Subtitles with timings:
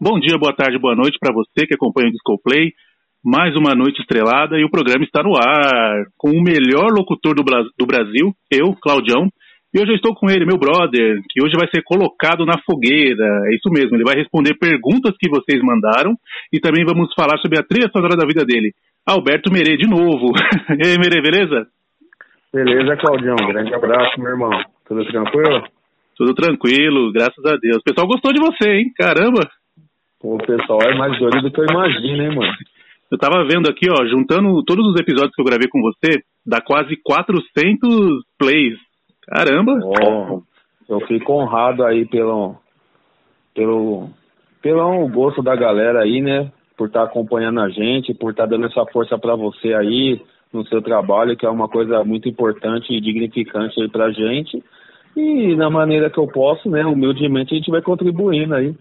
[0.00, 2.70] Bom dia, boa tarde, boa noite para você que acompanha o Discoplay.
[3.24, 7.42] Mais uma noite estrelada e o programa está no ar com o melhor locutor do,
[7.42, 9.26] do Brasil, eu, Claudião.
[9.74, 13.26] E hoje eu estou com ele, meu brother, que hoje vai ser colocado na fogueira.
[13.50, 16.14] É isso mesmo, ele vai responder perguntas que vocês mandaram
[16.52, 18.70] e também vamos falar sobre a trilha sonora da vida dele.
[19.04, 20.30] Alberto Merê, de novo.
[20.78, 21.66] e aí, Merê, beleza?
[22.54, 23.34] Beleza, Claudião.
[23.34, 24.62] Grande abraço, meu irmão.
[24.86, 25.64] Tudo tranquilo?
[26.16, 27.78] Tudo tranquilo, graças a Deus.
[27.78, 28.92] O pessoal gostou de você, hein?
[28.96, 29.57] Caramba!
[30.22, 32.52] O pessoal é mais doido do que eu imagino, hein, mano?
[33.10, 36.60] Eu tava vendo aqui, ó, juntando todos os episódios que eu gravei com você, dá
[36.60, 38.76] quase 400 plays.
[39.26, 39.80] Caramba!
[39.82, 40.42] Oh,
[40.88, 42.56] eu fico honrado aí pelo,
[43.54, 44.10] pelo,
[44.60, 46.50] pelo gosto da galera aí, né?
[46.76, 50.20] Por estar tá acompanhando a gente, por estar tá dando essa força para você aí
[50.52, 54.62] no seu trabalho, que é uma coisa muito importante e dignificante aí pra gente.
[55.16, 58.74] E na maneira que eu posso, né, humildemente a gente vai contribuindo aí.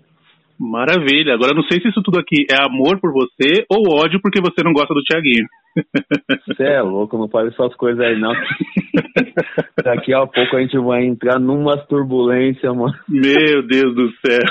[0.60, 1.34] Maravilha.
[1.34, 4.64] Agora não sei se isso tudo aqui é amor por você ou ódio porque você
[4.64, 5.46] não gosta do Thiaguinho.
[6.48, 8.34] Você é louco, não faz essas coisas aí não.
[9.84, 12.96] Daqui a pouco a gente vai entrar numa turbulência, mano.
[13.08, 14.42] Meu Deus do céu.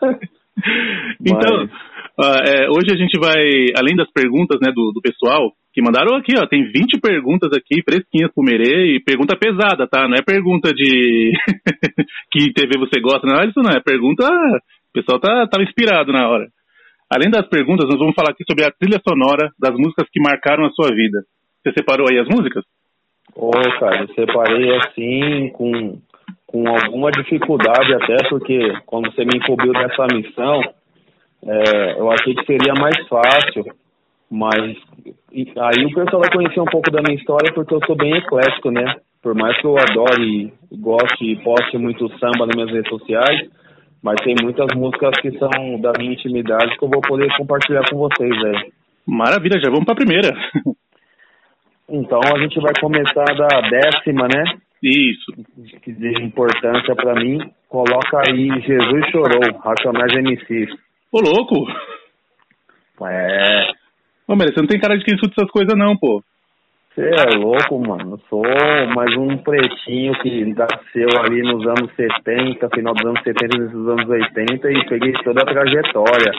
[1.20, 3.36] então, uh, é, hoje a gente vai,
[3.76, 7.82] além das perguntas né, do, do pessoal, que mandaram aqui, ó, tem 20 perguntas aqui,
[7.84, 10.08] fresquinhas pro Merê, e pergunta pesada, tá?
[10.08, 11.32] Não é pergunta de
[12.32, 14.24] que TV você gosta, não é isso não, é pergunta
[14.96, 16.46] pessoal tá, tava inspirado na hora.
[17.10, 20.64] Além das perguntas, nós vamos falar aqui sobre a trilha sonora das músicas que marcaram
[20.64, 21.22] a sua vida.
[21.62, 22.64] Você separou aí as músicas?
[23.34, 25.98] Ô, oh, cara, eu separei assim, com,
[26.46, 30.60] com alguma dificuldade até, porque quando você me incumbiu dessa missão,
[31.44, 33.64] é, eu achei que seria mais fácil,
[34.30, 34.76] mas
[35.58, 38.70] aí o pessoal vai conhecer um pouco da minha história porque eu sou bem eclético,
[38.70, 38.96] né?
[39.22, 43.48] Por mais que eu adore, goste e poste muito samba nas minhas redes sociais,
[44.06, 47.98] mas tem muitas músicas que são da minha intimidade que eu vou poder compartilhar com
[47.98, 48.70] vocês aí.
[49.04, 50.30] Maravilha, já vamos para a primeira.
[51.88, 54.44] Então a gente vai começar da décima, né?
[54.82, 55.32] Isso.
[55.82, 57.38] Que de importância para mim.
[57.68, 60.66] Coloca aí Jesus Chorou, Racionais MC.
[61.12, 61.66] Ô, louco!
[63.08, 63.70] É.
[64.26, 66.22] Ô, Maria, você não tem cara de quem escuta essas coisas não, pô.
[66.96, 68.12] Você é louco, mano.
[68.12, 68.42] Eu sou
[68.94, 73.88] mais um pretinho que nasceu ali nos anos 70, final dos anos 70 e nos
[73.90, 76.32] anos 80 e peguei toda a trajetória.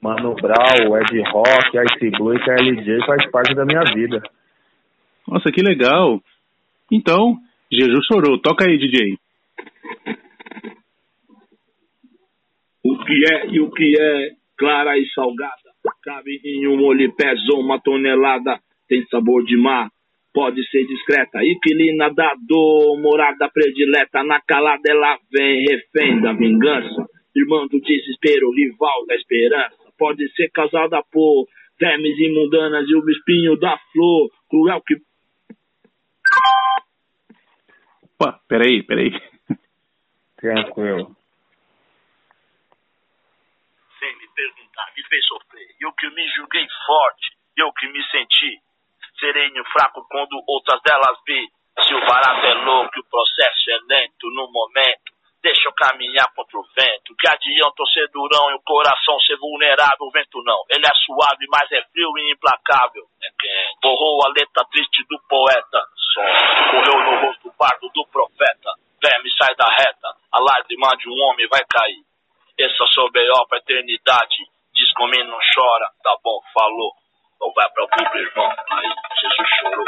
[0.00, 4.22] Mano Brown, Ed Rock, Ice Blue e KLJ faz parte da minha vida.
[5.26, 6.20] Nossa, que legal.
[6.92, 8.38] Então, Jesus chorou.
[8.38, 9.18] Toca aí, DJ.
[12.84, 15.50] O que é e o que é clara e salgada.
[16.04, 19.88] Cabe em um molho pesou uma tonelada tem sabor de mar,
[20.34, 21.38] pode ser discreta.
[21.44, 27.06] Inquilina da dor, morada predileta, na calada ela vem, refém da vingança.
[27.34, 29.76] Irmão do desespero, rival da esperança.
[29.96, 31.46] Pode ser causada por
[31.78, 34.96] vermes imundanas e o espinho da flor, cruel que.
[38.18, 39.12] Opa, peraí, peraí.
[40.36, 41.16] Tranquilo.
[44.00, 45.68] Sem me perguntar, me fez sofrer.
[45.80, 48.69] Eu que me julguei forte, eu que me senti
[49.20, 51.46] sereno, fraco quando outras delas vi.
[51.86, 56.58] Se o barato é louco o processo é lento no momento, deixa eu caminhar contra
[56.58, 57.14] o vento.
[57.16, 60.60] Que adianta eu ser durão e o coração ser vulnerável, o vento não.
[60.68, 63.04] Ele é suave, mas é frio e implacável.
[63.22, 63.78] É quente.
[63.82, 65.80] Borrou a letra triste do poeta.
[66.12, 66.22] Só
[66.70, 68.74] correu no rosto pardo do profeta.
[69.00, 72.04] Verme sai da reta, a lágrima de um homem vai cair.
[72.92, 73.46] Seu B.O.
[73.46, 74.44] pra eternidade.
[74.74, 76.92] Diz comigo não chora, tá bom, falou.
[77.40, 78.50] Não vai pra Cuba, irmão.
[78.70, 79.86] Aí, Jesus chorou.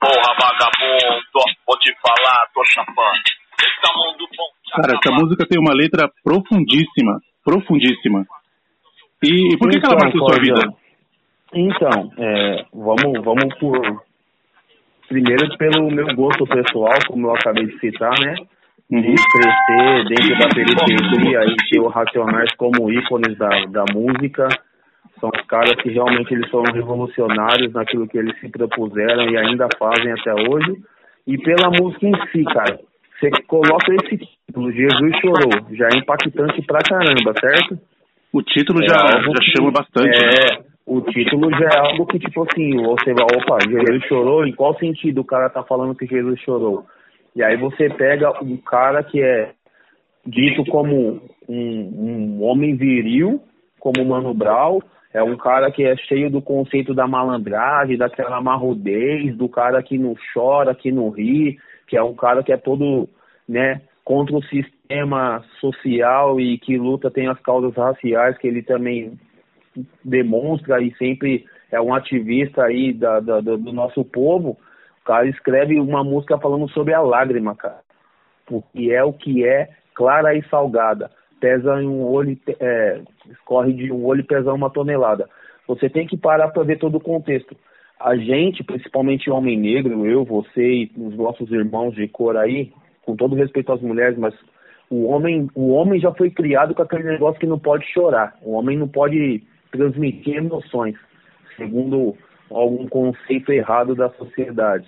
[0.00, 3.22] Porra, vagabundo, vou te falar, tô chapando.
[3.58, 4.48] Esse mundo bom.
[4.74, 7.20] Cara, essa música tem uma letra profundíssima.
[7.44, 8.24] Profundíssima.
[9.22, 10.74] E, por que, então, que ela marcou sua vida?
[11.54, 14.08] Então, é, vamos, vamos por.
[15.08, 18.34] Primeiro, pelo meu gosto pessoal, como eu acabei de citar, né?
[18.90, 19.14] De uhum.
[19.14, 24.48] crescer dentro da periferia e ter o Racionais como ícones da, da música
[25.20, 29.68] são os caras que realmente eles foram revolucionários naquilo que eles se propuseram e ainda
[29.78, 30.76] fazem até hoje.
[31.26, 32.78] E pela música em si, cara.
[33.18, 37.76] Você coloca esse título, Jesus chorou, já é impactante pra caramba, certo?
[38.32, 40.16] O título já, é já que, chama bastante.
[40.16, 40.64] É, né?
[40.86, 44.78] o título já é algo que, tipo assim, você vai, opa, Jesus chorou, em qual
[44.78, 46.86] sentido o cara tá falando que Jesus chorou?
[47.34, 49.50] E aí você pega um cara que é
[50.24, 53.40] dito como um, um homem viril,
[53.80, 54.80] como Mano Brown,
[55.18, 59.98] é um cara que é cheio do conceito da malandragem, daquela marrudez, do cara que
[59.98, 63.08] não chora, que não ri, que é um cara que é todo,
[63.48, 69.18] né, contra o sistema social e que luta tem as causas raciais que ele também
[70.04, 74.56] demonstra e sempre é um ativista aí da, da, do nosso povo,
[75.00, 77.80] o cara escreve uma música falando sobre a lágrima, cara.
[78.46, 81.10] Porque é o que é clara e salgada.
[81.40, 83.00] Pesa em um olho, é,
[83.30, 85.28] escorre de um olho e pesa uma tonelada.
[85.66, 87.56] Você tem que parar para ver todo o contexto.
[88.00, 92.72] A gente, principalmente o homem negro, eu, você e os nossos irmãos de cor aí,
[93.04, 94.34] com todo respeito às mulheres, mas
[94.90, 98.36] o homem, o homem já foi criado com aquele negócio que não pode chorar.
[98.42, 100.96] O homem não pode transmitir emoções,
[101.56, 102.16] segundo
[102.50, 104.86] algum conceito errado da sociedade.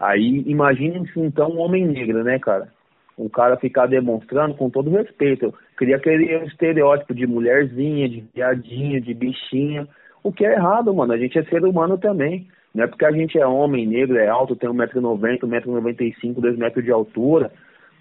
[0.00, 2.68] Aí imagine-se então um homem negro, né, cara?
[3.16, 5.54] O cara ficar demonstrando com todo respeito.
[5.76, 9.86] Cria aquele estereótipo de mulherzinha, de viadinha, de bichinha.
[10.22, 11.12] O que é errado, mano.
[11.12, 12.46] A gente é ser humano também.
[12.74, 16.90] Não é porque a gente é homem, negro, é alto, tem 1,90m, 1,95m, 2m de
[16.90, 17.52] altura,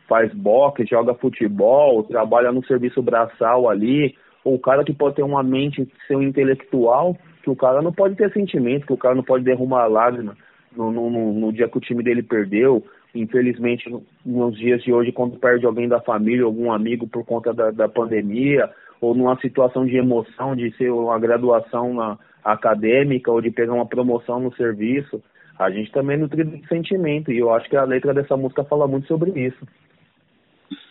[0.08, 4.16] faz boxe, joga futebol, trabalha no serviço braçal ali,
[4.46, 7.92] ou o cara que pode ter uma mente, ser um intelectual, que o cara não
[7.92, 10.38] pode ter sentimento, que o cara não pode derrumar lágrima
[10.75, 12.84] no, no, no dia que o time dele perdeu.
[13.13, 13.90] Infelizmente,
[14.25, 17.90] nos dias de hoje, quando perde alguém da família, algum amigo por conta da, da
[17.90, 18.69] pandemia,
[19.02, 23.86] ou numa situação de emoção, de ser uma graduação na, acadêmica ou de pegar uma
[23.86, 25.22] promoção no serviço,
[25.58, 27.31] a gente também é nutrido de sentimento.
[27.31, 29.66] E eu acho que a letra dessa música fala muito sobre isso.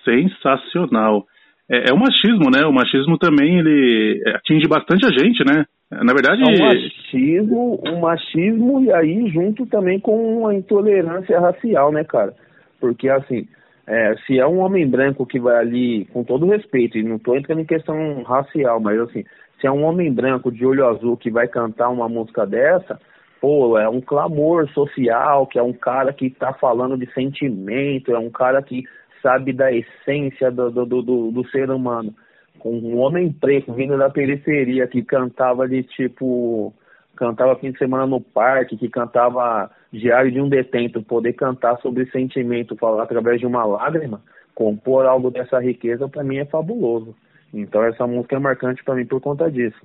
[0.04, 1.26] Sensacional
[1.68, 2.64] é, é o machismo, né?
[2.66, 5.64] O machismo também ele atinge bastante a gente, né?
[5.90, 6.42] Na verdade.
[6.42, 12.32] É um machismo, um machismo e aí junto também com a intolerância racial, né, cara?
[12.78, 13.48] Porque assim,
[13.86, 17.36] é, se é um homem branco que vai ali, com todo respeito, e não estou
[17.36, 19.24] entrando em questão racial, mas assim,
[19.60, 23.00] se é um homem branco de olho azul que vai cantar uma música dessa,
[23.40, 28.18] pô, é um clamor social, que é um cara que está falando de sentimento, é
[28.18, 28.84] um cara que
[29.20, 32.14] sabe da essência do, do, do, do ser humano.
[32.60, 36.72] Com um homem preto vindo da periferia que cantava de tipo.
[37.16, 42.08] cantava fim de semana no parque, que cantava Diário de um Detento, poder cantar sobre
[42.10, 44.20] sentimento, falar através de uma lágrima,
[44.54, 47.16] compor algo dessa riqueza, para mim é fabuloso.
[47.52, 49.80] Então essa música é marcante para mim por conta disso.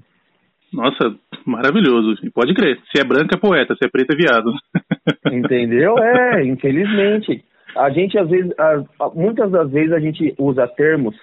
[0.71, 2.15] Nossa, maravilhoso.
[2.33, 2.77] Pode crer.
[2.91, 4.51] Se é branca é poeta, se é preta é viado.
[5.31, 5.97] Entendeu?
[5.97, 7.43] É, infelizmente.
[7.75, 8.51] A gente, às vezes,
[9.13, 11.15] muitas das vezes a gente usa termos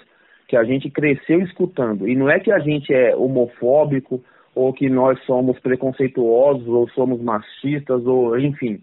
[0.53, 2.07] que a gente cresceu escutando.
[2.07, 4.23] E não é que a gente é homofóbico
[4.55, 8.79] ou que nós somos preconceituosos ou somos machistas ou enfim.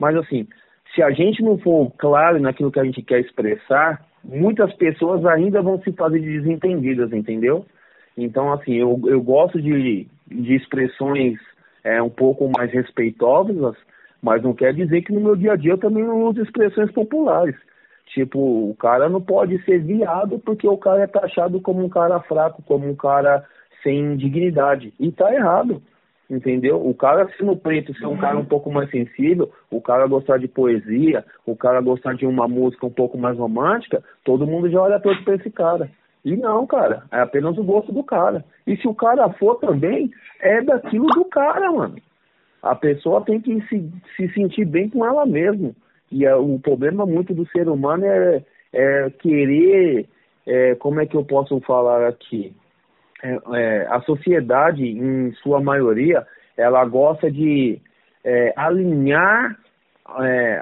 [0.00, 0.48] Mas assim,
[0.92, 5.62] se a gente não for claro naquilo que a gente quer expressar, muitas pessoas ainda
[5.62, 7.64] vão se fazer de desentendidas, entendeu?
[8.18, 11.38] Então, assim, eu, eu gosto de, de expressões
[11.84, 13.76] é, um pouco mais respeitosas,
[14.20, 16.90] mas não quer dizer que no meu dia a dia eu também não uso expressões
[16.90, 17.54] populares.
[18.06, 22.20] Tipo, o cara não pode ser viado porque o cara é taxado como um cara
[22.20, 23.44] fraco, como um cara
[23.82, 24.92] sem dignidade.
[25.00, 25.82] E tá errado,
[26.28, 26.84] entendeu?
[26.86, 30.48] O cara sendo preto, ser um cara um pouco mais sensível, o cara gostar de
[30.48, 35.00] poesia, o cara gostar de uma música um pouco mais romântica, todo mundo já olha
[35.00, 35.90] todo pra esse cara.
[36.24, 38.44] E não, cara, é apenas o gosto do cara.
[38.66, 40.10] E se o cara for também,
[40.40, 41.96] é daquilo do cara, mano.
[42.62, 45.72] A pessoa tem que se, se sentir bem com ela mesma.
[46.12, 50.06] E é, o problema muito do ser humano é, é querer,
[50.46, 52.54] é, como é que eu posso falar aqui?
[53.22, 56.26] É, é a sociedade, em sua maioria,
[56.56, 57.80] ela gosta de
[58.22, 59.58] é, alinhar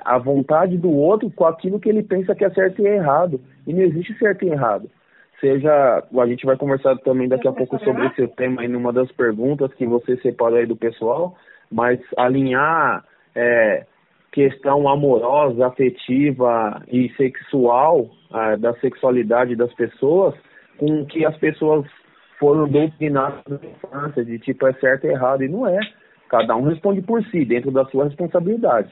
[0.04, 3.40] a vontade do outro com aquilo que ele pensa que é certo e errado.
[3.66, 4.88] E não existe certo e errado.
[5.40, 9.10] Seja, a gente vai conversar também daqui a pouco sobre esse tema aí numa das
[9.10, 11.34] perguntas que você separou aí do pessoal,
[11.72, 13.02] mas alinhar
[13.34, 13.86] é,
[14.32, 20.34] questão amorosa, afetiva e sexual é, da sexualidade das pessoas
[20.78, 21.86] com que as pessoas
[22.38, 25.78] foram doutrinadas na infância, de tipo é certo e errado, e não é.
[26.30, 28.90] Cada um responde por si, dentro da sua responsabilidade.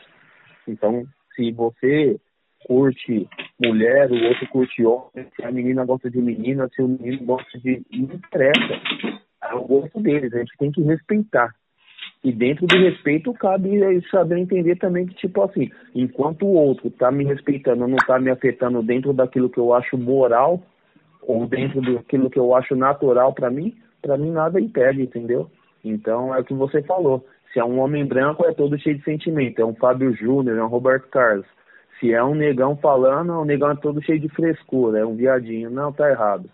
[0.66, 1.04] Então,
[1.34, 2.20] se você
[2.66, 3.26] curte
[3.58, 7.58] mulher, o outro curte homem, se a menina gosta de menina, se o menino gosta
[7.58, 7.82] de.
[7.90, 8.74] Não interessa.
[9.42, 11.54] É o gosto deles, a gente tem que respeitar.
[12.22, 13.78] E dentro do respeito cabe
[14.10, 18.30] saber entender também que, tipo assim, enquanto o outro tá me respeitando, não tá me
[18.30, 20.60] afetando dentro daquilo que eu acho moral,
[21.22, 25.48] ou dentro daquilo que eu acho natural para mim, para mim nada impede, entendeu?
[25.84, 27.24] Então é o que você falou.
[27.52, 29.60] Se é um homem branco, é todo cheio de sentimento.
[29.60, 31.46] É um Fábio Júnior, é um Roberto Carlos.
[31.98, 35.70] Se é um negão falando, o negão é todo cheio de frescura, é um viadinho.
[35.70, 36.48] Não, tá errado.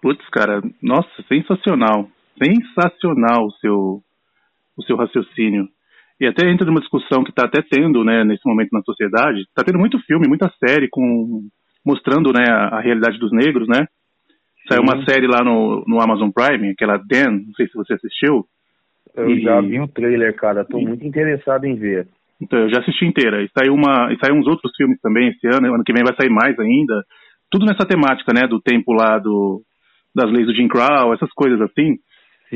[0.00, 2.08] Putz, cara, nossa, sensacional
[2.38, 4.02] sensacional o seu,
[4.76, 5.68] o seu raciocínio.
[6.20, 9.64] e até entra numa discussão que está até tendo, né, nesse momento na sociedade, está
[9.64, 11.42] tendo muito filme, muita série com
[11.84, 13.86] mostrando, né, a, a realidade dos negros, né?
[14.68, 18.46] Saiu uma série lá no, no Amazon Prime, aquela Dan, não sei se você assistiu.
[19.14, 19.40] Eu e...
[19.40, 20.84] já vi o trailer, cara, tô e...
[20.84, 22.06] muito interessado em ver.
[22.40, 23.42] Então, eu já assisti inteira.
[23.42, 26.14] E saiu, uma, e saiu uns outros filmes também esse ano, ano que vem vai
[26.16, 27.04] sair mais ainda.
[27.50, 29.62] Tudo nessa temática, né, do tempo lá do,
[30.14, 31.98] das leis do Jim Crow, essas coisas assim.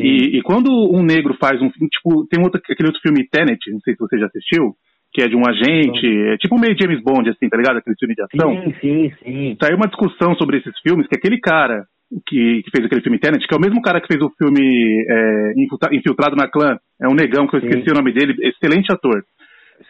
[0.01, 3.59] E, e, quando um negro faz um filme, tipo, tem outro, aquele outro filme Tenet,
[3.71, 4.75] não sei se você já assistiu,
[5.13, 7.79] que é de um agente, é tipo meio James Bond, assim, tá ligado?
[7.79, 8.63] Aquele filme de ação.
[8.63, 9.57] Sim, sim, sim.
[9.61, 11.85] Saiu uma discussão sobre esses filmes, que aquele cara
[12.27, 15.05] que, que fez aquele filme Tenet, que é o mesmo cara que fez o filme
[15.09, 15.53] é,
[15.93, 17.93] Infiltrado na Clã, é um negão que eu esqueci sim.
[17.93, 19.25] o nome dele, excelente ator.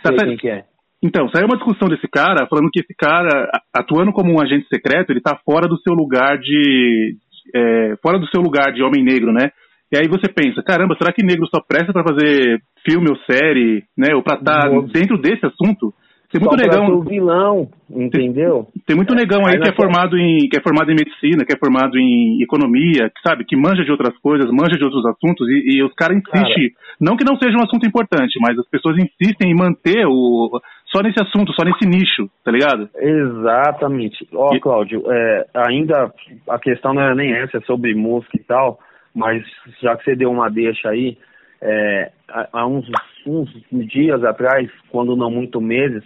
[0.05, 0.65] Sei tá, quem que é.
[1.03, 5.11] Então, saiu uma discussão desse cara falando que esse cara, atuando como um agente secreto,
[5.11, 7.17] ele tá fora do seu lugar de.
[7.55, 9.51] É, fora do seu lugar de homem negro, né?
[9.93, 13.85] E aí você pensa, caramba, será que negro só presta para fazer filme ou série,
[13.97, 14.15] né?
[14.15, 15.95] Ou pra estar tá dentro desse assunto?
[16.31, 17.01] Tem muito Só negão.
[17.03, 18.67] vilão, entendeu?
[18.75, 21.45] Tem, tem muito negão aí, aí que é formado em que é formado em medicina,
[21.47, 25.07] que é formado em economia, que sabe, que manja de outras coisas, manja de outros
[25.07, 26.97] assuntos e, e os caras insistem, cara.
[27.01, 31.01] não que não seja um assunto importante, mas as pessoas insistem em manter o só
[31.03, 32.89] nesse assunto, só nesse nicho, tá ligado?
[32.97, 34.27] Exatamente.
[34.35, 36.13] Ó, oh, Cláudio, é, ainda
[36.49, 38.79] a questão não é nem essa, é sobre música e tal,
[39.17, 39.43] mas
[39.81, 41.17] já que você deu uma deixa aí,
[41.63, 42.13] é,
[42.53, 42.87] há uns,
[43.27, 43.51] uns
[43.89, 46.05] dias atrás, quando não muito meses,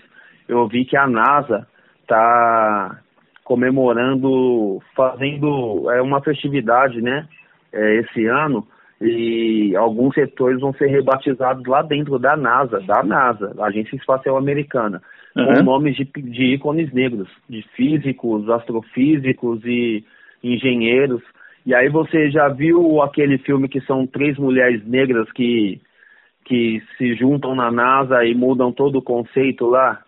[0.49, 1.67] eu vi que a NASA
[2.03, 3.01] está
[3.43, 7.27] comemorando, fazendo é uma festividade, né?
[7.73, 8.65] É, esse ano
[9.01, 15.03] e alguns setores vão ser rebatizados lá dentro da NASA, da NASA, Agência Espacial Americana,
[15.35, 15.47] uhum.
[15.47, 20.05] com nomes de, de ícones negros, de físicos, astrofísicos e
[20.45, 21.23] engenheiros.
[21.71, 25.81] E aí você já viu aquele filme que são três mulheres negras que,
[26.45, 30.01] que se juntam na NASA e mudam todo o conceito lá?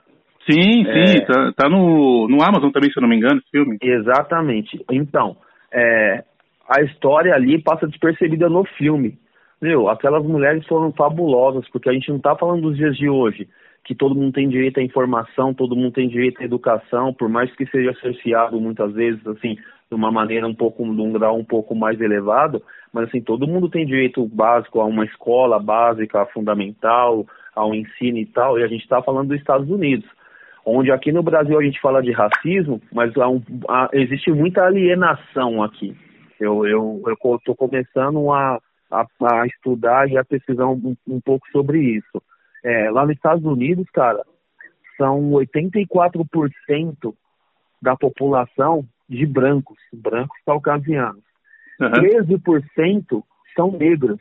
[0.50, 1.06] Sim, é...
[1.06, 3.78] sim, tá, tá, no, no Amazon também, se eu não me engano, esse filme.
[3.80, 4.84] Exatamente.
[4.90, 5.36] Então,
[5.72, 6.24] é,
[6.68, 9.16] a história ali passa despercebida no filme.
[9.60, 13.48] Meu, aquelas mulheres foram fabulosas, porque a gente não tá falando dos dias de hoje,
[13.84, 17.54] que todo mundo tem direito à informação, todo mundo tem direito à educação, por mais
[17.54, 19.56] que seja cerceado muitas vezes, assim,
[19.92, 23.46] de uma maneira um pouco, de um grau um pouco mais elevado, mas assim, todo
[23.46, 28.66] mundo tem direito básico a uma escola básica, fundamental, ao ensino e tal, e a
[28.66, 30.08] gente está falando dos Estados Unidos
[30.64, 34.64] onde aqui no Brasil a gente fala de racismo, mas há um, há, existe muita
[34.64, 35.96] alienação aqui.
[36.38, 37.02] Eu
[37.36, 42.22] estou começando a, a, a, estudar e a pesquisar um, um pouco sobre isso.
[42.64, 44.22] É, lá nos Estados Unidos, cara,
[44.96, 47.14] são 84%
[47.80, 51.22] da população de brancos, brancos caucasianos.
[51.80, 51.90] Uhum.
[51.90, 53.22] 13%
[53.54, 54.18] são negros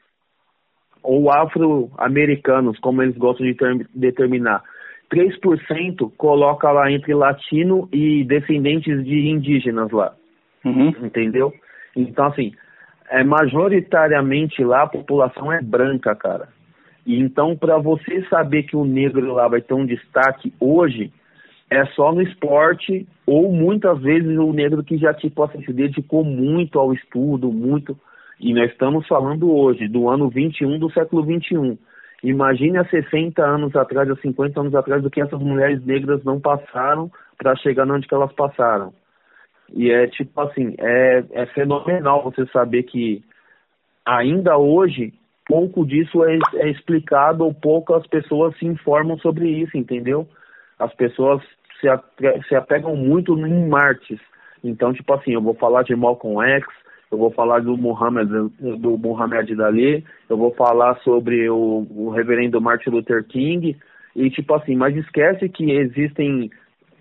[1.01, 3.55] ou afro-americanos, como eles gostam de
[3.95, 4.62] determinar.
[5.12, 10.13] 3% coloca lá entre latino e descendentes de indígenas lá.
[10.63, 10.89] Uhum.
[11.01, 11.53] Entendeu?
[11.95, 12.53] Então, assim,
[13.10, 16.50] é, majoritariamente lá a população é branca, cara.
[17.05, 21.12] E então, para você saber que o negro lá vai ter um destaque hoje,
[21.71, 26.23] é só no esporte, ou muitas vezes o negro que já tipo assim, se dedicou
[26.23, 27.97] muito ao estudo, muito.
[28.39, 31.77] E nós estamos falando hoje, do ano 21 do século 21
[32.23, 36.39] Imagine há 60 anos atrás, há 50 anos atrás, do que essas mulheres negras não
[36.39, 38.93] passaram para chegar onde que elas passaram.
[39.73, 43.23] E é tipo assim, é, é fenomenal você saber que
[44.05, 45.13] ainda hoje
[45.47, 50.27] pouco disso é, é explicado ou poucas pessoas se informam sobre isso, entendeu?
[50.77, 51.41] As pessoas
[51.81, 51.88] se,
[52.47, 54.19] se apegam muito em Martes.
[54.63, 56.67] Então, tipo assim, eu vou falar de Malcolm X,
[57.11, 62.61] eu vou falar do Muhammad, do Muhammad Dali, eu vou falar sobre o, o reverendo
[62.61, 63.75] Martin Luther King,
[64.15, 66.50] e tipo assim, mas esquece que existem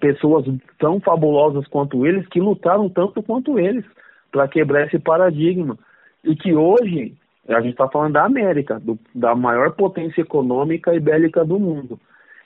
[0.00, 0.46] pessoas
[0.78, 3.84] tão fabulosas quanto eles que lutaram tanto quanto eles
[4.32, 5.78] para quebrar esse paradigma.
[6.24, 7.14] E que hoje,
[7.48, 12.00] a gente está falando da América, do, da maior potência econômica e bélica do mundo.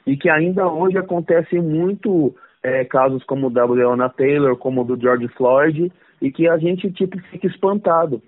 [0.07, 4.85] E que ainda hoje acontece muito é, casos como o da Breonna Taylor, como o
[4.85, 8.23] do George Floyd, e que a gente tipo fica espantado.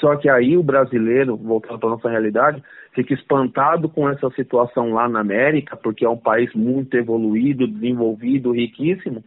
[0.00, 2.62] Só que aí o brasileiro, voltando para nossa realidade,
[2.94, 8.52] fica espantado com essa situação lá na América, porque é um país muito evoluído, desenvolvido,
[8.52, 9.22] riquíssimo,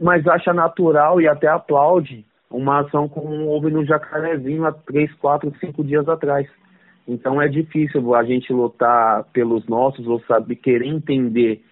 [0.00, 5.52] mas acha natural e até aplaude uma ação como houve no Jacarezinho há três, quatro,
[5.58, 6.46] cinco dias atrás.
[7.06, 11.62] Então é difícil a gente lutar pelos nossos ou saber querer entender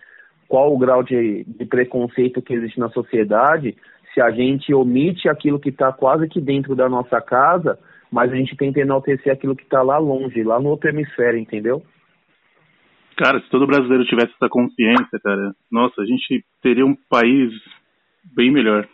[0.49, 3.77] qual o grau de, de preconceito que existe na sociedade
[4.13, 7.79] se a gente omite aquilo que está quase que dentro da nossa casa,
[8.11, 11.83] mas a gente tenta enaltecer aquilo que está lá longe, lá no outro hemisfério, entendeu?
[13.17, 17.53] Cara, se todo brasileiro tivesse essa consciência, cara, nossa, a gente teria um país
[18.35, 18.89] bem melhor.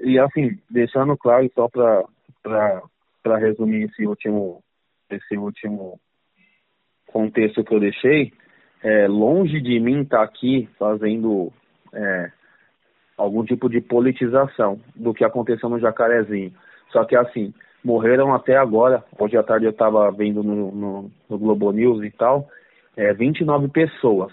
[0.00, 4.62] E assim, deixando claro, só para resumir esse último
[5.14, 5.98] esse último
[7.06, 8.32] contexto que eu deixei,
[8.82, 11.52] é, longe de mim estar tá aqui fazendo
[11.92, 12.30] é,
[13.16, 16.52] algum tipo de politização do que aconteceu no Jacarezinho.
[16.90, 17.54] Só que assim,
[17.84, 22.10] morreram até agora, hoje à tarde eu estava vendo no, no, no, Globo News e
[22.10, 22.48] tal,
[22.96, 24.32] é, 29 pessoas.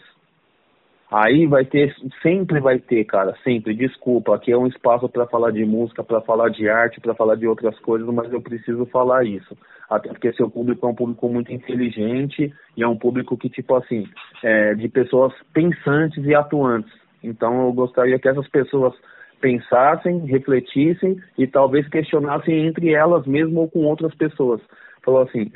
[1.11, 5.51] Aí vai ter, sempre vai ter, cara, sempre, desculpa, aqui é um espaço para falar
[5.51, 9.25] de música, para falar de arte, para falar de outras coisas, mas eu preciso falar
[9.25, 9.57] isso.
[9.89, 13.75] Até porque seu público é um público muito inteligente e é um público que, tipo
[13.75, 14.07] assim,
[14.41, 16.93] é de pessoas pensantes e atuantes.
[17.21, 18.93] Então eu gostaria que essas pessoas
[19.41, 24.61] pensassem, refletissem e talvez questionassem entre elas mesmo ou com outras pessoas.
[25.03, 25.51] Falou assim,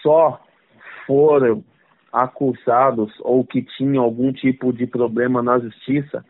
[0.00, 0.40] só
[1.08, 1.64] foram
[2.14, 6.24] acusados ou que tinham algum tipo de problema na justiça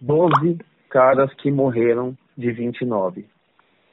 [0.00, 3.26] 12 caras que morreram de 29.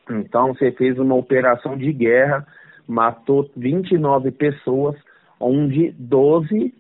[0.09, 2.45] Então você fez uma operação de guerra,
[2.87, 4.95] matou 29 pessoas,
[5.39, 6.73] onde 12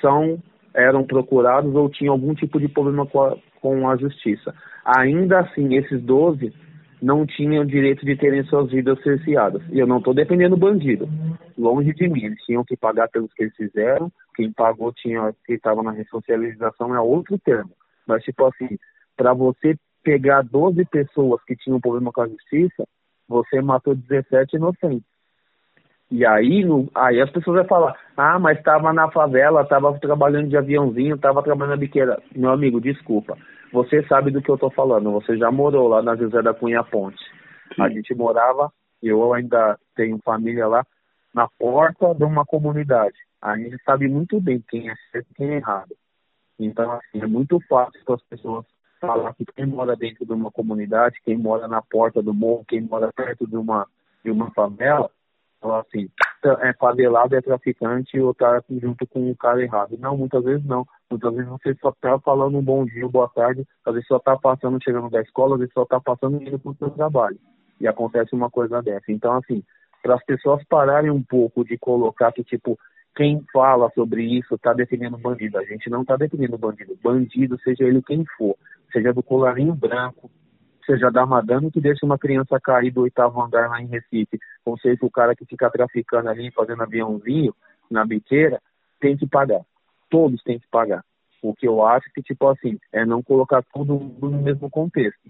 [0.00, 0.38] são
[0.74, 4.54] eram procurados ou tinham algum tipo de problema com a, com a justiça.
[4.84, 6.52] Ainda assim, esses 12
[7.02, 9.62] não tinham direito de terem suas vidas cerceadas.
[9.70, 11.08] E eu não estou defendendo bandido.
[11.56, 12.24] Longe de mim.
[12.24, 14.10] Eles tinham que pagar pelos que eles fizeram.
[14.34, 17.70] Quem pagou tinha que estava na ressocialização é outro termo.
[18.06, 18.78] Mas, tipo assim,
[19.16, 22.86] para você pegar 12 pessoas que tinham problema com a justiça,
[23.28, 25.16] você matou 17 inocentes.
[26.08, 30.48] E aí, no, aí as pessoas vão falar, ah, mas estava na favela, estava trabalhando
[30.48, 32.22] de aviãozinho, estava trabalhando na biqueira.
[32.34, 33.36] Meu amigo, desculpa.
[33.72, 35.10] Você sabe do que eu estou falando.
[35.12, 37.18] Você já morou lá na José da Cunha Ponte.
[37.74, 37.82] Sim.
[37.82, 38.70] A gente morava,
[39.02, 40.86] eu ainda tenho família lá,
[41.36, 43.18] na porta de uma comunidade.
[43.42, 45.94] A gente sabe muito bem quem é certo e quem é errado.
[46.58, 48.64] Então, assim, é muito fácil para as pessoas
[48.98, 52.80] falar que quem mora dentro de uma comunidade, quem mora na porta do morro, quem
[52.80, 53.86] mora perto de uma,
[54.24, 55.10] de uma favela,
[55.60, 56.08] falar assim,
[56.62, 59.98] é favelado, é traficante ou tá junto com o cara errado.
[59.98, 60.86] Não, muitas vezes não.
[61.10, 64.38] Muitas vezes você só tá falando um bom dia, boa tarde, às vezes só tá
[64.38, 67.38] passando, chegando da escola, às vezes só tá passando indo pro seu trabalho.
[67.78, 69.12] E acontece uma coisa dessa.
[69.12, 69.62] Então, assim,
[70.06, 72.78] para as pessoas pararem um pouco de colocar que, tipo,
[73.16, 75.58] quem fala sobre isso está defendendo bandido.
[75.58, 76.96] A gente não está defendendo bandido.
[77.02, 78.54] Bandido, seja ele quem for,
[78.92, 80.30] seja do colarinho branco,
[80.84, 84.78] seja da madame que deixa uma criança cair do oitavo andar lá em Recife, ou
[84.78, 87.52] seja, o cara que fica traficando ali, fazendo aviãozinho
[87.90, 88.60] na biqueira,
[89.00, 89.62] tem que pagar.
[90.08, 91.02] Todos têm que pagar.
[91.42, 95.28] O que eu acho que, tipo assim, é não colocar tudo no mesmo contexto.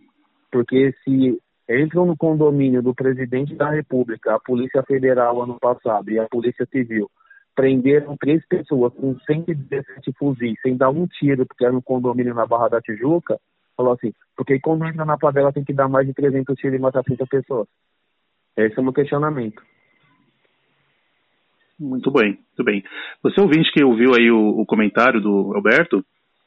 [0.53, 6.19] Porque se entram no condomínio do presidente da República, a Polícia Federal ano passado e
[6.19, 7.11] a Polícia Civil,
[7.55, 12.47] prenderam três pessoas com 117 fuzis, sem dar um tiro, porque era no condomínio na
[12.47, 13.39] Barra da Tijuca,
[13.77, 16.83] falou assim, porque quando entra na favela tem que dar mais de 300 tiros e
[16.83, 17.67] matar 30 pessoas.
[18.57, 19.63] Esse é o meu questionamento.
[21.79, 22.83] Muito bem, muito bem.
[23.23, 26.05] Você ouvinte que ouviu aí o, o comentário do Alberto,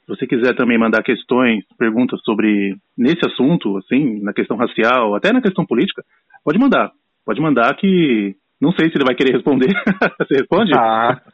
[0.09, 5.31] se você quiser também mandar questões, perguntas sobre nesse assunto, assim, na questão racial, até
[5.31, 6.03] na questão política,
[6.43, 6.91] pode mandar.
[7.23, 9.67] Pode mandar que não sei se ele vai querer responder.
[10.19, 10.71] Você responde?
[10.75, 11.21] Ah,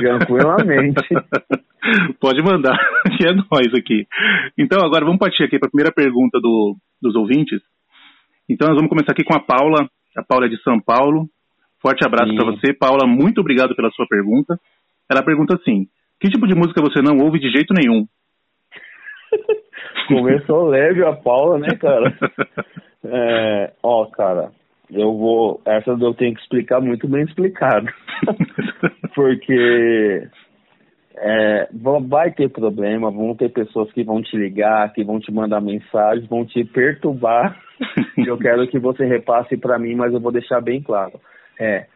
[0.00, 1.08] tranquilamente.
[2.20, 2.76] Pode mandar,
[3.16, 4.06] que é nós aqui.
[4.58, 7.60] Então, agora vamos partir aqui para a primeira pergunta do, dos ouvintes.
[8.48, 9.88] Então, nós vamos começar aqui com a Paula.
[10.16, 11.28] A Paula é de São Paulo.
[11.80, 12.74] Forte abraço para você.
[12.74, 14.58] Paula, muito obrigado pela sua pergunta.
[15.08, 15.86] Ela pergunta assim:
[16.20, 18.06] que tipo de música você não ouve de jeito nenhum?
[20.08, 22.12] Começou leve a Paula, né, cara?
[23.08, 24.50] É, ó, cara,
[24.90, 25.60] eu vou.
[25.64, 27.86] Essa eu tenho que explicar muito bem explicado.
[29.14, 30.28] Porque
[31.16, 31.68] é,
[32.08, 36.28] vai ter problema, vão ter pessoas que vão te ligar, que vão te mandar mensagens,
[36.28, 37.56] vão te perturbar.
[38.26, 41.20] eu quero que você repasse para mim, mas eu vou deixar bem claro.
[41.60, 41.86] É,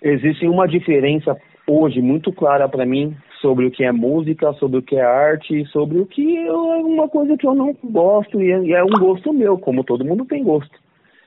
[0.00, 4.82] existe uma diferença hoje muito clara para mim sobre o que é música, sobre o
[4.82, 8.84] que é arte, sobre o que é uma coisa que eu não gosto e é
[8.84, 10.80] um gosto meu, como todo mundo tem gosto.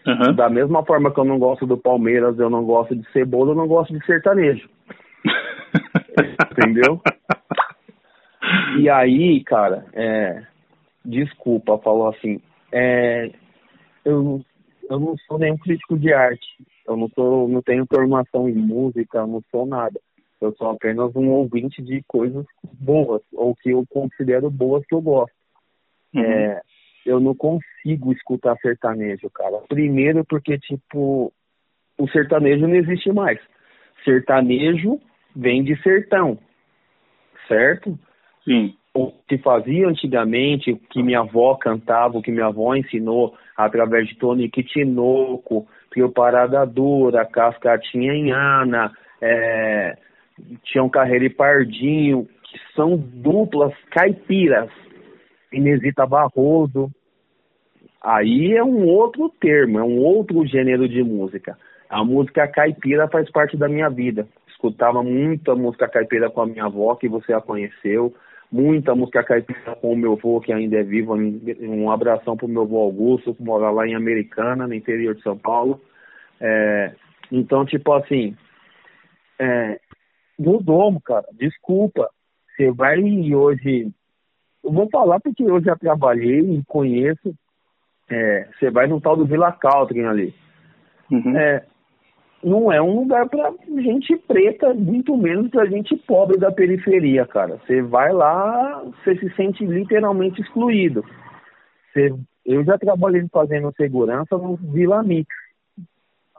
[0.08, 0.36] Uhum.
[0.36, 3.56] Da mesma forma que eu não gosto do Palmeiras, eu não gosto de cebola, eu
[3.56, 4.70] não gosto de sertanejo.
[6.52, 7.02] Entendeu?
[8.80, 10.44] E aí, cara, é,
[11.04, 12.40] desculpa, falou assim,
[12.72, 13.32] é,
[14.06, 14.42] eu,
[14.90, 16.46] eu não sou nenhum crítico de arte,
[16.88, 20.00] eu não, sou, não tenho formação em música, eu não sou nada.
[20.42, 25.02] Eu sou apenas um ouvinte de coisas boas, ou que eu considero boas que eu
[25.02, 25.36] gosto.
[26.14, 26.22] Uhum.
[26.22, 26.62] É,
[27.06, 29.60] eu não consigo escutar sertanejo, cara.
[29.68, 31.32] Primeiro porque, tipo,
[31.98, 33.40] o sertanejo não existe mais.
[34.04, 35.00] Sertanejo
[35.36, 36.38] vem de sertão,
[37.48, 37.98] certo?
[38.44, 38.76] Sim.
[38.94, 44.08] O que fazia antigamente, o que minha avó cantava, o que minha avó ensinou através
[44.08, 49.98] de Tonique Tinoco, Pio Parada Dura, Cascatinha em Ana, é,
[50.64, 54.70] Tião Carreira e Pardinho, que são duplas caipiras,
[55.52, 56.92] Inesita Barroso.
[58.02, 61.58] Aí é um outro termo, é um outro gênero de música.
[61.90, 64.28] A música caipira faz parte da minha vida.
[64.48, 68.14] Escutava muita música caipira com a minha avó, que você a conheceu.
[68.52, 71.16] Muita música caipira com o meu avô, que ainda é vivo.
[71.16, 75.38] Um abração pro meu avô Augusto, que mora lá em Americana, no interior de São
[75.38, 75.82] Paulo.
[76.40, 76.92] É,
[77.32, 78.36] então, tipo assim,
[79.40, 79.80] é,
[80.38, 81.26] mudou, cara.
[81.34, 82.10] Desculpa.
[82.56, 83.00] Você vai
[83.34, 83.92] hoje.
[84.64, 87.34] Eu vou falar porque eu já trabalhei e conheço.
[88.10, 90.34] É, você vai no tal do Vila Caltrin ali.
[91.12, 91.38] Uhum.
[91.38, 91.66] É,
[92.44, 97.58] não é um lugar para gente preta, muito menos para gente pobre da periferia, cara.
[97.66, 101.04] Você vai lá, você se sente literalmente excluído.
[101.92, 102.14] Você,
[102.46, 105.28] eu já trabalhei fazendo segurança no Vila Mix.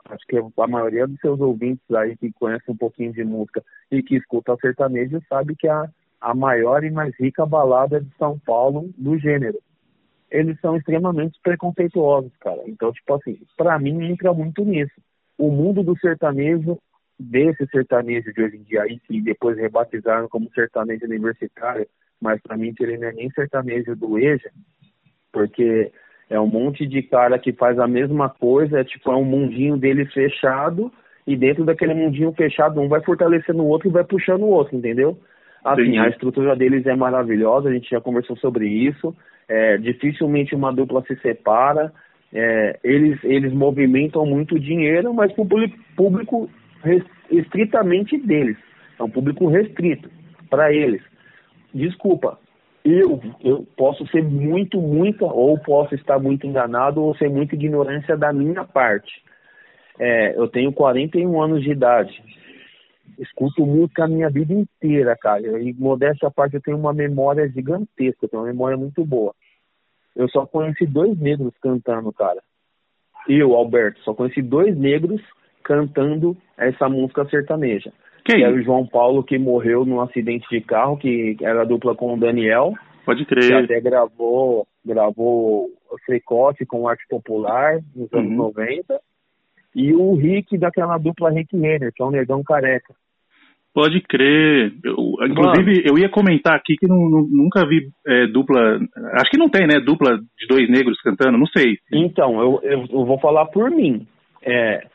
[0.09, 4.01] Acho que a maioria dos seus ouvintes aí que conhecem um pouquinho de música e
[4.01, 5.89] que escuta sertanejo sabe que é a,
[6.21, 9.59] a maior e mais rica balada de São Paulo do gênero.
[10.29, 12.61] Eles são extremamente preconceituosos, cara.
[12.67, 14.93] Então, tipo assim, para mim entra muito nisso
[15.37, 16.79] o mundo do sertanejo,
[17.19, 21.87] desse sertanejo de hoje em dia aí, que depois rebatizaram como sertanejo universitário,
[22.19, 24.51] mas para mim ele não é nem sertanejo do EJA,
[25.31, 25.91] porque
[26.29, 29.77] é um monte de cara que faz a mesma coisa, é tipo, é um mundinho
[29.77, 30.91] deles fechado,
[31.25, 34.75] e dentro daquele mundinho fechado, um vai fortalecendo o outro e vai puxando o outro,
[34.75, 35.17] entendeu?
[35.63, 35.99] Assim, Sim.
[35.99, 39.15] a estrutura deles é maravilhosa, a gente já conversou sobre isso,
[39.47, 41.91] é, dificilmente uma dupla se separa,
[42.33, 46.49] é, eles, eles movimentam muito dinheiro, mas para o público, público
[47.31, 48.57] estritamente deles.
[48.99, 50.09] É um público restrito
[50.49, 51.01] para eles.
[51.73, 52.37] Desculpa,
[52.89, 58.15] eu, eu posso ser muito, muito, ou posso estar muito enganado, ou ser muita ignorância
[58.15, 59.11] da minha parte.
[59.99, 62.23] É, eu tenho 41 anos de idade.
[63.19, 65.41] Escuto música a minha vida inteira, cara.
[65.61, 69.33] E modéstia à parte, eu tenho uma memória gigantesca, tenho uma memória muito boa.
[70.15, 72.41] Eu só conheci dois negros cantando, cara.
[73.27, 75.21] Eu, Alberto, só conheci dois negros
[75.63, 77.91] cantando essa música sertaneja.
[78.27, 81.95] Que, que era o João Paulo que morreu num acidente de carro, que era dupla
[81.95, 82.73] com o Daniel.
[83.05, 83.47] Pode crer.
[83.47, 85.69] Que até gravou, gravou
[86.05, 88.37] Fricote com arte popular nos anos uhum.
[88.37, 88.99] 90.
[89.73, 92.93] E o Rick daquela dupla Rick Renner, que é um negão careca.
[93.73, 94.73] Pode crer.
[94.83, 95.83] Eu, inclusive, Mano.
[95.85, 98.79] eu ia comentar aqui que não, não, nunca vi é, dupla.
[99.13, 99.79] Acho que não tem, né?
[99.79, 101.77] Dupla de dois negros cantando, não sei.
[101.93, 104.05] Então, eu, eu, eu vou falar por mim.
[104.41, 104.85] É,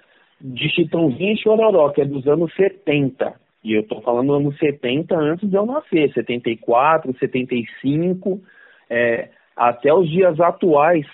[0.42, 3.34] de Chitãozinho e Chororó, que é dos anos 70.
[3.64, 8.40] E eu tô falando anos 70 antes de eu nascer, 74, 75,
[8.90, 11.06] é, até os dias atuais.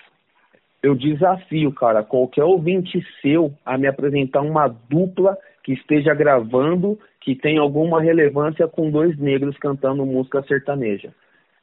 [0.81, 7.35] Eu desafio, cara, qualquer ouvinte seu a me apresentar uma dupla que esteja gravando que
[7.35, 11.13] tem alguma relevância com dois negros cantando música sertaneja.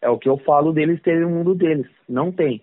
[0.01, 1.87] É o que eu falo deles terem o mundo deles.
[2.09, 2.61] Não tem.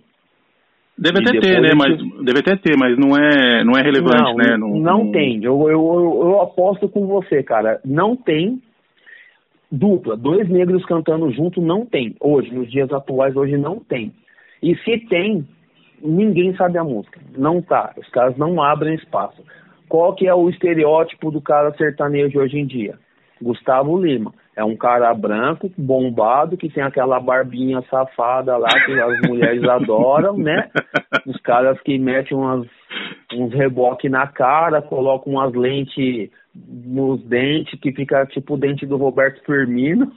[0.98, 1.72] Deve até ter, né?
[1.76, 4.58] Mas deve até ter, mas não é, não é relevante, não, né?
[4.58, 5.12] Não, não, não...
[5.12, 5.44] tem.
[5.44, 7.82] Eu, eu, eu aposto com você, cara.
[7.84, 8.62] Não tem
[9.72, 12.16] dupla, dois negros cantando junto não tem.
[12.22, 14.14] Hoje, nos dias atuais, hoje não tem.
[14.62, 15.48] E se tem,
[16.02, 17.20] ninguém sabe a música.
[17.36, 17.92] Não tá.
[17.98, 19.42] Os caras não abrem espaço.
[19.90, 23.00] Qual que é o estereótipo do cara sertanejo hoje em dia?
[23.42, 24.34] Gustavo Lima.
[24.56, 30.38] É um cara branco, bombado, que tem aquela barbinha safada lá que as mulheres adoram,
[30.38, 30.70] né?
[31.26, 32.68] Os caras que metem umas,
[33.34, 38.98] uns reboques na cara, colocam umas lentes nos dentes, que fica tipo o dente do
[38.98, 40.12] Roberto Firmino.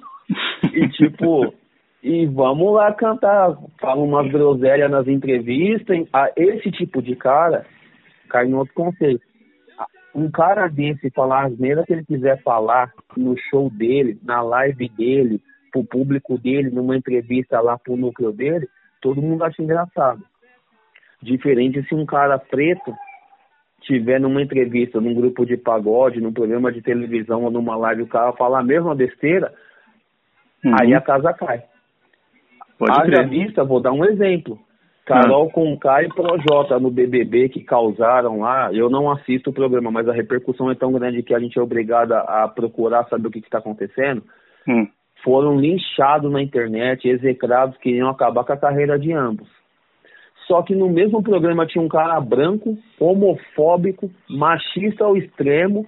[0.72, 1.54] E tipo,
[2.02, 6.06] e vamos lá cantar, fala umas groselhas nas entrevistas.
[6.12, 7.64] Ah, esse tipo de cara
[8.28, 9.24] cai em outro conceito
[10.16, 14.88] um cara desse falar as asneira que ele quiser falar no show dele, na live
[14.88, 18.66] dele, pro público dele, numa entrevista lá pro núcleo dele,
[19.02, 20.22] todo mundo acha engraçado.
[21.22, 22.94] Diferente se um cara preto
[23.82, 28.08] tiver numa entrevista, num grupo de pagode, num programa de televisão ou numa live, o
[28.08, 29.52] cara falar a mesma besteira,
[30.64, 30.74] uhum.
[30.80, 31.62] aí a casa cai.
[32.78, 34.58] Pode Haja vista, vou dar um exemplo.
[35.06, 38.72] Carol com K e Projota no BBB que causaram lá.
[38.72, 41.62] Eu não assisto o programa, mas a repercussão é tão grande que a gente é
[41.62, 44.24] obrigado a procurar saber o que está acontecendo.
[44.68, 44.88] Hum.
[45.22, 49.48] Foram linchados na internet, execrados, queriam acabar com a carreira de ambos.
[50.48, 55.86] Só que no mesmo programa tinha um cara branco, homofóbico, machista ao extremo,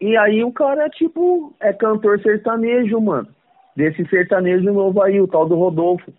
[0.00, 3.28] E aí o cara, tipo, é cantor sertanejo, mano.
[3.74, 6.12] Desse sertanejo novo aí, o tal do Rodolfo.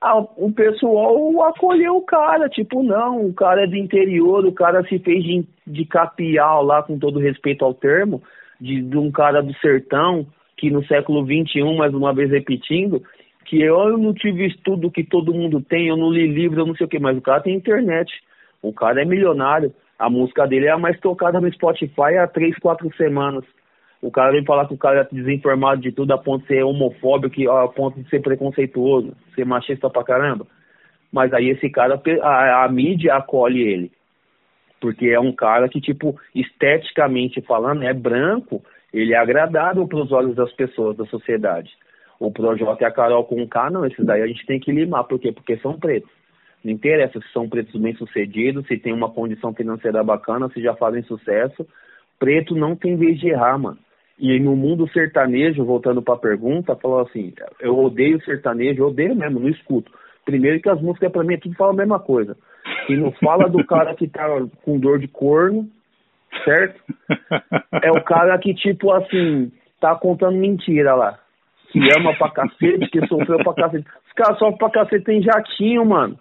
[0.00, 4.84] Ah, o pessoal acolheu o cara, tipo, não, o cara é do interior, o cara
[4.84, 8.22] se fez de, de capial lá, com todo respeito ao termo,
[8.60, 10.24] de, de um cara do sertão,
[10.56, 13.02] que no século XXI, mais uma vez repetindo,
[13.44, 16.76] que eu não tive estudo que todo mundo tem, eu não li livro, eu não
[16.76, 18.12] sei o que, mas o cara tem internet,
[18.62, 22.56] o cara é milionário, a música dele é a mais tocada no Spotify há três,
[22.58, 23.44] quatro semanas.
[24.00, 26.62] O cara vem falar que o cara é desinformado de tudo a ponto de ser
[26.62, 30.46] homofóbico, a ponto de ser preconceituoso, ser machista pra caramba.
[31.12, 33.92] Mas aí esse cara, a, a mídia acolhe ele.
[34.80, 40.12] Porque é um cara que, tipo, esteticamente falando, é branco, ele é agradável para os
[40.12, 41.70] olhos das pessoas, da sociedade.
[42.20, 45.04] O Projota e a Carol com K, não, esses daí a gente tem que limar.
[45.04, 45.32] Por quê?
[45.32, 46.10] Porque são pretos.
[46.64, 51.02] Não interessa se são pretos bem-sucedidos, se tem uma condição financeira bacana, se já fazem
[51.02, 51.66] sucesso.
[52.18, 53.78] Preto não tem vez de errar, mano.
[54.18, 59.14] E no mundo sertanejo, voltando para a pergunta, falou assim: eu odeio sertanejo, eu odeio
[59.14, 59.92] mesmo, não escuto.
[60.24, 62.36] Primeiro que as músicas para mim é tudo fala a mesma coisa.
[62.88, 64.26] E não fala do cara que tá
[64.64, 65.68] com dor de corno,
[66.44, 66.82] certo?
[67.82, 69.50] É o cara que, tipo assim,
[69.80, 71.18] tá contando mentira lá.
[71.70, 73.86] Que ama pra cacete, que sofreu pra cacete.
[74.06, 76.18] Os caras sofrem pra cacete, tem jatinho, mano.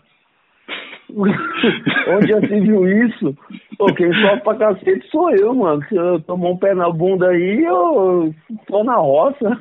[1.15, 3.35] Onde já se viu isso?
[3.77, 5.83] Pô, quem sofre pra cacete sou eu, mano.
[5.87, 8.33] Se eu tomar um pé na bunda aí, eu
[8.67, 9.57] tô na roça.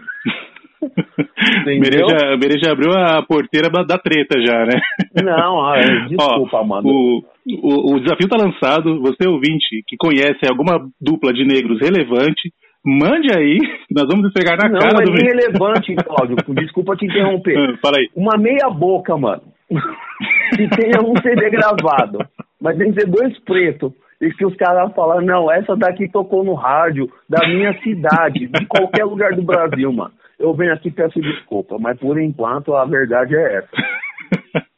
[1.64, 4.80] Bereja, Bereja abriu a porteira da treta já, né?
[5.24, 6.88] Não, é, desculpa, Ó, mano.
[6.88, 7.22] O,
[7.62, 9.00] o, o desafio tá lançado.
[9.02, 12.52] Você, ouvinte, que conhece alguma dupla de negros relevante,
[12.84, 13.58] mande aí,
[13.90, 16.36] nós vamos pegar na não, cara é do irrelevante, Cláudio.
[16.54, 17.78] Desculpa te interromper.
[17.80, 18.08] Fala aí.
[18.14, 19.42] Uma meia boca, mano.
[19.68, 22.18] Que tenha um CD gravado.
[22.60, 23.92] Mas tem que ser dois pretos.
[24.20, 28.66] E que os caras falam, não, essa daqui tocou no rádio da minha cidade, de
[28.66, 30.12] qualquer lugar do Brasil, mano.
[30.38, 33.68] Eu venho aqui e peço desculpa, mas por enquanto a verdade é essa.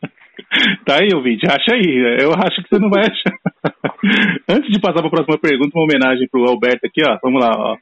[0.84, 2.18] Tá aí, ouvinte, acha aí.
[2.20, 3.36] Eu acho que você não vai achar.
[4.48, 7.18] Antes de passar para a próxima pergunta, uma homenagem pro Alberto aqui, ó.
[7.22, 7.76] Vamos lá, ó.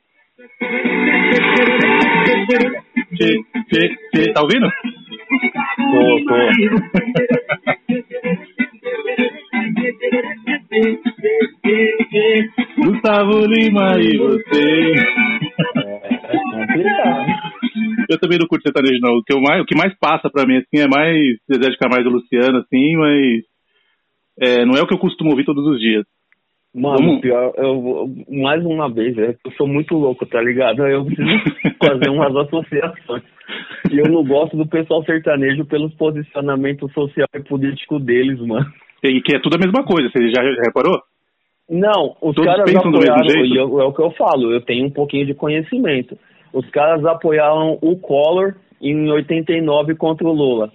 [4.35, 4.69] Tá ouvindo?
[5.77, 6.37] Tô, tô.
[12.85, 14.95] Gustavo Lima e você.
[18.09, 19.19] Eu também não curto sertanejo, não.
[19.19, 21.19] O que, mais, o que mais passa pra mim, assim, é mais
[21.53, 23.43] Zezé de Camargo e Luciano, assim, mas
[24.41, 26.05] é, não é o que eu costumo ouvir todos os dias.
[26.77, 30.87] Mano, pior, eu, mais uma vez, é, eu sou muito louco, tá ligado?
[30.87, 31.29] Eu preciso
[31.83, 33.23] fazer umas associações.
[33.91, 38.67] E eu não gosto do pessoal sertanejo pelos posicionamentos social e político deles, mano.
[39.03, 41.01] E que é tudo a mesma coisa, você já já reparou?
[41.71, 43.55] Não, os Todos caras pensam do mesmo apoiaram, jeito?
[43.55, 46.17] e eu- é o que eu falo, eu tenho um pouquinho de conhecimento.
[46.53, 50.71] Os caras apoiaram o Collor em 89 contra o Lula.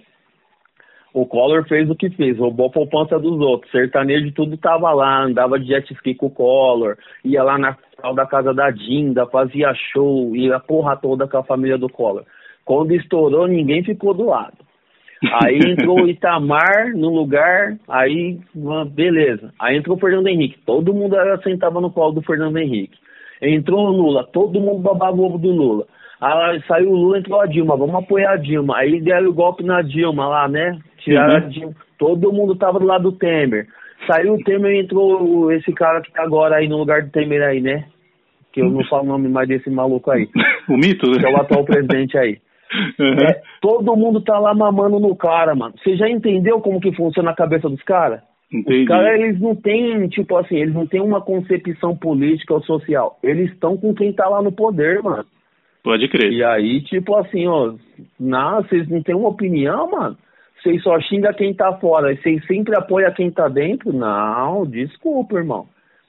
[1.14, 3.70] O Collor fez o que fez, roubou a poupança dos outros.
[3.70, 8.14] Sertanejo tudo tava lá, andava de jet ski com o Collor, ia lá na tal
[8.14, 12.24] da casa da Dinda, fazia show, ia a porra toda com a família do Collor.
[12.64, 14.56] Quando estourou, ninguém ficou do lado.
[15.44, 18.38] Aí entrou o Itamar no lugar, aí,
[18.92, 19.52] beleza.
[19.60, 22.96] Aí entrou o Fernando Henrique, todo mundo era- sentava no colo do Fernando Henrique.
[23.40, 25.84] Entrou o Lula, todo mundo babava o ovo do Lula.
[26.20, 28.76] Aí saiu o Lula, entrou a Dilma, vamos apoiar a Dilma.
[28.76, 30.78] Aí deram o golpe na Dilma lá, né?
[31.04, 31.74] Tiraram Uhum.
[31.98, 33.66] Todo mundo tava do lado do Temer.
[34.06, 37.42] Saiu o Temer e entrou esse cara que tá agora aí no lugar do Temer
[37.42, 37.84] aí, né?
[38.52, 40.28] Que eu não falo o nome mais desse maluco aí.
[40.68, 41.10] O mito?
[41.10, 42.38] Que é o atual presidente aí.
[42.98, 43.14] Uhum.
[43.14, 45.74] É, todo mundo tá lá mamando no cara, mano.
[45.82, 48.20] Você já entendeu como que funciona a cabeça dos caras?
[48.54, 53.18] Os caras, eles não têm, tipo assim, eles não têm uma concepção política ou social.
[53.22, 55.24] Eles estão com quem tá lá no poder, mano.
[55.82, 56.32] Pode crer.
[56.32, 57.72] E aí, tipo assim, ó,
[58.20, 60.16] não, vocês não têm uma opinião, mano?
[60.62, 63.92] Vocês só xingam quem tá fora, e vocês sempre apoiam quem tá dentro?
[63.92, 65.66] Não, desculpa, irmão.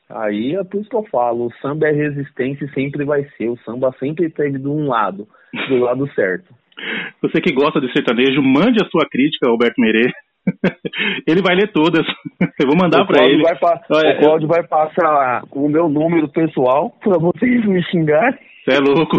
[0.09, 3.49] Aí é por isso que eu falo, o samba é resistência e sempre vai ser.
[3.49, 5.27] O samba sempre esteve de um lado,
[5.67, 6.53] do lado certo.
[7.21, 10.11] Você que gosta de sertanejo, mande a sua crítica, Alberto Merê.
[11.27, 12.05] Ele vai ler todas.
[12.59, 13.43] Eu vou mandar Cláudio ele.
[13.43, 13.57] Vai
[13.89, 18.37] Olha, o Cláudio vai passar o meu número pessoal pra vocês me xingarem.
[18.63, 19.17] Você é louco.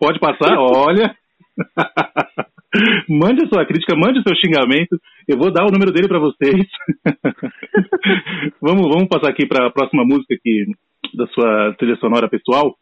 [0.00, 0.56] Pode passar?
[0.58, 1.14] Olha.
[3.08, 4.98] mande a sua crítica, mande o seu xingamento.
[5.28, 6.66] Eu vou dar o número dele pra vocês.
[8.60, 10.66] vamos, vamos passar aqui para a próxima música aqui
[11.14, 12.74] da sua trilha sonora pessoal.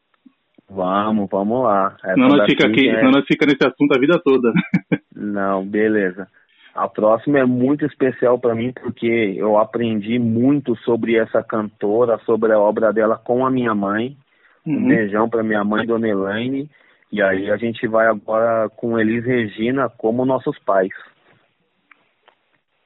[0.69, 1.97] Vamos, vamos lá.
[2.05, 4.53] Essa Senão nós, fica aqui, é- nós fica nesse assunto a vida toda.
[5.15, 6.29] Não, beleza.
[6.75, 12.53] A próxima é muito especial para mim porque eu aprendi muito sobre essa cantora, sobre
[12.53, 14.17] a obra dela com a minha mãe.
[14.65, 14.77] Uhum.
[14.77, 16.71] Um beijão para minha mãe, Dona Elaine.
[17.13, 20.93] E aí a gente vai agora com Elis Regina como nossos pais.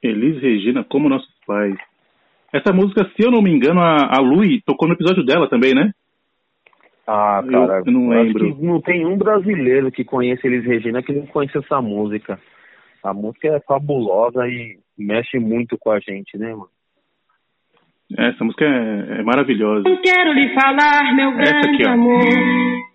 [0.01, 1.75] Elis Regina como nossos pais.
[2.51, 5.73] Essa música, se eu não me engano, a, a Lui tocou no episódio dela também,
[5.75, 5.91] né?
[7.07, 8.57] Ah, cara, eu, eu não lembro.
[8.59, 12.39] não tem um brasileiro que conheça Elis Regina que não conhece essa música.
[13.03, 16.69] A música é fabulosa e mexe muito com a gente, né, mano?
[18.17, 19.87] Essa música é, é maravilhosa.
[19.87, 22.94] Eu quero lhe falar, meu grande aqui, amor.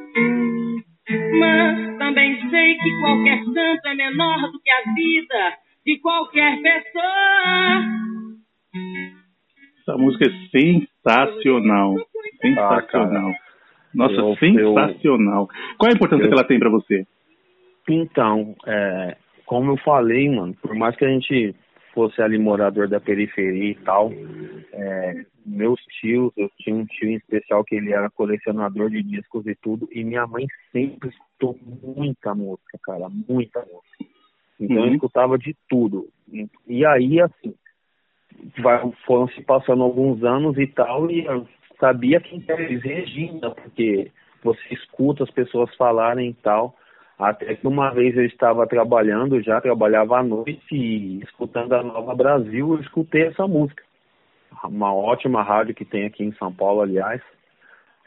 [1.39, 7.81] mas também sei que qualquer santo é menor do que a vida de qualquer pessoa.
[9.81, 11.95] Essa música é sensacional.
[12.41, 13.29] Sensacional.
[13.29, 13.35] Ah,
[13.93, 15.41] Nossa, eu, sensacional.
[15.43, 17.05] Eu, Qual é a importância eu, que ela tem para você?
[17.89, 21.55] Então, é, como eu falei, mano, por mais que a gente
[21.93, 24.11] fosse ali morador da periferia e tal,
[24.73, 29.45] é, meus tios, eu tinha um tio em especial que ele era colecionador de discos
[29.45, 34.13] e tudo, e minha mãe sempre escutou muita música, cara, muita música.
[34.59, 34.87] Então uhum.
[34.87, 36.07] eu escutava de tudo.
[36.31, 37.53] E, e aí, assim,
[38.61, 41.47] vai, foram se passando alguns anos e tal, e eu
[41.79, 44.11] sabia quem era Regina, porque
[44.43, 46.75] você escuta as pessoas falarem e tal.
[47.21, 52.15] Até que uma vez eu estava trabalhando, já trabalhava à noite e escutando a Nova
[52.15, 53.83] Brasil, eu escutei essa música.
[54.63, 57.21] Uma ótima rádio que tem aqui em São Paulo, aliás.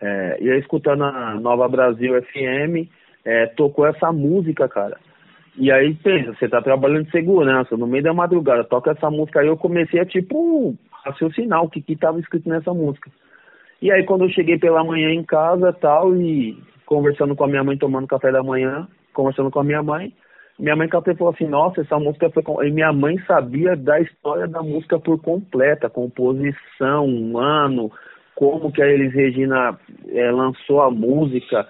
[0.03, 2.91] É, e aí, escutando a Nova Brasil FM,
[3.25, 4.99] é, tocou essa música, cara.
[5.57, 9.39] E aí, pensa, você tá trabalhando de segurança, no meio da madrugada, toca essa música
[9.39, 10.75] aí, eu comecei a, tipo,
[11.05, 13.09] raciocinar o que que tava escrito nessa música.
[13.81, 17.63] E aí, quando eu cheguei pela manhã em casa tal, e conversando com a minha
[17.63, 20.13] mãe, tomando café da manhã, conversando com a minha mãe,
[20.59, 22.43] minha mãe e falou assim, nossa, essa música foi...
[22.43, 22.63] Com...
[22.63, 27.91] E minha mãe sabia da história da música por completa, composição, ano,
[28.37, 31.67] como que a Elis Regina é, lançou a música,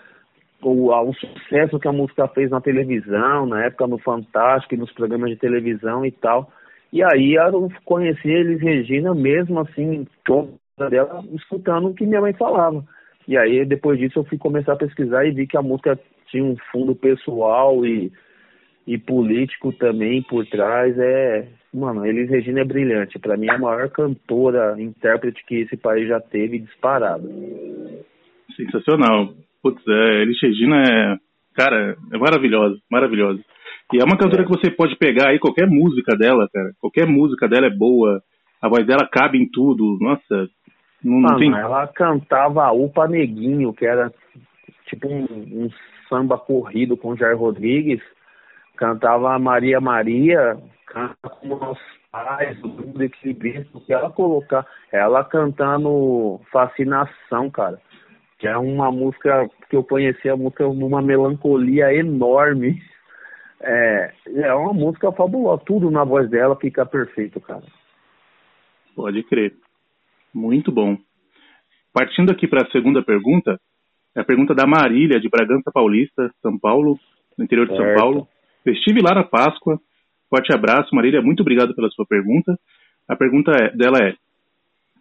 [0.63, 4.93] o, o sucesso que a música fez na televisão, na época no Fantástico e nos
[4.93, 6.51] programas de televisão e tal.
[6.93, 10.51] E aí eu conheci Elis Regina mesmo assim, toda
[10.91, 12.85] dela, escutando o que minha mãe falava.
[13.27, 15.99] E aí depois disso eu fui começar a pesquisar e vi que a música
[16.35, 18.11] tinha um fundo pessoal e,
[18.87, 20.99] e político também por trás.
[20.99, 23.19] É, mano, Elis Regina é brilhante.
[23.21, 27.31] Para mim é a maior cantora, intérprete que esse país já teve disparado.
[28.57, 29.33] Sensacional.
[29.63, 31.17] Putz, é, Elis Regina é,
[31.55, 33.41] cara, é maravilhosa, maravilhosa.
[33.93, 34.45] E é uma cantora é.
[34.45, 36.73] que você pode pegar aí qualquer música dela, cara.
[36.81, 38.21] Qualquer música dela é boa.
[38.61, 39.99] A voz dela cabe em tudo.
[40.01, 40.49] Nossa,
[41.05, 41.53] não, Mano, tem...
[41.53, 44.11] ela cantava Upa Neguinho, que era
[44.87, 45.69] tipo um, um
[46.09, 48.03] samba corrido com Jair Rodrigues.
[48.77, 54.67] Cantava Maria Maria, canta como nossos pais, o mundo equilibrista, que ela colocar.
[54.91, 57.81] Ela cantando Fascinação, cara
[58.45, 62.79] que é uma música que eu conheci a música numa melancolia enorme.
[63.59, 67.65] É, é uma música fabulosa, tudo na voz dela fica perfeito, cara.
[68.95, 69.55] Pode crer.
[70.35, 70.99] Muito bom.
[71.91, 73.59] Partindo aqui para a segunda pergunta,
[74.17, 76.99] é a pergunta da Marília, de Bragança Paulista, São Paulo,
[77.37, 77.87] no interior de certo.
[77.87, 78.29] São Paulo.
[78.65, 79.79] Eu estive lá na Páscoa.
[80.31, 81.21] Forte abraço, Marília.
[81.21, 82.57] Muito obrigado pela sua pergunta.
[83.09, 84.15] A pergunta é, dela é: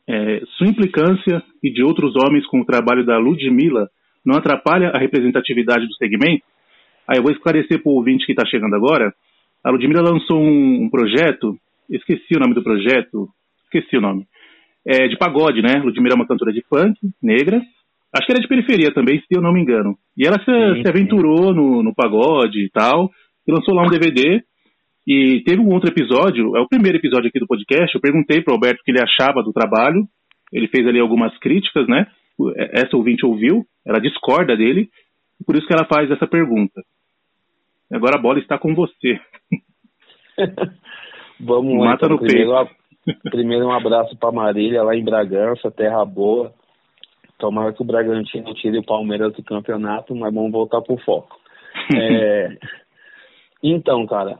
[0.08, 3.89] é, sua implicância e de outros homens com o trabalho da Ludmilla
[4.26, 6.43] não atrapalha a representatividade do segmento?
[7.08, 9.13] Aí eu vou esclarecer para o ouvinte que está chegando agora.
[9.63, 11.58] A Ludmilla lançou um, um, projeto,
[11.89, 13.30] esqueci o nome do projeto,
[13.65, 14.26] esqueci o nome,
[14.86, 15.82] é, de pagode, né?
[15.84, 17.62] Ludmilla é uma cantora de funk, negra,
[18.13, 19.97] acho que era de periferia também, se eu não me engano.
[20.17, 23.10] E ela se, sim, se aventurou no, no pagode e tal,
[23.47, 24.41] e lançou lá um DVD
[25.08, 28.52] e teve um outro episódio, é o primeiro episódio aqui do podcast, eu perguntei para
[28.52, 30.08] o Alberto o que ele achava do trabalho,
[30.52, 32.08] ele fez ali algumas críticas, né?
[32.71, 34.90] Essa ouvinte ouviu, ela discorda dele,
[35.46, 36.81] por isso que ela faz essa pergunta.
[37.92, 39.19] Agora a bola está com você.
[41.40, 41.92] Vamos lá.
[41.92, 42.69] Mata então, no primeiro,
[43.06, 43.19] peito.
[43.29, 46.54] primeiro um abraço para Marília, lá em Bragança, terra boa.
[47.38, 51.38] Tomara que o Bragantino tire o Palmeiras do campeonato, mas vamos voltar pro foco.
[51.96, 52.56] É...
[53.63, 54.38] Então, cara,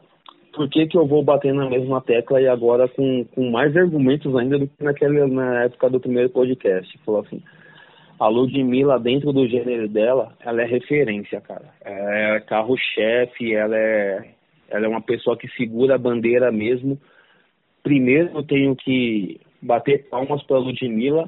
[0.54, 4.36] por que, que eu vou bater na mesma tecla e agora com, com mais argumentos
[4.36, 6.98] ainda do que naquela, na época do primeiro podcast?
[7.06, 7.41] Falou assim,
[8.20, 11.74] a Ludmilla, dentro do gênero dela, ela é referência, cara.
[11.84, 14.30] É carro-chefe, ela é,
[14.70, 17.00] ela é uma pessoa que segura a bandeira mesmo.
[17.82, 21.28] Primeiro eu tenho que bater palmas para Ludmilla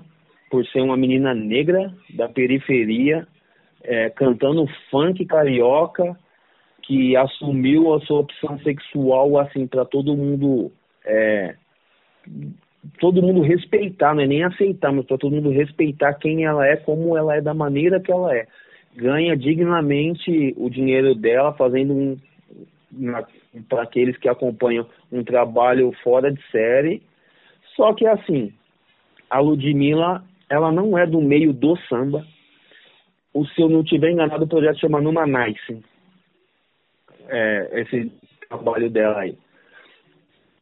[0.49, 3.27] por ser uma menina negra da periferia,
[3.83, 6.17] é, cantando funk carioca,
[6.81, 10.71] que assumiu a sua opção sexual assim para todo mundo
[11.03, 11.55] é,
[12.99, 16.75] todo mundo respeitar, não é nem aceitar, mas para todo mundo respeitar quem ela é,
[16.75, 18.47] como ela é, da maneira que ela é.
[18.95, 22.17] Ganha dignamente o dinheiro dela, fazendo um,
[23.67, 27.01] para aqueles que acompanham, um trabalho fora de série.
[27.75, 28.53] Só que assim,
[29.29, 32.25] a Ludmilla, ela não é do meio do samba.
[33.33, 35.83] O se eu não tiver enganado, o projeto chama Numa Nice.
[37.27, 38.11] É, esse
[38.47, 39.37] trabalho dela aí.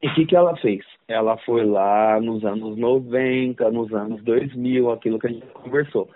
[0.02, 0.84] E o que, que ela fez?
[1.08, 6.10] Ela foi lá nos anos 90, nos anos 2000, aquilo que a gente conversou.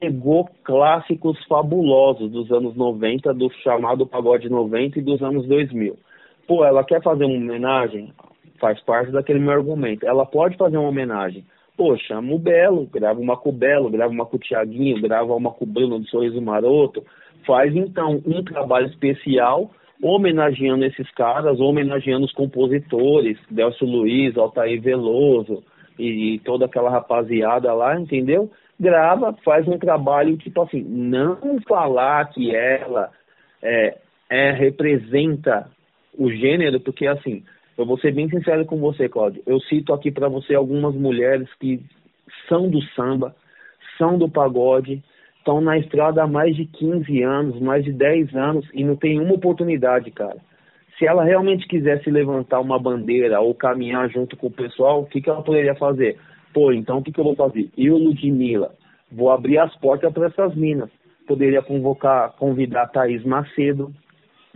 [0.00, 5.98] Pegou clássicos fabulosos dos anos 90, do chamado Pagode 90 e dos anos 2000.
[6.46, 8.12] Pô, ela quer fazer uma homenagem?
[8.60, 10.06] Faz parte daquele meu argumento.
[10.06, 11.44] Ela pode fazer uma homenagem.
[11.78, 15.32] Pô, chama o Belo, grava uma com o Belo, grava uma com o Tiaguinho, grava
[15.32, 17.04] uma com o Bruno do Sorriso Maroto.
[17.46, 19.70] Faz então um trabalho especial
[20.02, 25.62] homenageando esses caras, homenageando os compositores, Delcio Luiz, Altair Veloso
[25.96, 28.50] e, e toda aquela rapaziada lá, entendeu?
[28.80, 33.08] Grava, faz um trabalho tipo assim, não falar que ela
[33.62, 33.98] é,
[34.28, 35.70] é representa
[36.18, 37.44] o gênero, porque assim,
[37.78, 39.40] eu vou ser bem sincero com você, Cláudio.
[39.46, 41.80] Eu cito aqui para você algumas mulheres que
[42.48, 43.36] são do samba,
[43.96, 45.00] são do pagode,
[45.38, 49.20] estão na estrada há mais de 15 anos, mais de 10 anos e não tem
[49.20, 50.38] uma oportunidade, cara.
[50.98, 55.20] Se ela realmente quisesse levantar uma bandeira ou caminhar junto com o pessoal, o que,
[55.20, 56.18] que ela poderia fazer?
[56.52, 57.70] Pô, então o que, que eu vou fazer?
[57.78, 58.72] Eu, Ludmilla,
[59.12, 60.90] vou abrir as portas para essas minas.
[61.28, 63.94] Poderia convocar, convidar Thaís Macedo,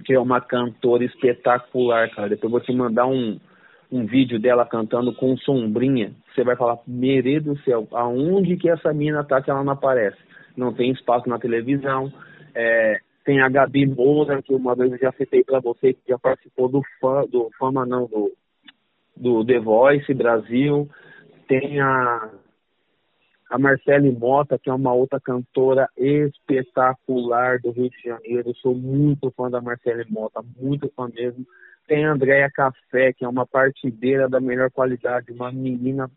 [0.05, 2.29] que é uma cantora espetacular, cara.
[2.29, 3.39] Depois eu vou te mandar um,
[3.91, 6.13] um vídeo dela cantando com sombrinha.
[6.35, 10.19] Você vai falar, mere do céu, aonde que essa mina tá que ela não aparece?
[10.57, 12.13] não tem espaço na televisão.
[12.55, 16.19] É, tem a Gabi Moura, que uma vez eu já citei para você, que já
[16.19, 18.33] participou do, fã, do Fama, não, do,
[19.17, 20.89] do The Voice Brasil.
[21.49, 22.31] Tem a,
[23.53, 28.49] a Marcele Mota, que é uma outra cantora espetacular do Rio de Janeiro.
[28.49, 31.47] Eu sou muito fã da Marcele Mota, muito fã mesmo.
[31.87, 36.11] Tem a Andréia Café, que é uma partideira da melhor qualidade, uma menina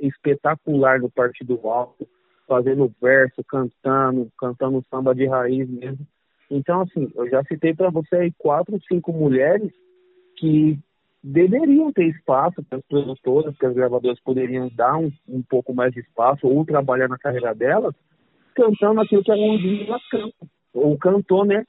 [0.00, 2.06] espetacular no Partido Alto
[2.46, 6.06] fazendo verso, cantando, cantando samba de raiz mesmo.
[6.48, 9.72] Então, assim, eu já citei para você aí quatro, cinco mulheres
[10.36, 10.78] que
[11.28, 15.92] deveriam ter espaço para as produtoras, que as gravadoras poderiam dar um, um pouco mais
[15.92, 17.94] de espaço ou trabalhar na carreira delas,
[18.54, 21.64] cantando aquilo que a Londrina canta, ou cantou, né?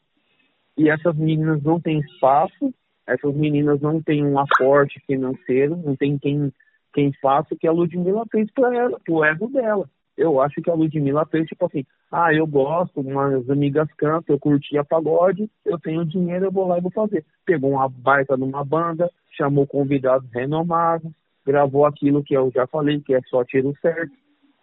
[0.77, 2.71] E essas meninas não têm espaço,
[3.07, 6.53] essas meninas não têm um aporte financeiro, não tem quem,
[6.93, 10.69] quem faça o que a Ludmilla fez para ela, pro ego dela eu acho que
[10.69, 15.79] a Ludmilla fez tipo assim, ah, eu gosto, umas amigas cantam, eu curtia pagode, eu
[15.79, 17.23] tenho dinheiro, eu vou lá e vou fazer.
[17.45, 21.11] Pegou uma baita numa banda, chamou convidados renomados,
[21.45, 24.11] gravou aquilo que eu já falei, que é só tiro certo,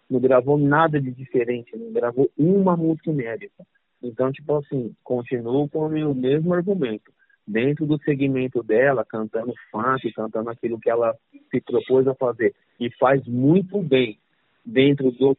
[0.09, 3.65] não gravou nada de diferente, não gravou uma música inédita.
[4.03, 7.11] Então, tipo assim, continuo com o mesmo argumento.
[7.47, 11.15] Dentro do segmento dela, cantando funk, cantando aquilo que ela
[11.49, 14.19] se propôs a fazer, e faz muito bem
[14.65, 15.37] dentro do,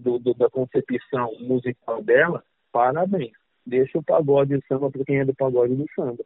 [0.00, 3.32] do, do, da concepção musical dela, parabéns.
[3.64, 6.22] Deixa o pagode do samba para quem é do pagode do samba.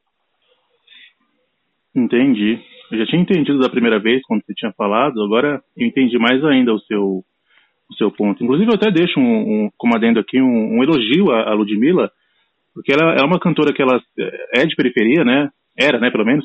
[1.94, 2.58] Entendi.
[2.90, 6.42] Eu já tinha entendido da primeira vez quando você tinha falado, agora eu entendi mais
[6.44, 7.24] ainda o seu,
[7.90, 8.42] o seu ponto.
[8.42, 9.22] Inclusive, eu até deixo um,
[9.64, 12.10] um como adendo aqui um, um elogio à, Ludmilla,
[12.74, 14.00] porque ela, ela é uma cantora que ela
[14.54, 15.50] é de periferia, né?
[15.76, 16.44] Era, né, pelo menos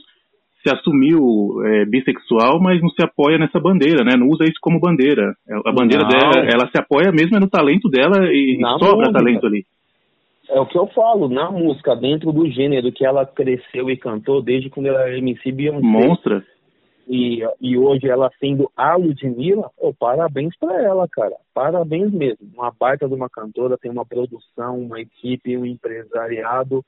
[0.63, 4.15] se assumiu é, bissexual, mas não se apoia nessa bandeira, né?
[4.17, 5.35] Não usa isso como bandeira.
[5.47, 6.09] É, a bandeira não.
[6.09, 9.13] dela, ela se apoia mesmo no talento dela e na sobra música.
[9.13, 9.65] talento ali.
[10.49, 14.41] É o que eu falo, na música, dentro do gênero que ela cresceu e cantou
[14.41, 15.85] desde quando ela era MC Beyoncé.
[15.85, 16.43] Monstra.
[17.07, 21.35] E, e hoje ela sendo a Ludmilla, oh, parabéns para ela, cara.
[21.53, 22.47] Parabéns mesmo.
[22.55, 26.83] Uma baita de uma cantora, tem uma produção, uma equipe, um empresariado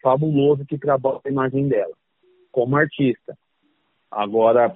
[0.00, 1.92] fabuloso que trabalha a imagem dela
[2.56, 3.36] como artista.
[4.10, 4.74] Agora,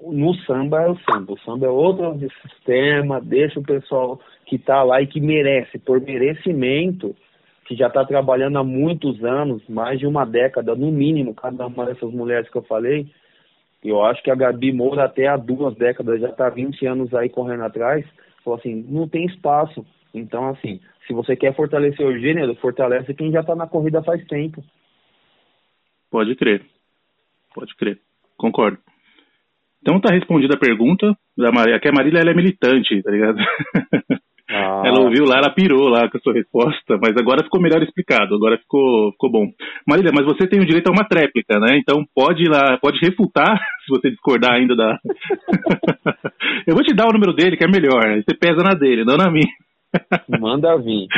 [0.00, 1.34] no samba é o samba.
[1.34, 6.00] O samba é outro sistema, deixa o pessoal que está lá e que merece, por
[6.00, 7.14] merecimento,
[7.66, 11.84] que já está trabalhando há muitos anos, mais de uma década, no mínimo, cada uma
[11.84, 13.06] dessas mulheres que eu falei.
[13.84, 17.28] Eu acho que a Gabi Moura até há duas décadas já está 20 anos aí
[17.28, 18.06] correndo atrás.
[18.42, 19.84] Falou assim, não tem espaço.
[20.14, 24.26] Então, assim, se você quer fortalecer o gênero, fortalece quem já tá na corrida faz
[24.26, 24.64] tempo.
[26.10, 26.64] Pode crer.
[27.58, 27.98] Pode crer.
[28.36, 28.78] Concordo.
[29.82, 31.76] Então tá respondida a pergunta da Marília.
[31.76, 33.38] Aqui a Marília ela é militante, tá ligado?
[34.48, 34.82] Ah.
[34.86, 38.34] Ela ouviu lá, ela pirou lá com a sua resposta, mas agora ficou melhor explicado,
[38.34, 39.52] agora ficou, ficou bom.
[39.86, 41.76] Marília, mas você tem o direito a uma tréplica, né?
[41.76, 44.98] Então pode ir lá, pode refutar, se você discordar ainda da.
[46.66, 48.22] Eu vou te dar o número dele, que é melhor.
[48.22, 49.52] Você pesa na dele, não na minha.
[50.40, 51.08] Manda vir.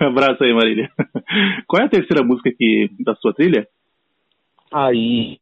[0.00, 0.90] Abraço aí, Marília.
[1.68, 3.68] Qual é a terceira música aqui da sua trilha?
[4.72, 5.38] Aí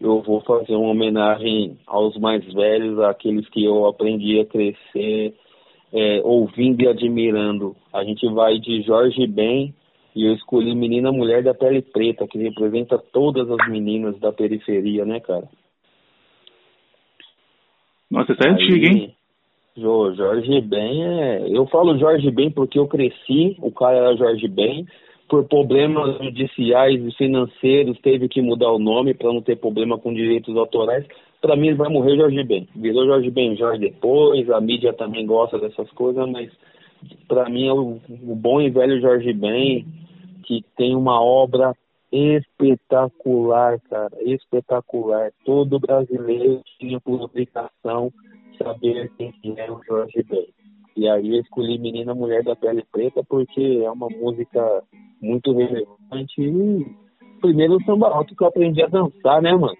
[0.00, 5.34] eu vou fazer uma homenagem aos mais velhos, àqueles que eu aprendi a crescer
[5.92, 7.74] é, ouvindo e admirando.
[7.92, 9.74] A gente vai de Jorge Ben
[10.14, 15.04] e eu escolhi Menina Mulher da Pele Preta, que representa todas as meninas da periferia,
[15.04, 15.48] né, cara?
[18.10, 19.14] Nossa, essa é antiga, hein?
[19.76, 21.48] Jorge Ben é.
[21.48, 24.86] Eu falo Jorge Ben porque eu cresci, o cara era Jorge Ben.
[25.28, 30.14] Por problemas judiciais e financeiros, teve que mudar o nome para não ter problema com
[30.14, 31.04] direitos autorais.
[31.40, 32.68] Para mim, vai morrer Jorge Ben.
[32.74, 36.50] Virou Jorge Ben Jorge depois, a mídia também gosta dessas coisas, mas
[37.28, 39.84] para mim é o, o bom e velho Jorge Ben,
[40.44, 41.74] que tem uma obra
[42.12, 45.32] espetacular, cara, espetacular.
[45.44, 48.12] Todo brasileiro tinha por obrigação
[48.62, 50.46] saber quem era o Jorge Ben.
[50.96, 54.82] E aí eu escolhi Menina Mulher da Pele Preta porque é uma música
[55.20, 56.86] muito relevante e
[57.40, 59.76] primeiro o samba alto que eu aprendi a dançar, né, mano?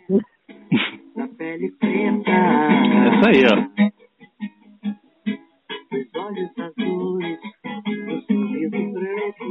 [1.17, 2.31] Da pele preta.
[2.31, 3.57] Essa aí, ó.
[5.97, 9.49] Os olhos azuis, o sorriso branco.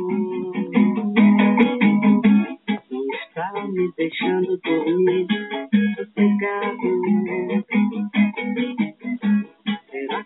[2.91, 5.27] Não está me deixando dormir
[5.95, 7.54] sossegado.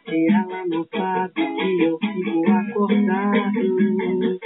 [0.10, 4.40] Que ela não sabe que eu fico acordado?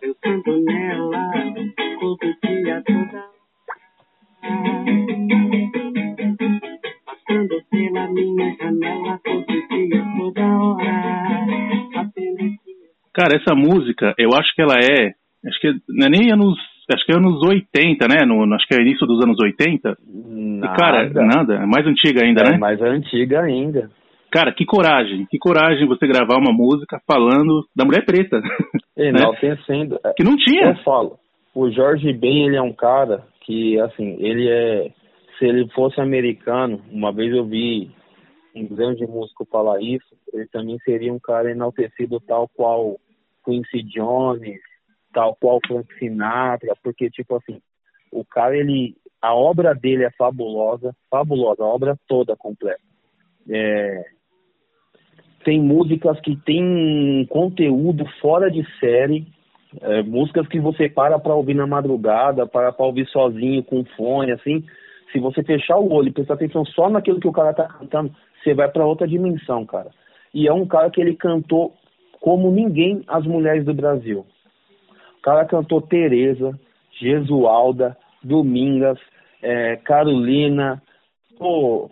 [0.00, 1.30] Pensando nela
[1.98, 3.24] todo dia, toda
[7.06, 11.48] Passando pela minha janela todo dia, toda hora.
[13.14, 15.14] Cara, essa música, eu acho que ela é.
[15.48, 16.58] Acho que não é nem anos.
[16.90, 18.24] Acho que é anos 80, né?
[18.24, 19.96] No, acho que é início dos anos 80.
[20.06, 20.72] Nada.
[20.72, 21.54] E, cara, nada.
[21.56, 22.58] É mais antiga ainda, é né?
[22.58, 23.90] mais antiga ainda.
[24.30, 25.26] Cara, que coragem.
[25.30, 28.40] Que coragem você gravar uma música falando da mulher preta.
[28.96, 29.08] né?
[29.08, 29.98] Enaltecendo.
[30.16, 30.70] Que não tinha.
[30.70, 31.18] Eu falo,
[31.54, 34.90] o Jorge Ben, ele é um cara que, assim, ele é.
[35.38, 37.90] Se ele fosse americano, uma vez eu vi
[38.54, 42.96] um grande músico falar isso, ele também seria um cara enaltecido tal qual
[43.44, 44.60] Quincy Jones,
[45.12, 47.60] tal qual Frank Sinatra, porque, tipo assim,
[48.12, 48.96] o cara, ele.
[49.20, 52.80] A obra dele é fabulosa, fabulosa, a obra toda completa.
[53.50, 54.04] É,
[55.44, 59.26] tem músicas que tem conteúdo fora de série,
[59.80, 64.32] é, músicas que você para para ouvir na madrugada, para para ouvir sozinho com fone,
[64.32, 64.64] assim.
[65.10, 68.14] Se você fechar o olho e prestar atenção só naquilo que o cara tá cantando,
[68.42, 69.90] você vai para outra dimensão, cara.
[70.32, 71.74] E é um cara que ele cantou
[72.20, 74.26] como ninguém as mulheres do Brasil.
[75.18, 76.58] O cara cantou Tereza,
[77.00, 78.98] Jesualda, Domingas,
[79.42, 80.82] é, Carolina,
[81.38, 81.90] pô,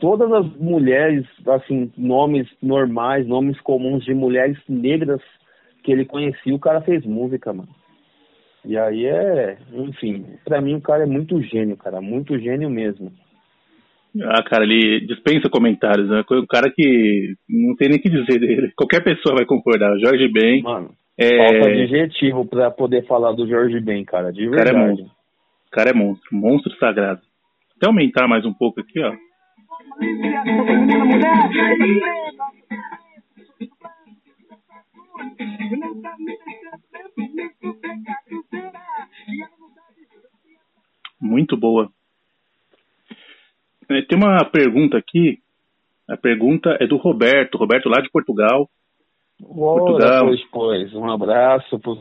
[0.00, 5.20] todas as mulheres, assim, nomes normais, nomes comuns de mulheres negras
[5.82, 7.68] que ele conhecia, o cara fez música, mano.
[8.64, 13.12] E aí é, enfim, pra mim o cara é muito gênio, cara, muito gênio mesmo.
[14.20, 16.22] Ah, cara, ele dispensa comentários, né?
[16.30, 18.70] Um cara que não tem nem o que dizer dele.
[18.76, 19.98] Qualquer pessoa vai concordar.
[19.98, 20.62] Jorge Ben.
[20.62, 21.36] Mano, é...
[21.36, 24.88] falta adjetivo pra poder falar do Jorge Ben, cara, de O cara é verdade.
[25.02, 25.06] monstro.
[25.66, 26.36] O cara é monstro.
[26.36, 27.22] Monstro sagrado.
[27.76, 29.12] Até aumentar mais um pouco aqui, ó.
[41.20, 41.90] Muito boa.
[43.88, 45.38] É, Tem uma pergunta aqui.
[46.08, 47.56] A pergunta é do Roberto.
[47.56, 48.68] Roberto lá de Portugal.
[49.42, 50.24] Portugal.
[50.24, 51.98] Ora, pois, pois, um abraço pros,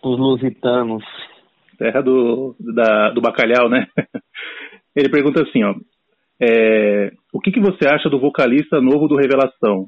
[0.00, 1.04] pros lusitanos.
[1.78, 3.86] terra do, da, do bacalhau, né?
[4.94, 5.74] Ele pergunta assim, ó.
[6.40, 9.86] é, o que, que você acha do vocalista novo do Revelação?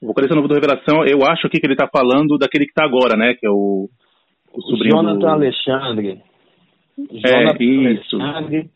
[0.00, 2.84] O vocalista novo do Revelação, eu acho aqui que ele tá falando daquele que tá
[2.84, 3.34] agora, né?
[3.34, 3.88] Que é o,
[4.52, 5.26] o sobrinho Jonathan do...
[5.26, 6.22] Alexandre.
[7.24, 8.16] É, Jonathan isso.
[8.20, 8.70] Alexandre,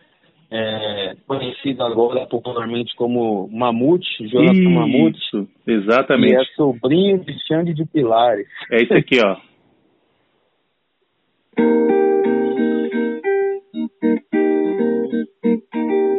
[0.55, 6.55] é, conhecido agora popularmente como Mamute, Jonathan Mamute, Isso, que é exatamente.
[6.55, 8.47] sobrinho de Xande de Pilares.
[8.71, 9.37] É isso aqui, ó.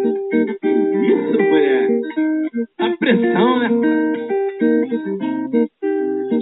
[0.03, 1.89] Isso, mulher.
[2.79, 3.69] A pressão, né?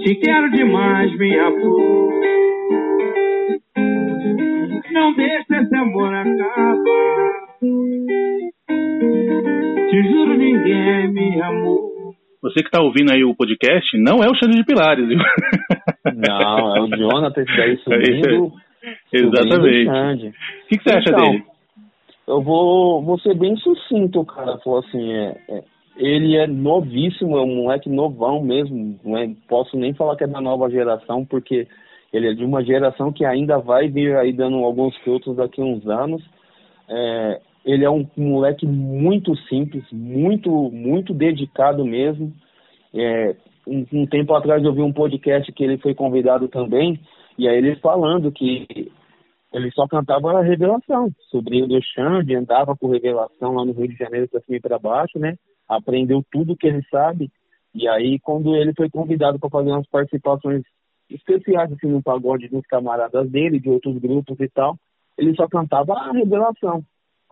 [0.02, 2.12] Te quero demais, minha flor.
[4.92, 6.51] Não deixe esse amor acabar.
[7.62, 7.68] Te
[10.02, 12.12] juro, ninguém me amou.
[12.42, 15.18] Você que está ouvindo aí o podcast, não é o Xande de Pilares, viu?
[16.12, 18.52] Não, é o Jonathan, esse daí subindo.
[19.12, 20.26] Exatamente.
[20.26, 20.32] O
[20.68, 21.44] que, que, você então, acha dele?
[22.26, 24.58] Eu vou, vou ser bem sucinto, cara.
[24.58, 25.62] Falou assim, é, é,
[25.96, 28.98] ele é novíssimo, é um moleque novão mesmo.
[29.04, 31.68] Não é, posso nem falar que é da nova geração, porque
[32.12, 35.64] ele é de uma geração que ainda vai vir aí dando alguns frutos daqui a
[35.64, 36.20] uns anos.
[36.88, 42.32] É, ele é um moleque muito simples, muito, muito dedicado mesmo.
[42.94, 43.36] É,
[43.66, 47.00] um, um, tempo atrás eu vi um podcast que ele foi convidado também,
[47.38, 48.90] e aí ele falando que
[49.52, 53.96] ele só cantava a revelação, sobrinho do Xande, andava por revelação lá no Rio de
[53.96, 55.36] Janeiro para cima e para baixo, né?
[55.68, 57.30] Aprendeu tudo que ele sabe.
[57.74, 60.62] E aí, quando ele foi convidado para fazer umas participações
[61.08, 64.76] especiais assim, no pagode dos camaradas dele, de outros grupos e tal,
[65.18, 66.82] ele só cantava a revelação.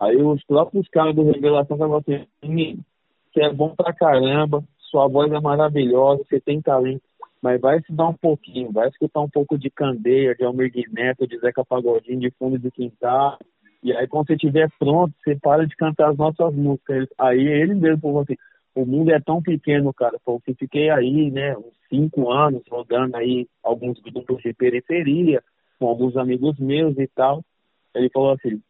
[0.01, 2.83] Aí os próprios caras do Revelação falaram assim,
[3.31, 7.03] você é bom pra caramba, sua voz é maravilhosa, você tem talento,
[7.39, 11.37] mas vai estudar um pouquinho, vai escutar um pouco de Candeia, de Almir Neto, de
[11.37, 13.37] Zeca Pagodinho, de Fundo do Quintal,
[13.83, 17.07] e aí quando você estiver pronto, você para de cantar as nossas músicas.
[17.19, 18.37] Aí ele mesmo falou assim,
[18.73, 23.47] o mundo é tão pequeno, cara, porque fiquei aí, né, uns cinco anos rodando aí
[23.63, 25.43] alguns grupos de periferia,
[25.77, 27.43] com alguns amigos meus e tal.
[27.93, 28.61] Ele falou assim,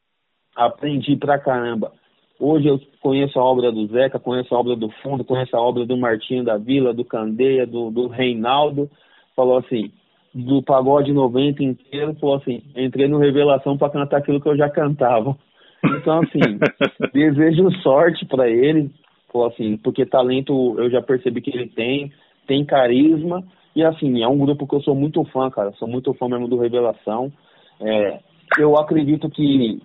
[0.55, 1.91] aprendi pra caramba.
[2.39, 5.85] Hoje eu conheço a obra do Zeca, conheço a obra do Fundo, conheço a obra
[5.85, 8.89] do Martinho da Vila, do Candeia, do, do Reinaldo.
[9.35, 9.91] Falou assim,
[10.33, 14.69] do pagode 90 inteiro, falou assim, entrei no Revelação para cantar aquilo que eu já
[14.69, 15.37] cantava.
[15.83, 16.39] Então, assim,
[17.13, 18.89] desejo sorte para ele,
[19.31, 22.11] falou assim, porque talento eu já percebi que ele tem,
[22.47, 23.43] tem carisma,
[23.75, 26.47] e assim, é um grupo que eu sou muito fã, cara, sou muito fã mesmo
[26.47, 27.31] do Revelação.
[27.79, 28.19] É,
[28.57, 29.81] eu acredito que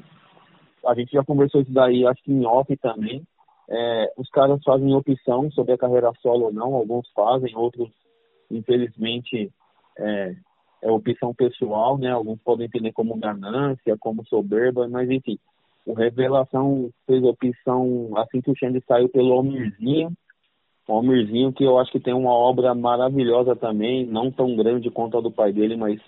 [0.87, 3.23] a gente já conversou isso daí, acho que em off também.
[3.69, 7.91] É, os caras fazem opção sobre a carreira solo ou não, alguns fazem, outros,
[8.51, 9.51] infelizmente,
[9.99, 10.37] é,
[10.83, 12.11] é opção pessoal, né?
[12.11, 15.39] Alguns podem entender como ganância, como soberba, mas enfim,
[15.85, 20.13] o Revelação fez opção assim que o Xande saiu pelo Almirzinho,
[20.89, 25.19] o Almirzinho que eu acho que tem uma obra maravilhosa também, não tão grande quanto
[25.19, 26.01] a do pai dele, mas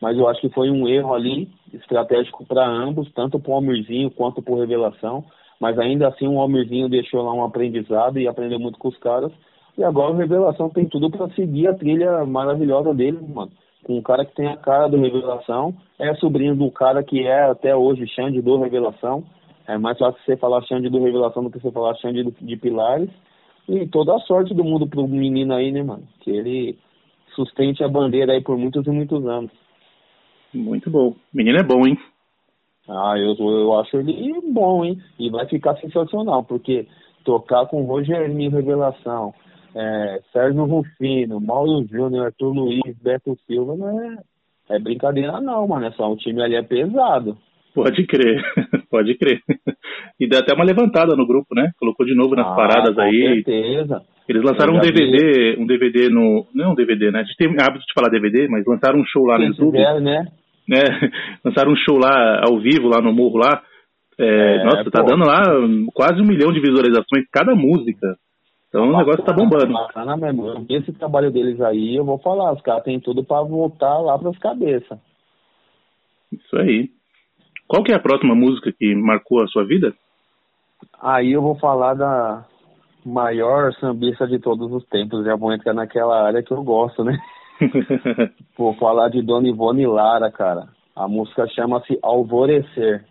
[0.00, 4.10] mas eu acho que foi um erro ali estratégico para ambos, tanto para o Almirzinho
[4.10, 5.24] quanto para o Revelação.
[5.60, 9.32] Mas ainda assim o Almirzinho deixou lá um aprendizado e aprendeu muito com os caras.
[9.76, 13.50] E agora o Revelação tem tudo para seguir a trilha maravilhosa dele, mano.
[13.84, 17.44] Com um cara que tem a cara do Revelação, é sobrinho do cara que é
[17.44, 19.24] até hoje Xande do Revelação.
[19.66, 23.10] É mais fácil você falar Xande do Revelação do que você falar Xande de Pilares.
[23.68, 26.04] E toda a sorte do mundo pro menino aí, né, mano?
[26.20, 26.78] Que ele
[27.34, 29.50] sustente a bandeira aí por muitos e muitos anos.
[30.56, 31.14] Muito bom.
[31.32, 31.96] Menino é bom, hein?
[32.88, 34.98] Ah, eu, eu acho ele bom, hein?
[35.18, 36.86] E vai ficar sensacional, porque
[37.24, 39.34] tocar com Rogerinho Revelação,
[39.74, 44.16] é, Sérgio Rufino, Mauro Júnior, Arthur Luiz, Beto Silva, não é,
[44.70, 45.86] é brincadeira não, mano.
[45.86, 47.36] É só o time ali é pesado.
[47.74, 48.40] Pode crer,
[48.90, 49.40] pode crer.
[50.18, 51.72] E dá até uma levantada no grupo, né?
[51.78, 53.42] Colocou de novo nas ah, paradas com aí.
[53.44, 54.02] certeza.
[54.26, 55.62] Eles lançaram um DVD, vi.
[55.62, 56.46] um DVD no.
[56.54, 57.20] Não é um DVD, né?
[57.20, 59.76] A gente tem hábito de falar DVD, mas lançaram um show lá no YouTube.
[59.76, 60.26] Fizeram, né?
[60.68, 60.78] Né?
[61.44, 63.62] Lançaram um show lá ao vivo, lá no morro lá.
[64.18, 64.90] É, é, nossa, pô.
[64.90, 65.42] tá dando lá
[65.92, 68.16] quase um milhão de visualizações cada música.
[68.68, 69.72] Então o negócio tá bombando.
[69.72, 70.66] Bacana mesmo.
[70.68, 74.38] Esse trabalho deles aí, eu vou falar, os caras têm tudo para voltar lá pras
[74.38, 74.98] cabeças.
[76.32, 76.90] Isso aí.
[77.68, 79.94] Qual que é a próxima música que marcou a sua vida?
[81.00, 82.44] Aí eu vou falar da
[83.04, 85.24] maior sambista de todos os tempos.
[85.24, 87.16] Já vou entrar naquela área que eu gosto, né?
[88.56, 90.68] Vou falar de Dona Ivone Lara, cara.
[90.94, 93.04] A música chama-se Alvorecer.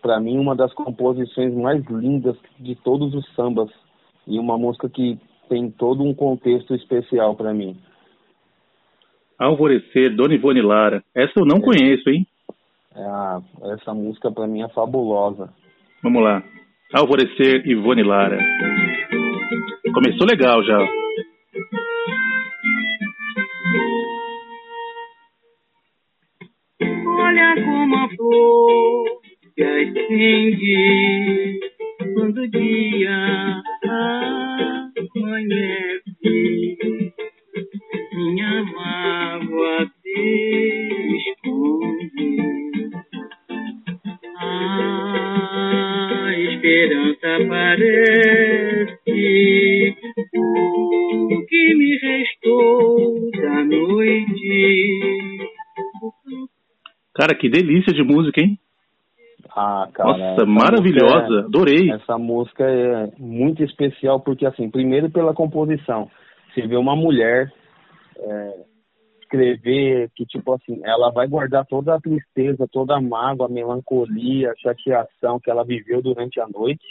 [0.00, 3.70] Para mim, uma das composições mais lindas de todos os sambas.
[4.26, 7.76] E uma música que tem todo um contexto especial para mim.
[9.38, 11.02] Alvorecer, Dona Ivone Lara.
[11.14, 11.60] Essa eu não é.
[11.60, 12.26] conheço, hein?
[12.94, 15.52] É, essa música para mim é fabulosa.
[16.02, 16.42] Vamos lá.
[16.92, 18.38] Alvorecer, Ivone Lara.
[19.92, 21.03] Começou legal já.
[27.34, 29.20] Olha como a flor
[29.56, 30.78] se acende
[32.14, 33.60] quando o dia
[35.16, 36.78] amanhece.
[38.14, 40.20] Minha mágoa se
[41.16, 42.30] esconde.
[44.38, 48.44] A esperança aparece.
[50.36, 53.64] O que me restou da
[57.14, 58.58] Cara, que delícia de música, hein?
[59.50, 60.16] Ah, cara.
[60.16, 61.90] Nossa, maravilhosa, é, adorei.
[61.92, 66.10] Essa música é muito especial porque, assim, primeiro pela composição.
[66.52, 67.52] Você vê uma mulher
[68.18, 68.54] é,
[69.22, 74.50] escrever que, tipo assim, ela vai guardar toda a tristeza, toda a mágoa, a melancolia,
[74.50, 76.84] a chateação que ela viveu durante a noite.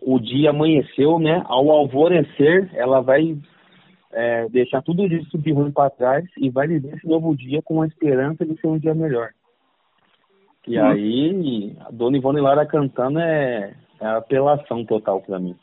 [0.00, 1.42] O dia amanheceu, né?
[1.46, 3.36] Ao alvorecer, ela vai
[4.16, 7.82] é, deixar tudo isso de ruim para trás e vai viver esse novo dia com
[7.82, 9.28] a esperança de ser um dia melhor.
[10.66, 10.84] E hum.
[10.84, 15.54] aí, a Dona Ivone Lara cantando é, é apelação total para mim.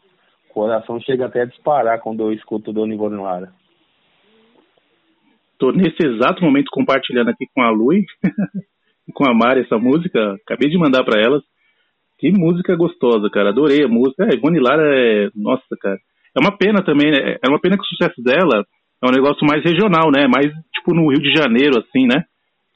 [0.51, 3.51] O coração chega até a disparar quando eu escuto Dona Ivone Lara.
[5.57, 8.05] Tô nesse exato momento compartilhando aqui com a Lui
[9.09, 10.35] e com a Mari essa música.
[10.45, 11.41] Acabei de mandar para elas.
[12.19, 13.49] Que música gostosa, cara.
[13.49, 14.25] Adorei a música.
[14.25, 15.29] É, Ivone Lara é.
[15.35, 15.97] Nossa, cara.
[16.35, 17.37] É uma pena também, né?
[17.43, 18.65] É uma pena que o sucesso dela
[19.03, 20.27] é um negócio mais regional, né?
[20.27, 22.23] Mais tipo no Rio de Janeiro, assim, né?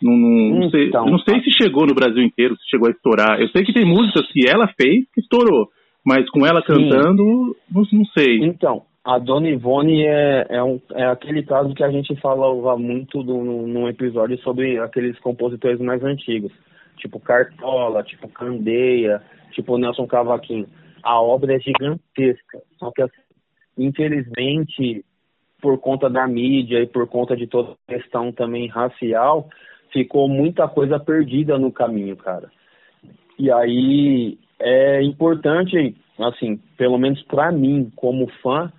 [0.02, 3.42] Não, não, então, sei, não sei se chegou no Brasil inteiro, se chegou a estourar.
[3.42, 5.70] Eu sei que tem músicas que ela fez que estourou,
[6.06, 7.24] mas com ela cantando,
[7.72, 8.44] não, não sei.
[8.44, 13.24] Então, a Dona Ivone é, é, um, é aquele caso que a gente falava muito
[13.24, 16.52] do, num episódio sobre aqueles compositores mais antigos,
[16.98, 19.22] tipo Cartola, tipo Candeia,
[19.54, 20.68] tipo Nelson Cavaquinho.
[21.02, 23.22] A obra é gigantesca, só que assim,
[23.78, 25.06] infelizmente,
[25.62, 29.50] por conta da mídia e por conta de toda a questão também racial,
[29.92, 32.52] ficou muita coisa perdida no caminho, cara.
[33.38, 38.72] E aí é importante, assim, pelo menos para mim, como fã,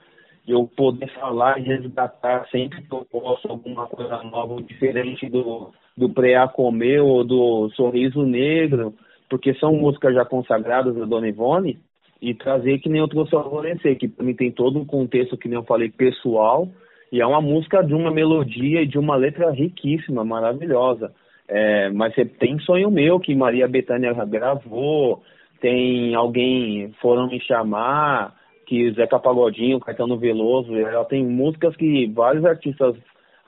[0.47, 6.09] eu poder falar e resgatar sempre que eu posso alguma coisa nova, diferente do, do
[6.09, 8.95] Preá Comer ou do Sorriso Negro,
[9.29, 11.79] porque são músicas já consagradas da Dona Ivone,
[12.21, 15.37] e trazer que nem eu trouxe ao Alvorecer, que para mim tem todo um contexto,
[15.37, 16.69] que nem eu falei, pessoal,
[17.13, 21.13] e é uma música de uma melodia e de uma letra riquíssima, maravilhosa.
[21.49, 25.23] É, mas tem Sonho Meu, que Maria Bethânia gravou,
[25.61, 28.35] tem alguém foram me chamar,
[28.67, 32.95] que Zeca Pagodinho, Caetano Veloso, ela tem músicas que vários artistas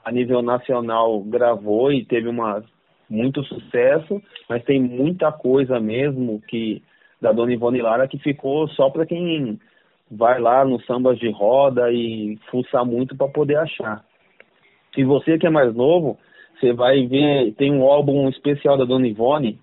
[0.03, 2.63] a nível nacional gravou e teve uma
[3.07, 6.81] muito sucesso, mas tem muita coisa mesmo que
[7.21, 9.59] da Dona Ivone Lara que ficou só para quem
[10.09, 14.03] vai lá nos sambas de roda e fuçar muito para poder achar.
[14.93, 16.17] Se você que é mais novo,
[16.59, 19.59] você vai ver, tem um álbum especial da Dona Ivone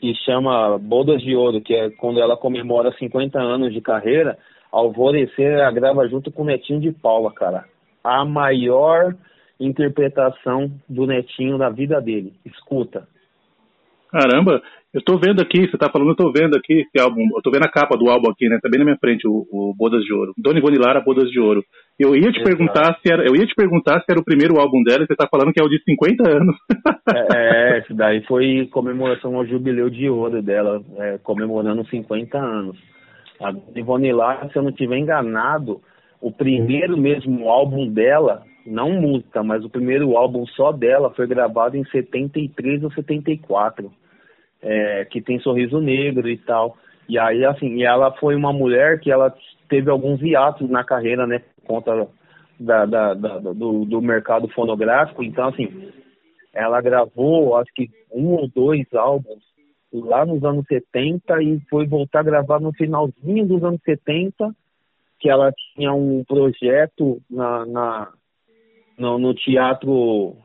[0.00, 4.38] que chama Bodas de Ouro, que é quando ela comemora 50 anos de carreira,
[4.72, 7.64] Alvorecer ela grava junto com o Netinho de Paula, cara.
[8.04, 9.14] A maior
[9.58, 12.32] interpretação do Netinho na vida dele.
[12.44, 13.06] Escuta.
[14.10, 14.60] Caramba,
[14.92, 17.50] eu tô vendo aqui, você tá falando, eu tô vendo aqui esse álbum, eu tô
[17.50, 18.58] vendo a capa do álbum aqui, né?
[18.60, 20.32] Tá bem na minha frente o, o Bodas de Ouro.
[20.36, 21.62] Dona Ivone Lara, Bodas de Ouro.
[21.96, 22.44] Eu ia te Exato.
[22.44, 25.14] perguntar se era, eu ia te perguntar se era o primeiro álbum dela, e você
[25.14, 26.56] tá falando que é o de 50 anos.
[27.14, 32.76] é, é, esse daí foi comemoração ao jubileu de ouro dela, é, comemorando 50 anos.
[33.40, 35.80] A Ivone Lara, se eu não tiver enganado,
[36.20, 41.76] o primeiro mesmo álbum dela, não música, mas o primeiro álbum só dela foi gravado
[41.76, 43.90] em 73 ou 74
[44.62, 46.76] é, que tem sorriso negro e tal.
[47.08, 49.34] E aí, assim, ela foi uma mulher que ela
[49.68, 52.08] teve alguns hiatos na carreira, né, por conta
[52.58, 55.22] da, da, da do, do mercado fonográfico.
[55.22, 55.90] Então, assim,
[56.52, 59.42] ela gravou, acho que um ou dois álbuns
[59.92, 64.54] lá nos anos 70 e foi voltar a gravar no finalzinho dos anos 70,
[65.18, 68.08] que ela tinha um projeto na, na
[69.00, 70.36] no, no teatro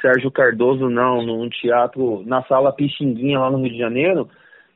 [0.00, 4.28] Sérgio Cardoso, não, num teatro, na sala Pixinguinha, lá no Rio de Janeiro,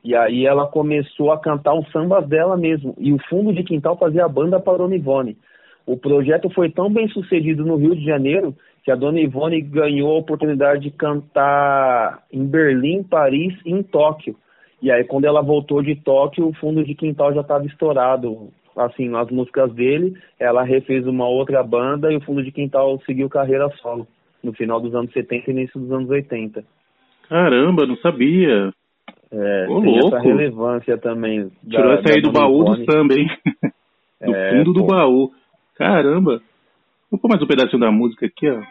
[0.03, 3.97] e aí ela começou a cantar os sambas dela mesmo, e o fundo de quintal
[3.97, 5.37] fazia a banda para a Dona Ivone.
[5.85, 10.15] O projeto foi tão bem sucedido no Rio de Janeiro que a Dona Ivone ganhou
[10.15, 14.35] a oportunidade de cantar em Berlim, Paris e em Tóquio.
[14.81, 18.49] E aí quando ela voltou de Tóquio, o fundo de quintal já estava estourado.
[18.77, 23.27] Assim, as músicas dele, ela refez uma outra banda e o fundo de quintal seguiu
[23.27, 24.07] carreira solo
[24.43, 26.63] no final dos anos 70 e início dos anos 80.
[27.27, 28.71] Caramba, não sabia.
[29.31, 30.15] É, Ô, tem louco.
[30.15, 31.51] essa relevância também.
[31.63, 33.27] Da, Tirou essa aí do baú do samba, hein?
[34.23, 34.79] do é, fundo pô.
[34.79, 35.31] do baú.
[35.75, 36.41] Caramba.
[37.11, 38.61] Vou pôr mais um pedacinho da música aqui, ó.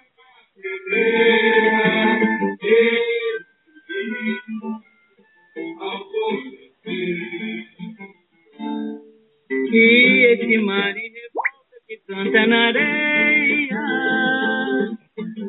[9.49, 11.15] Que esse marinho
[11.87, 13.69] que canta na areia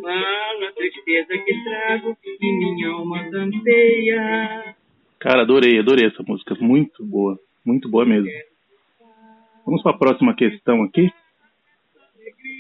[0.02, 4.76] Fala a tristeza que trago e minha alma campeia.
[5.20, 6.56] Cara, adorei, adorei essa música.
[6.62, 7.38] Muito boa.
[7.66, 8.30] Muito boa mesmo.
[9.66, 11.12] Vamos para a próxima questão aqui.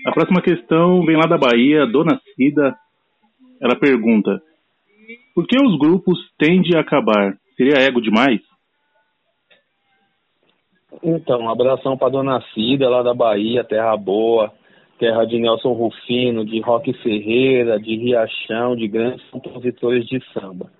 [0.05, 2.75] A próxima questão vem lá da Bahia, Dona Cida.
[3.61, 4.41] Ela pergunta:
[5.33, 7.38] Por que os grupos tendem a acabar?
[7.55, 8.41] Seria ego demais?
[11.03, 14.51] Então, um abração para Dona Cida, lá da Bahia, Terra Boa,
[14.97, 20.71] terra de Nelson Rufino, de Roque Ferreira, de Riachão, de grandes compositores de samba.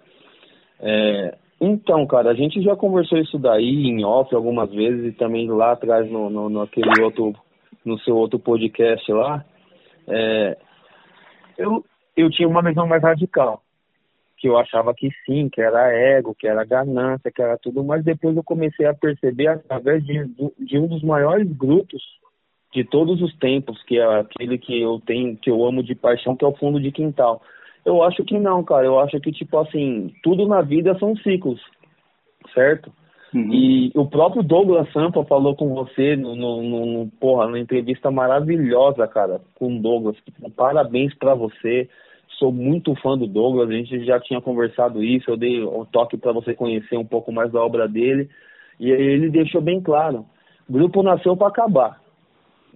[0.80, 5.49] É, então, cara, a gente já conversou isso daí em off algumas vezes e também
[5.49, 7.34] lá atrás no, no, no aquele outro,
[7.84, 9.43] no seu outro podcast lá.
[10.07, 10.57] É,
[11.57, 11.84] eu,
[12.15, 13.61] eu tinha uma visão mais radical,
[14.38, 18.04] que eu achava que sim, que era ego, que era ganância, que era tudo, mas
[18.04, 20.26] depois eu comecei a perceber através de,
[20.60, 22.02] de um dos maiores grupos
[22.74, 26.36] de todos os tempos, que é aquele que eu tenho, que eu amo de paixão,
[26.36, 27.42] que é o fundo de quintal.
[27.84, 28.86] Eu acho que não, cara.
[28.86, 31.60] Eu acho que, tipo assim, tudo na vida são ciclos,
[32.54, 32.92] certo?
[33.34, 33.54] Uhum.
[33.54, 39.08] E o próprio Douglas Sampa falou com você no, no, no, porra, numa entrevista maravilhosa,
[39.08, 40.18] cara, com o Douglas.
[40.56, 41.90] Parabéns para você.
[42.38, 46.18] Sou muito fã do Douglas, a gente já tinha conversado isso, eu dei um toque
[46.18, 48.30] para você conhecer um pouco mais da obra dele.
[48.80, 50.26] E ele deixou bem claro:
[50.70, 52.02] o grupo nasceu para acabar.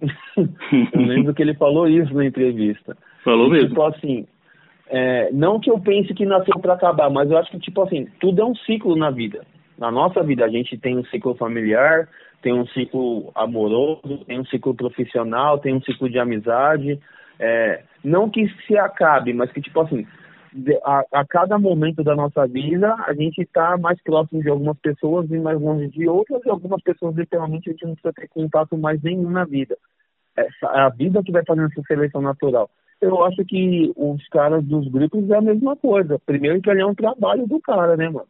[0.36, 2.96] eu lembro que ele falou isso na entrevista.
[3.24, 3.68] Falou e, mesmo.
[3.68, 4.26] Tipo assim,
[4.88, 8.06] é, não que eu pense que nasceu para acabar, mas eu acho que, tipo assim,
[8.20, 9.44] tudo é um ciclo na vida.
[9.78, 12.08] Na nossa vida, a gente tem um ciclo familiar,
[12.42, 16.98] tem um ciclo amoroso, tem um ciclo profissional, tem um ciclo de amizade.
[17.38, 20.06] É, não que se acabe, mas que, tipo assim,
[20.84, 25.30] a, a, cada momento da nossa vida, a gente está mais próximo de algumas pessoas
[25.30, 28.76] e mais longe de outras, e algumas pessoas, literalmente, a gente não precisa ter contato
[28.76, 29.76] mais nenhum na vida.
[30.36, 32.70] Essa, é a vida que vai fazendo essa seleção natural.
[33.00, 36.20] Eu acho que os caras dos grupos é a mesma coisa.
[36.24, 38.28] Primeiro que ele é um trabalho do cara, né, mano?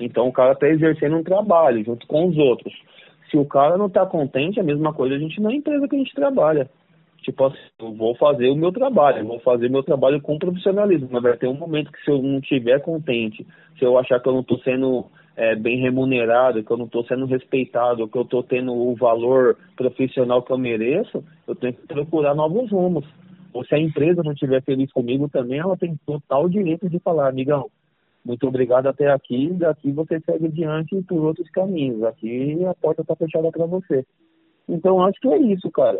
[0.00, 2.72] Então o cara está exercendo um trabalho junto com os outros.
[3.30, 5.94] Se o cara não está contente, é a mesma coisa a gente na empresa que
[5.94, 6.68] a gente trabalha.
[7.22, 11.22] Tipo assim, eu vou fazer o meu trabalho, vou fazer meu trabalho com profissionalismo, mas
[11.22, 13.46] vai ter um momento que se eu não estiver contente,
[13.78, 15.06] se eu achar que eu não estou sendo
[15.36, 19.56] é, bem remunerado, que eu não estou sendo respeitado, que eu estou tendo o valor
[19.76, 23.04] profissional que eu mereço, eu tenho que procurar novos rumos.
[23.52, 27.28] Ou se a empresa não estiver feliz comigo também, ela tem total direito de falar,
[27.28, 27.70] amigão,
[28.24, 32.02] muito obrigado até aqui, daqui você segue adiante por outros caminhos.
[32.02, 34.04] Aqui a porta está fechada para você.
[34.68, 35.98] Então, acho que é isso, cara.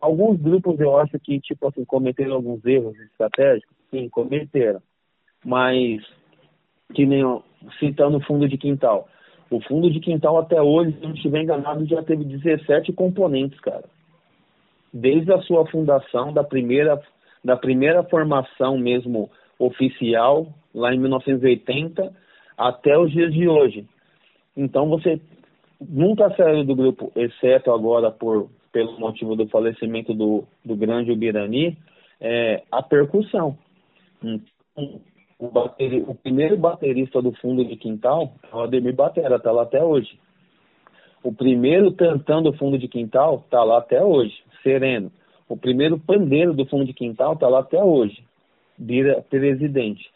[0.00, 3.76] Alguns grupos eu acho que, tipo assim, cometeram alguns erros estratégicos.
[3.90, 4.80] Sim, cometeram.
[5.44, 6.02] Mas,
[6.94, 7.24] que nem
[7.80, 9.08] citando o fundo de quintal.
[9.50, 13.84] O fundo de quintal até hoje, se não estiver enganado, já teve 17 componentes, cara.
[14.92, 17.00] Desde a sua fundação, da primeira,
[17.42, 19.28] da primeira formação mesmo
[19.58, 22.12] oficial, lá em 1980,
[22.56, 23.86] até os dias de hoje.
[24.56, 25.20] Então você
[25.80, 31.76] nunca saiu do grupo, exceto agora por pelo motivo do falecimento do, do grande Ubirani,
[32.20, 33.56] é, a percussão.
[34.22, 35.00] Então,
[35.38, 39.62] o, bateri, o primeiro baterista do fundo de quintal é o Ademir Batera, está lá
[39.62, 40.18] até hoje.
[41.22, 45.10] O primeiro tantão do fundo de quintal está lá até hoje, sereno.
[45.48, 48.22] O primeiro pandeiro do fundo de quintal está lá até hoje,
[48.78, 50.10] vira presidente.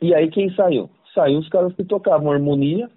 [0.00, 0.90] E aí quem saiu?
[1.14, 2.90] Saiu os caras que tocavam harmonia,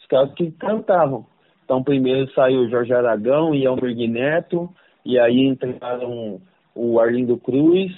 [0.00, 1.26] os caras que cantavam.
[1.64, 4.68] Então, primeiro saiu Jorge Aragão e Alberg Neto,
[5.04, 6.40] e aí entraram
[6.74, 7.92] o Arlindo Cruz,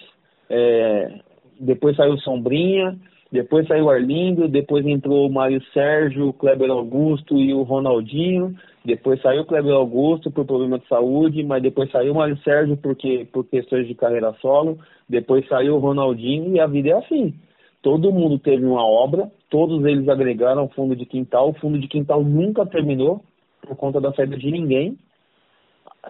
[0.49, 1.21] é,
[1.59, 2.97] depois saiu Sombrinha,
[3.31, 8.55] depois saiu Arlindo, depois entrou o Mário Sérgio, o Kleber Augusto e o Ronaldinho,
[8.85, 12.77] depois saiu o Kleber Augusto por problema de saúde, mas depois saiu o Mário Sérgio
[12.77, 17.35] porque, por questões de carreira solo, depois saiu o Ronaldinho e a vida é assim.
[17.83, 22.23] Todo mundo teve uma obra, todos eles agregaram fundo de quintal, o fundo de quintal
[22.23, 23.21] nunca terminou,
[23.67, 24.97] por conta da saída de ninguém,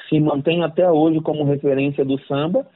[0.09, 2.66] se mantém até hoje como referência do samba.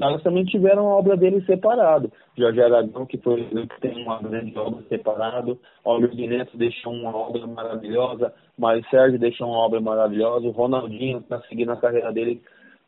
[0.00, 2.10] Elas também tiveram a obra dele separado.
[2.36, 7.14] Jorge Aragão, que foi que tem uma grande obra separado, Oliver de Neto deixou uma
[7.14, 12.40] obra maravilhosa, Mário Sérgio deixou uma obra maravilhosa, o Ronaldinho está seguindo a carreira dele,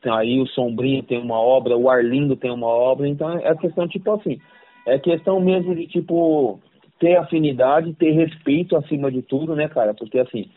[0.07, 4.11] aí o Sombrinho tem uma obra, o Arlindo tem uma obra, então é questão tipo
[4.13, 4.41] assim,
[4.87, 6.59] é questão mesmo de tipo
[6.99, 9.93] ter afinidade, ter respeito acima de tudo, né, cara?
[9.93, 10.49] Porque assim,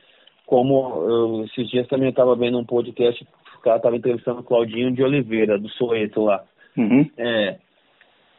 [0.45, 3.25] como eu, esses dias também estava vendo um podcast,
[3.57, 6.43] o cara estava entrevistando o Claudinho de Oliveira, do Soeto lá.
[6.77, 7.09] Uhum.
[7.17, 7.57] É,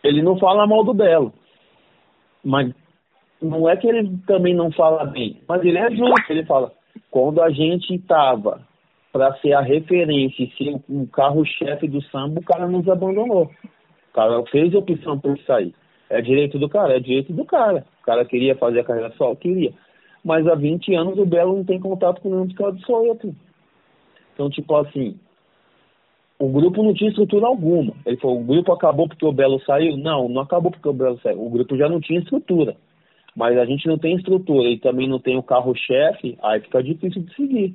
[0.05, 1.33] ele não fala mal do Belo,
[2.45, 2.73] mas
[3.43, 6.73] não é que ele também não fala bem, mas ele é justo, ele fala,
[7.11, 8.61] quando a gente estava
[9.13, 13.45] para ser a referência e ser o carro-chefe do samba, o cara nos abandonou.
[13.45, 15.75] O cara fez a opção por sair.
[16.11, 17.87] É direito do cara, é direito do cara.
[18.03, 19.73] O cara queria fazer a carreira só, queria
[20.27, 23.33] mas há 20 anos o Belo não tem contato com nenhum dos caras do Soweto.
[24.35, 25.14] Então, tipo assim,
[26.37, 27.93] o grupo não tinha estrutura alguma.
[28.05, 29.97] Ele falou, o grupo acabou porque o Belo saiu?
[29.97, 31.41] Não, não acabou porque o Belo saiu.
[31.41, 32.74] O grupo já não tinha estrutura.
[33.37, 37.22] Mas a gente não tem estrutura e também não tem o carro-chefe, aí fica difícil
[37.22, 37.74] de seguir.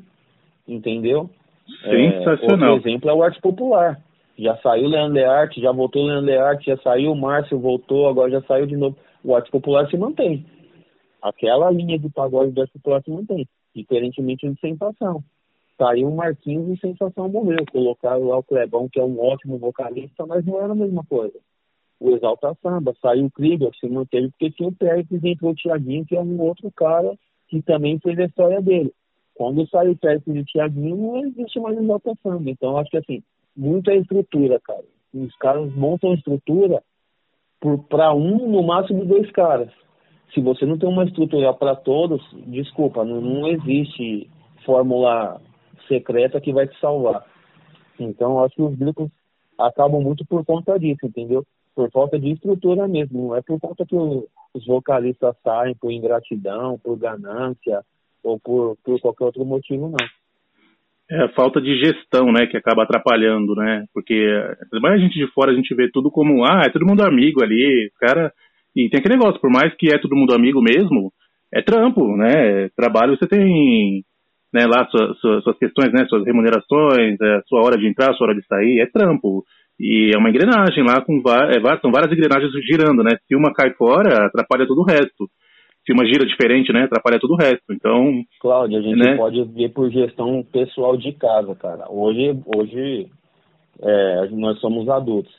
[0.67, 1.29] Entendeu?
[1.83, 2.67] Sensacional.
[2.67, 3.97] É, outro exemplo é o Arte Popular.
[4.37, 8.09] Já saiu o Leandro Arte, já voltou o Leandro Arte, já saiu o Márcio, voltou,
[8.09, 8.97] agora já saiu de novo.
[9.23, 10.45] O Arte Popular se mantém.
[11.21, 13.47] Aquela linha de pagode Popular se mantém.
[13.75, 15.23] Diferentemente de Sensação.
[15.77, 17.65] Saiu o Marquinhos e Sensação morreu.
[17.71, 21.37] Colocaram lá o Clebão, que é um ótimo vocalista, mas não era a mesma coisa.
[21.99, 26.05] O Exalta Samba, saiu o Krieger, se manteve porque tinha o Pérez entrou o Thiaguinho,
[26.05, 27.15] que é um outro cara
[27.47, 28.91] que também fez a história dele.
[29.35, 32.49] Quando sai o Pérez e o Thiaguinho, não existe mais Exalta Samba.
[32.49, 33.23] Então, acho que assim,
[33.55, 34.83] muita estrutura, cara.
[35.13, 36.81] Os caras montam estrutura
[37.89, 39.69] para um, no máximo dois caras.
[40.33, 44.29] Se você não tem uma estrutura para todos, desculpa, não, não existe
[44.65, 45.41] fórmula
[45.87, 47.25] secreta que vai te salvar.
[47.99, 49.09] Então, acho que os grupos
[49.59, 51.45] acabam muito por conta disso, entendeu?
[51.75, 53.27] Por falta de estrutura mesmo.
[53.27, 57.81] Não é por conta que os vocalistas saem por ingratidão, por ganância
[58.23, 59.97] ou por, por qualquer outro motivo, não.
[61.09, 63.85] É a falta de gestão, né, que acaba atrapalhando, né?
[63.93, 64.15] Porque
[64.81, 67.43] mais a gente de fora a gente vê tudo como, ah, é todo mundo amigo
[67.43, 68.31] ali, cara.
[68.75, 71.11] E tem aquele negócio, por mais que é todo mundo amigo mesmo,
[71.53, 72.69] é trampo, né?
[72.75, 74.03] Trabalho você tem,
[74.53, 78.27] né, lá suas, suas, suas questões, né, suas remunerações, é, sua hora de entrar, sua
[78.27, 79.43] hora de sair, é trampo.
[79.79, 83.17] E é uma engrenagem lá com é, são várias engrenagens girando, né?
[83.27, 85.29] Se uma cai fora, atrapalha todo o resto
[85.85, 87.73] se uma gira diferente, né, atrapalha todo o resto.
[87.73, 89.15] Então, Cláudio, a gente né?
[89.15, 91.85] pode ver por gestão pessoal de casa, cara.
[91.89, 93.07] Hoje, hoje
[93.81, 95.33] é, nós somos adultos,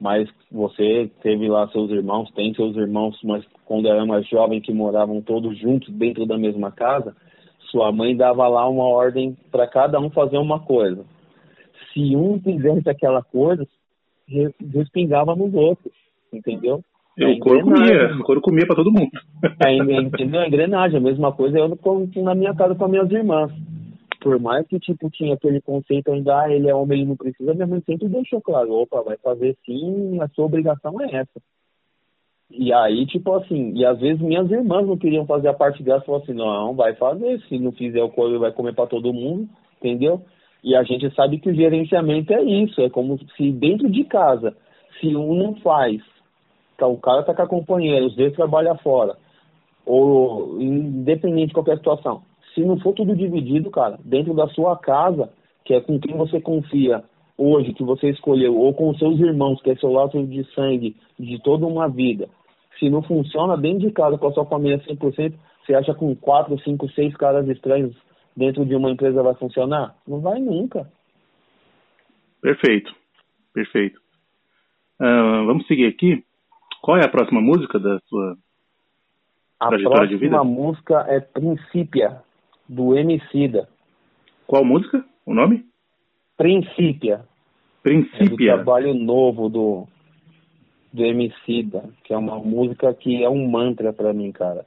[0.00, 4.72] mas você teve lá seus irmãos, tem seus irmãos, mas quando era mais jovem que
[4.72, 7.14] moravam todos juntos dentro da mesma casa,
[7.70, 11.04] sua mãe dava lá uma ordem para cada um fazer uma coisa.
[11.92, 13.66] Se um fizesse aquela coisa,
[14.72, 15.92] respingava nos outros,
[16.32, 16.82] entendeu?
[17.18, 19.10] É o couro comia, o couro comia para todo mundo.
[19.64, 20.40] É, entendeu?
[20.40, 21.78] A engrenagem, a mesma coisa eu
[22.22, 23.50] na minha casa com as minhas irmãs.
[24.26, 27.54] Por mais que, tipo, tinha aquele conceito ainda, ah, ele é homem, ele não precisa,
[27.54, 31.40] minha mãe sempre deixou claro, opa, vai fazer sim, a sua obrigação é essa.
[32.50, 36.04] E aí, tipo assim, e às vezes minhas irmãs não queriam fazer a parte delas,
[36.04, 39.48] falaram assim, não, vai fazer, se não fizer o couro, vai comer para todo mundo,
[39.78, 40.20] entendeu?
[40.64, 44.56] E a gente sabe que o gerenciamento é isso, é como se dentro de casa,
[44.98, 46.02] se um não faz
[46.76, 49.16] Tá, o cara tá com a companheira, os dois trabalham fora.
[49.86, 52.22] Ou independente de qualquer situação.
[52.56, 55.30] Se não for tudo dividido, cara, dentro da sua casa,
[55.62, 57.04] que é com quem você confia
[57.36, 61.38] hoje, que você escolheu, ou com seus irmãos, que é seu laço de sangue de
[61.42, 62.30] toda uma vida,
[62.78, 65.34] se não funciona dentro de casa com a sua família 100%,
[65.66, 67.94] você acha que com quatro, cinco, seis caras estranhos
[68.34, 69.94] dentro de uma empresa vai funcionar?
[70.08, 70.90] Não vai nunca.
[72.40, 72.94] Perfeito,
[73.52, 74.00] perfeito.
[74.98, 76.24] Uh, vamos seguir aqui.
[76.80, 78.36] Qual é a próxima música da sua
[79.58, 80.36] trajetória de vida?
[80.36, 82.22] A próxima música é Princípia,
[82.68, 83.68] do Emicida.
[84.46, 85.04] Qual música?
[85.24, 85.64] O nome?
[86.36, 87.24] Princípia.
[87.82, 88.24] Princípia.
[88.24, 89.86] É do trabalho novo do,
[90.92, 94.64] do Emicida, que é uma música que é um mantra para mim, cara.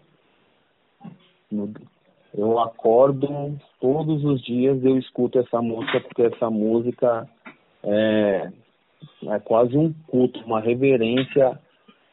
[2.34, 7.28] Eu acordo todos os dias, eu escuto essa música, porque essa música
[7.84, 8.52] é,
[9.28, 11.60] é quase um culto, uma reverência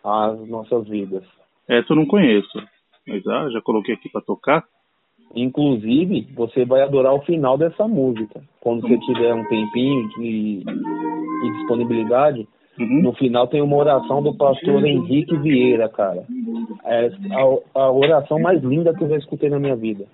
[0.06, 1.24] as nossas vidas.
[1.68, 2.62] Essa eu não conheço,
[3.06, 4.64] mas ah, já coloquei aqui para tocar.
[5.36, 8.42] Inclusive, você vai adorar o final dessa música.
[8.58, 13.02] Quando você tiver um tempinho e, e disponibilidade, uhum.
[13.02, 16.24] no final tem uma oração do pastor Henrique Vieira, cara.
[16.86, 20.06] É a, a oração mais linda que eu já escutei na minha vida.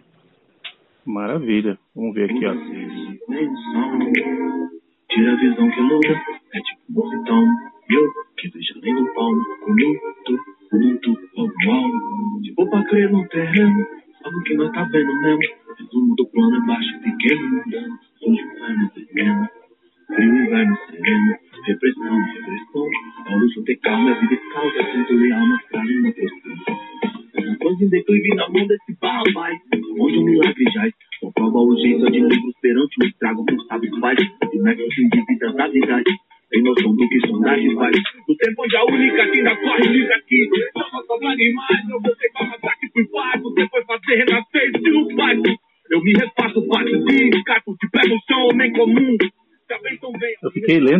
[1.06, 1.78] Maravilha.
[1.94, 2.54] Vamos ver aqui, ó.
[5.08, 6.20] Tira a visão que louca,
[6.54, 7.44] é tipo um então
[7.90, 8.08] eu
[8.38, 10.38] que vejo além do palmo, bonito,
[10.72, 11.90] muito normal.
[12.42, 13.86] Se for pra crer no terreno,
[14.32, 15.40] algo que nós tá vendo mesmo.
[15.78, 18.11] Resumo do plano é baixo, fiquei mudando.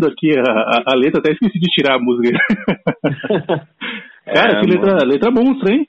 [0.02, 2.38] Lendo aqui a, a, a, letra, até esqueci de tirar a música.
[4.26, 5.86] Cara, é, que letra, letra monstra, hein?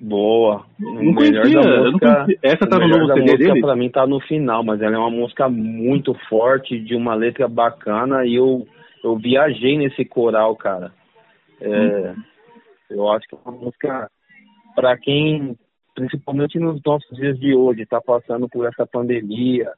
[0.00, 0.64] Boa.
[0.78, 2.38] Não conhecia, música, não conhecia.
[2.42, 3.60] Essa tá no novo CD dele?
[3.60, 7.48] Pra mim tá no final, mas ela é uma música muito forte, de uma letra
[7.48, 8.66] bacana, e eu,
[9.02, 10.92] eu viajei nesse coral, cara.
[11.60, 12.14] É, hum.
[12.90, 14.10] Eu acho que é uma música
[14.74, 15.56] para quem,
[15.94, 19.70] principalmente nos nossos dias de hoje, está passando por essa pandemia,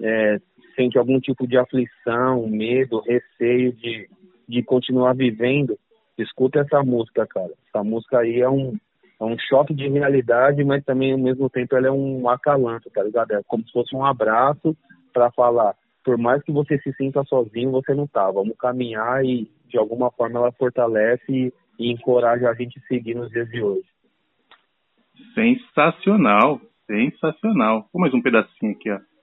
[0.00, 0.38] é,
[0.74, 4.08] sente algum tipo de aflição, medo, receio de,
[4.48, 5.78] de continuar vivendo,
[6.18, 7.52] escuta essa música, cara.
[7.68, 8.76] Essa música aí é um,
[9.20, 13.02] é um choque de realidade, mas também ao mesmo tempo ela é um acalanto, tá
[13.02, 13.32] ligado?
[13.32, 14.76] É como se fosse um abraço
[15.12, 18.30] para falar, por mais que você se sinta sozinho, você não tá.
[18.30, 23.14] Vamos caminhar e de alguma forma ela fortalece e, e encoraja a gente a seguir
[23.14, 23.86] nos dias de hoje.
[25.34, 27.88] Sensacional, sensacional.
[27.92, 28.98] Vou mais um pedacinho aqui, ó.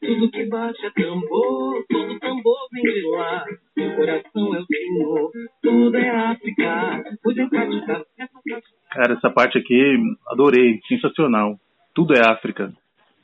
[0.00, 3.44] tudo que bate é tambor, todo tambor vem de lá.
[3.76, 5.30] Meu coração é o Senhor,
[5.62, 7.04] tudo é África.
[7.22, 9.96] Pude praticar essa Cara, essa parte aqui,
[10.28, 11.58] adorei, sensacional.
[11.94, 12.72] Tudo é África.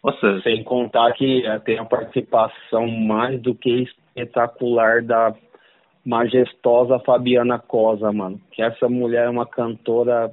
[0.02, 0.40] Nossa.
[0.42, 5.34] Sem contar que eh, tem a participação mais do que espetacular da
[6.04, 8.38] majestosa Fabiana Cosa, mano.
[8.52, 10.30] Que essa mulher é uma cantora.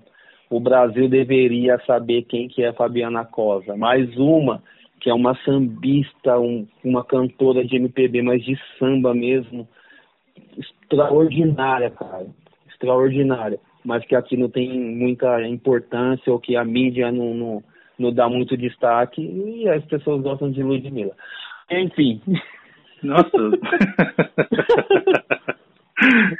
[0.49, 3.77] O Brasil deveria saber quem que é Fabiana Cosa.
[3.77, 4.61] Mais uma
[5.01, 9.67] que é uma sambista, um, uma cantora de MPB, mas de samba mesmo,
[10.57, 12.27] extraordinária, cara,
[12.69, 17.63] extraordinária, mas que aqui não tem muita importância ou que a mídia não, não,
[17.97, 21.15] não dá muito destaque e as pessoas gostam de Ludmilla.
[21.69, 22.21] Enfim.
[23.01, 23.31] Nossa.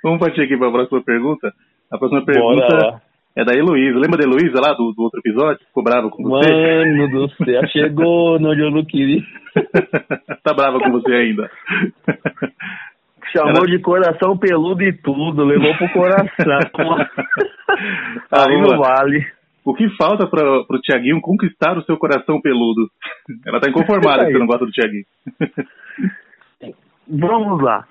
[0.03, 1.51] Vamos partir aqui para a próxima pergunta.
[1.91, 3.01] A próxima pergunta
[3.35, 3.99] é da Heloísa.
[3.99, 5.65] Lembra da Heloísa lá do, do outro episódio?
[5.65, 6.49] Ficou brava com você?
[6.49, 9.21] Mano do céu, chegou onde eu não queria.
[10.43, 11.49] tá brava com você ainda.
[13.31, 13.67] Chamou Era...
[13.67, 16.97] de coração peludo e tudo, levou pro coração.
[18.31, 19.25] Aí não vale.
[19.63, 22.89] O que falta para o Tiaguinho conquistar o seu coração peludo?
[23.45, 25.05] Ela tá inconformada que você não gosta do Tiaguinho.
[27.07, 27.85] Vamos lá.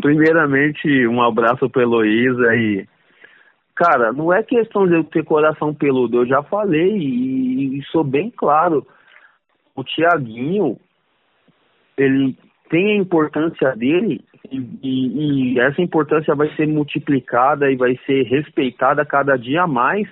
[0.00, 2.86] Primeiramente, um abraço para Heloísa e
[3.82, 8.04] Cara, não é questão de eu ter coração peludo, eu já falei e, e sou
[8.04, 8.86] bem claro.
[9.74, 10.78] O Tiaguinho,
[11.96, 12.36] ele
[12.68, 14.20] tem a importância dele
[14.52, 20.06] e, e, e, essa importância vai ser multiplicada e vai ser respeitada cada dia mais,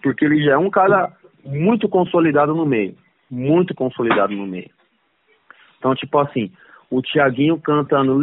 [0.00, 1.10] porque ele já é um cara
[1.44, 2.94] muito consolidado no meio,
[3.28, 4.70] muito consolidado no meio.
[5.80, 6.52] Então, tipo assim,
[6.88, 8.16] o Tiaguinho cantando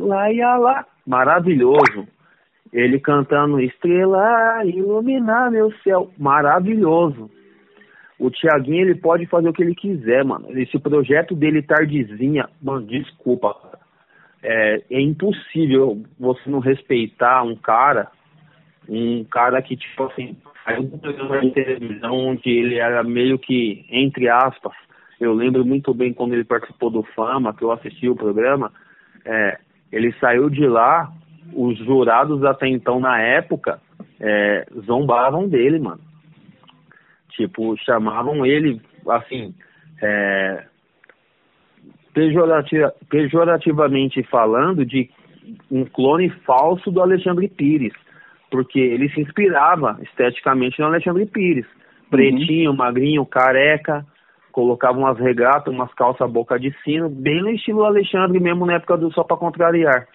[0.00, 2.13] lá e lá, maravilhoso.
[2.74, 6.10] Ele cantando Estrela, iluminar meu céu.
[6.18, 7.30] Maravilhoso.
[8.18, 10.46] O Tiaguinho, ele pode fazer o que ele quiser, mano.
[10.58, 13.54] Esse projeto dele, Tardezinha, mano, desculpa.
[14.42, 18.08] É, é impossível você não respeitar um cara,
[18.88, 23.86] um cara que, tipo assim, saiu um programa de televisão onde ele era meio que,
[23.88, 24.72] entre aspas,
[25.20, 28.72] eu lembro muito bem quando ele participou do Fama, que eu assisti o programa,
[29.24, 29.58] é,
[29.92, 31.10] ele saiu de lá
[31.52, 33.80] os jurados até então, na época,
[34.20, 36.00] é, zombavam dele, mano.
[37.30, 39.54] Tipo, chamavam ele, assim,
[40.00, 40.64] é,
[42.12, 45.10] pejorativa, pejorativamente falando, de
[45.70, 47.92] um clone falso do Alexandre Pires.
[48.50, 51.66] Porque ele se inspirava esteticamente no Alexandre Pires.
[52.08, 52.76] Pretinho, uhum.
[52.76, 54.06] magrinho, careca,
[54.52, 58.96] colocava umas regatas, umas calças boca de sino, bem no estilo Alexandre mesmo na época
[58.96, 60.06] do Só Pra Contrariar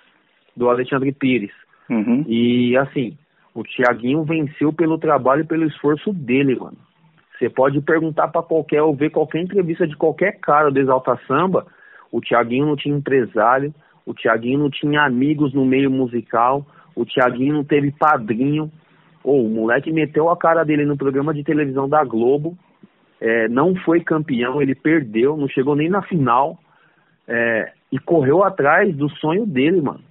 [0.59, 1.51] do Alexandre Pires.
[1.89, 2.25] Uhum.
[2.27, 3.17] E assim,
[3.55, 6.77] o Thiaguinho venceu pelo trabalho e pelo esforço dele, mano.
[7.37, 11.65] Você pode perguntar para qualquer, ou ver qualquer entrevista de qualquer cara do Exalta Samba,
[12.11, 13.73] o Thiaguinho não tinha empresário,
[14.05, 18.69] o Thiaguinho não tinha amigos no meio musical, o Thiaguinho não teve padrinho.
[19.23, 22.57] Ou o moleque meteu a cara dele no programa de televisão da Globo,
[23.21, 26.57] é, não foi campeão, ele perdeu, não chegou nem na final,
[27.27, 30.08] é, e correu atrás do sonho dele, mano.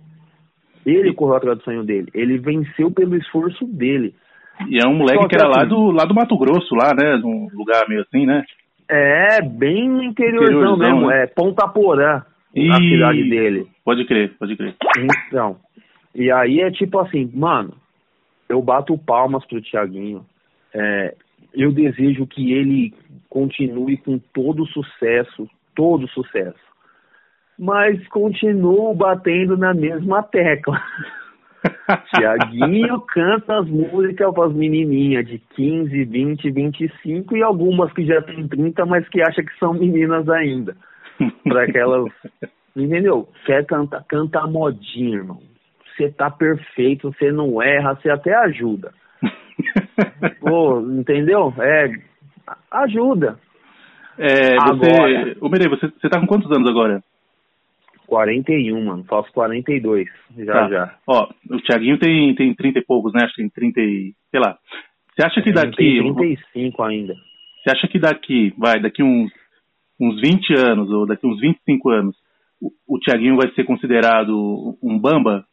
[0.91, 2.09] Ele correu atrás do sonho dele.
[2.15, 4.15] Ele venceu pelo esforço dele.
[4.69, 6.93] E é um moleque que, que era assim, lá, do, lá do Mato Grosso, lá,
[6.95, 7.17] né?
[7.17, 8.45] Num lugar meio assim, né?
[8.91, 11.07] É, bem no interiorzão, interiorzão mesmo.
[11.09, 11.25] Né?
[11.25, 12.23] É Ponta Porã,
[12.55, 12.69] e...
[12.71, 13.67] a cidade dele.
[13.85, 14.75] Pode crer, pode crer.
[15.29, 15.57] Então,
[16.15, 17.75] e aí é tipo assim, mano,
[18.49, 20.25] eu bato palmas pro Tiaguinho.
[20.75, 21.15] É,
[21.55, 22.95] eu desejo que ele
[23.29, 26.68] continue com todo sucesso, todo sucesso.
[27.59, 30.81] Mas continuo batendo na mesma tecla.
[32.15, 38.23] Tiaguinho canta as músicas para as menininhas de 15, 20, 25 e algumas que já
[38.23, 40.77] tem 30, mas que acha que são meninas ainda.
[41.43, 42.13] Para aquelas.
[42.77, 43.29] Entendeu?
[43.45, 45.41] Quer cantar, canta modinha, irmão.
[45.97, 48.93] Você tá perfeito, você não erra, você até ajuda.
[50.41, 51.53] Pô, entendeu?
[51.59, 51.91] É.
[52.71, 53.37] Ajuda.
[54.17, 57.03] É, você, agora, ô Merei, você, você tá com quantos anos agora?
[58.09, 59.05] 41, mano.
[59.05, 60.09] Faço 42.
[60.39, 60.69] Já, tá.
[60.69, 60.95] já.
[61.07, 63.25] Ó, o Thiaguinho tem, tem 30 e poucos, né?
[63.25, 64.15] Acho que tem 30 e.
[64.31, 64.59] sei lá.
[65.15, 65.77] Você acha que daqui.
[65.77, 67.15] Tem 35 ainda.
[67.15, 69.31] Você acha que daqui, vai, daqui uns,
[70.01, 72.17] uns 20 anos, ou daqui uns 25 anos,
[72.61, 75.45] o, o Thiaguinho vai ser considerado um bamba?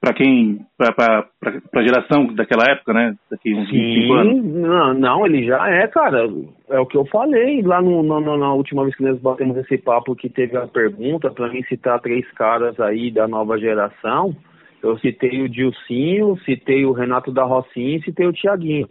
[0.00, 1.26] Para quem, para
[1.74, 3.14] a geração daquela época, né?
[3.30, 4.44] Daqui uns Sim, 25 anos.
[4.44, 6.26] Não, não, ele já é, cara.
[6.70, 9.76] É o que eu falei lá no, no na última vez que nós batemos esse
[9.76, 14.34] papo que teve a pergunta, para mim citar três caras aí da nova geração.
[14.82, 18.88] Eu citei o Dilcinho, citei o Renato da Rocinha e citei o Tiaguinho.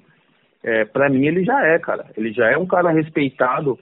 [0.63, 2.05] É, para mim ele já é, cara.
[2.15, 3.79] Ele já é um cara respeitado.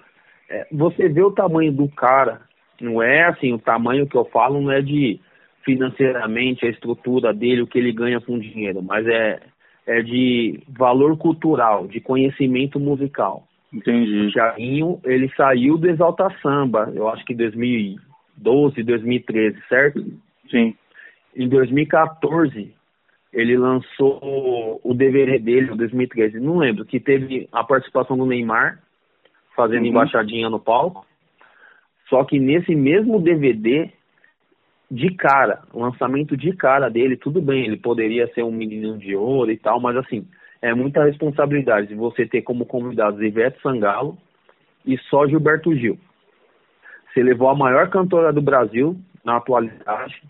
[0.50, 2.40] É, você vê o tamanho do cara,
[2.80, 5.20] não é assim, o tamanho que eu falo não é de
[5.68, 9.42] financeiramente a estrutura dele, o que ele ganha com dinheiro, mas é,
[9.86, 13.46] é de valor cultural, de conhecimento musical.
[13.74, 14.28] Entendi.
[14.28, 20.06] O Thiaguinho, ele saiu do Exalta Samba, eu acho que em 2012, 2013, certo?
[20.50, 20.74] Sim.
[21.36, 22.74] Em 2014,
[23.34, 28.80] ele lançou o DVD dele, em 2013, não lembro, que teve a participação do Neymar,
[29.54, 29.90] fazendo uhum.
[29.90, 31.06] embaixadinha no palco.
[32.08, 33.92] Só que nesse mesmo DVD,
[34.90, 39.52] de cara, lançamento de cara dele, tudo bem, ele poderia ser um menino de ouro
[39.52, 40.26] e tal, mas assim,
[40.62, 44.18] é muita responsabilidade você ter como convidados Ivete Sangalo
[44.86, 46.00] e só Gilberto Gil.
[47.14, 48.96] Você levou a maior cantora do Brasil
[49.26, 50.22] na atualidade,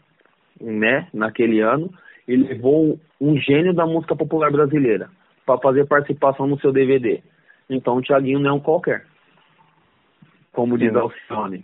[0.59, 1.93] né, naquele ano,
[2.27, 5.09] e levou um gênio da música popular brasileira
[5.45, 7.21] para fazer participação no seu DVD.
[7.69, 9.05] Então o Thiaguinho não é um qualquer.
[10.51, 11.63] Como diz Alcione.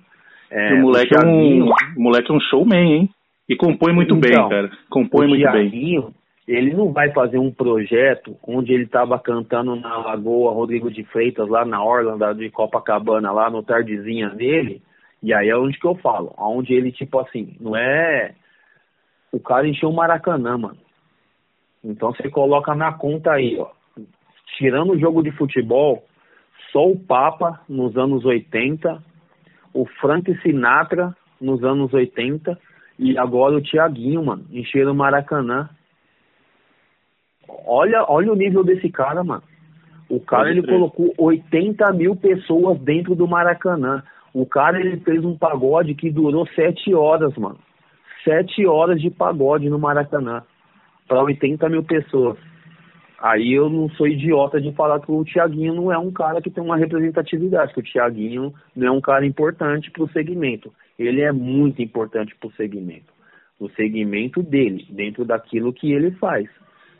[0.56, 1.66] É, o moleque, é um,
[1.98, 3.10] moleque é um showman, hein?
[3.50, 4.70] E compõe muito então, bem, cara.
[4.88, 6.14] Compõe muito Thiaguinho, bem.
[6.48, 11.50] Ele não vai fazer um projeto onde ele estava cantando na Lagoa Rodrigo de Freitas,
[11.50, 14.80] lá na Orla de Copacabana, lá no tardezinha dele.
[15.24, 16.36] E aí é onde que eu falo.
[16.38, 18.36] Onde ele, tipo assim, não é.
[19.32, 20.78] O cara encheu o Maracanã, mano.
[21.84, 23.70] Então você coloca na conta aí, ó.
[24.58, 26.04] Tirando o jogo de futebol,
[26.72, 29.02] só o Papa nos anos 80
[29.74, 32.58] o Frank Sinatra nos anos 80
[32.98, 35.70] e agora o Tiaguinho, mano, encheram o Maracanã.
[37.66, 39.44] Olha, olha o nível desse cara, mano.
[40.10, 44.04] O cara ele colocou 80 mil pessoas dentro do Maracanã.
[44.34, 47.58] O cara ele fez um pagode que durou sete horas, mano.
[48.24, 50.44] Sete horas de pagode no Maracanã
[51.08, 52.38] para 80 mil pessoas.
[53.24, 56.52] Aí eu não sou idiota de falar que o Thiaguinho não é um cara que
[56.52, 60.74] tem uma representatividade, que o Thiaguinho não é um cara importante para o segmento.
[61.00, 63.14] Ele é muito importante para o segmento.
[63.58, 66.50] O segmento dele, dentro daquilo que ele faz.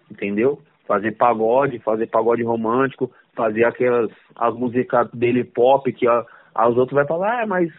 [0.10, 0.62] Entendeu?
[0.88, 6.26] Fazer pagode, fazer pagode romântico, fazer aquelas as músicas dele pop, que a,
[6.70, 7.70] os outros vai falar, ah, mas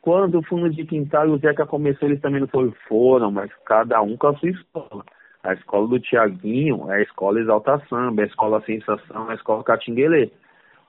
[0.00, 3.50] quando o fundo de quintal e o Zeca começou, eles também não foram, foram, mas
[3.66, 5.04] cada um com a sua escola.
[5.48, 9.34] A escola do Tiaguinho é a escola Exalta Samba, é a escola Sensação, é a
[9.34, 10.30] escola Catinguelê.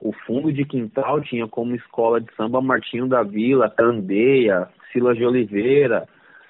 [0.02, 5.26] O fundo de quintal tinha como escola de samba Martinho da Vila, Tandeia, Silas de
[5.26, 6.10] Oliveira.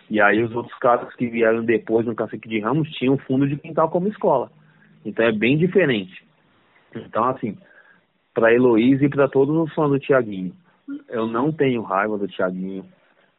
[0.10, 3.56] E aí os outros caras que vieram depois no Cacique de Ramos tinham fundo de
[3.58, 4.52] quintal como escola.
[5.06, 6.26] Então é bem diferente.
[6.96, 7.56] Então, assim,
[8.34, 10.52] para Heloísa e para todos os fãs do Tiaguinho,
[11.10, 12.86] eu não tenho raiva do Tiaguinho.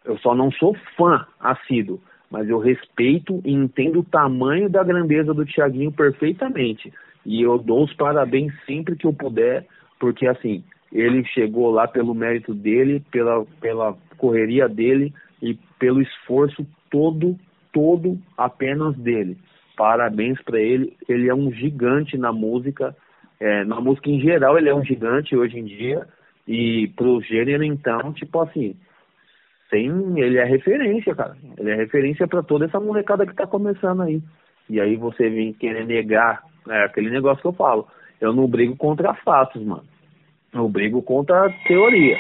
[0.05, 5.35] Eu só não sou fã assíduo mas eu respeito e entendo o tamanho da grandeza
[5.35, 6.93] do Thiaguinho perfeitamente.
[7.27, 9.67] E eu dou os parabéns sempre que eu puder,
[9.99, 10.63] porque assim,
[10.93, 15.13] ele chegou lá pelo mérito dele, pela, pela correria dele
[15.43, 17.37] e pelo esforço todo,
[17.73, 19.37] todo apenas dele.
[19.77, 22.95] Parabéns para ele, ele é um gigante na música,
[23.41, 26.07] é, na música em geral ele é um gigante hoje em dia,
[26.47, 28.77] e pro gênero então, tipo assim,
[29.71, 29.89] tem,
[30.19, 31.37] ele é referência, cara.
[31.57, 34.21] Ele é referência para toda essa molecada que tá começando aí.
[34.69, 37.87] E aí você vem querer negar, é aquele negócio que eu falo.
[38.21, 39.85] Eu não brigo contra fatos, mano.
[40.53, 42.19] Eu brigo contra teoria.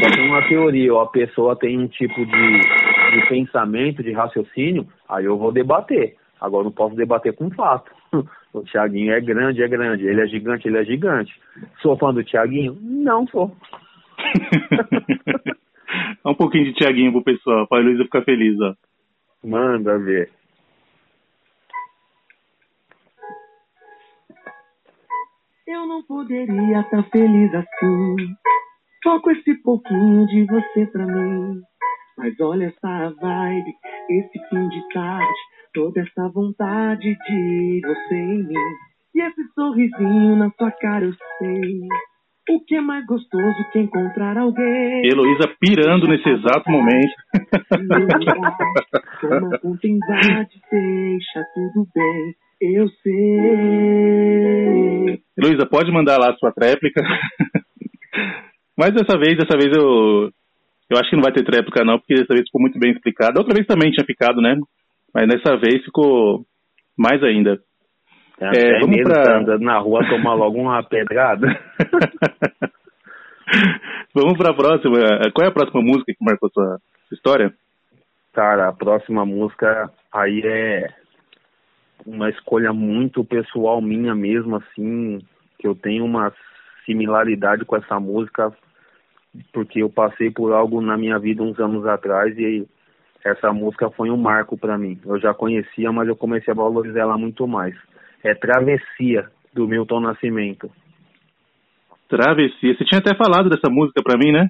[0.00, 4.86] Só tem uma teoria ou a pessoa tem um tipo de, de pensamento, de raciocínio,
[5.08, 6.16] aí eu vou debater.
[6.40, 7.90] Agora não posso debater com fato.
[8.52, 10.04] O Thiaguinho é grande, é grande.
[10.04, 11.32] Ele é gigante, ele é gigante.
[11.80, 12.76] Sou fã do Thiaguinho?
[12.80, 13.54] Não sou.
[16.24, 18.74] Dá um pouquinho de Thiaguinho pro pessoal, pra Luísa ficar feliz, ó.
[19.44, 20.30] Manda ver.
[25.66, 28.16] Eu não poderia estar feliz assim.
[29.02, 31.62] Só com esse pouquinho de você pra mim.
[32.18, 33.74] Mas olha essa vibe,
[34.10, 35.40] esse fim de tarde,
[35.72, 38.54] toda essa vontade de você em mim.
[39.14, 41.88] E esse sorrisinho na sua cara eu sei.
[42.50, 45.06] O que é mais gostoso que encontrar alguém?
[45.06, 47.14] Heloísa pirando nesse exato momento.
[49.62, 52.34] Com deixa tudo bem.
[52.60, 53.38] Eu sei.
[55.38, 57.00] Heloísa, pode mandar lá a sua tréplica.
[58.76, 60.30] Mas dessa vez, dessa vez eu
[60.90, 63.38] eu acho que não vai ter tréplica não, porque dessa vez ficou muito bem explicado.
[63.38, 64.56] outra vez também tinha ficado, né?
[65.14, 66.44] Mas dessa vez ficou
[66.98, 67.60] mais ainda.
[68.40, 69.38] É, é vamos pra...
[69.38, 71.46] andando na rua tomar logo uma pedrada.
[74.14, 74.98] vamos para a próxima.
[75.34, 76.78] Qual é a próxima música que marcou sua
[77.12, 77.52] história?
[78.32, 80.88] Cara, a próxima música aí é
[82.06, 85.18] uma escolha muito pessoal minha mesmo, assim,
[85.58, 86.32] que eu tenho uma
[86.86, 88.50] similaridade com essa música,
[89.52, 92.66] porque eu passei por algo na minha vida uns anos atrás e
[93.22, 94.98] essa música foi um marco para mim.
[95.04, 97.76] Eu já conhecia, mas eu comecei a valorizar ela muito mais
[98.22, 100.70] é Travessia, do Milton Nascimento.
[102.08, 102.74] Travessia.
[102.74, 104.48] Você tinha até falado dessa música pra mim, né?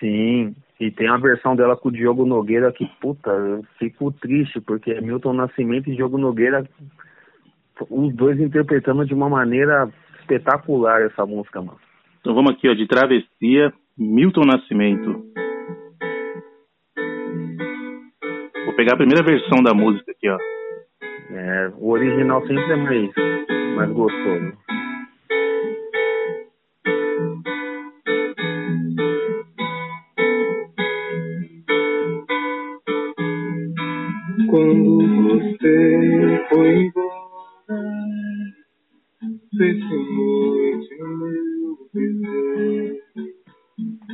[0.00, 4.60] Sim, e tem a versão dela com o Diogo Nogueira que, puta, eu fico triste,
[4.60, 6.64] porque é Milton Nascimento e Diogo Nogueira,
[7.90, 9.88] os dois interpretando de uma maneira
[10.20, 11.78] espetacular essa música, mano.
[12.20, 15.24] Então vamos aqui, ó, de Travessia, Milton Nascimento.
[18.64, 20.38] Vou pegar a primeira versão da música aqui, ó.
[21.30, 23.10] É, o original sempre é mais,
[23.76, 24.52] mais gostoso.
[34.48, 37.68] Quando você foi embora,
[39.58, 43.02] fez noite meu viver.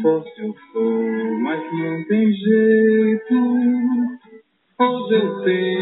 [0.03, 3.35] Forte eu sou, mas não tem jeito.
[4.81, 5.74] Hoje eu tenho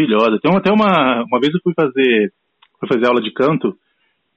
[0.00, 0.38] maravilhosa.
[0.40, 2.32] Tem até uma, uma vez eu fui fazer,
[2.78, 3.76] fui fazer aula de canto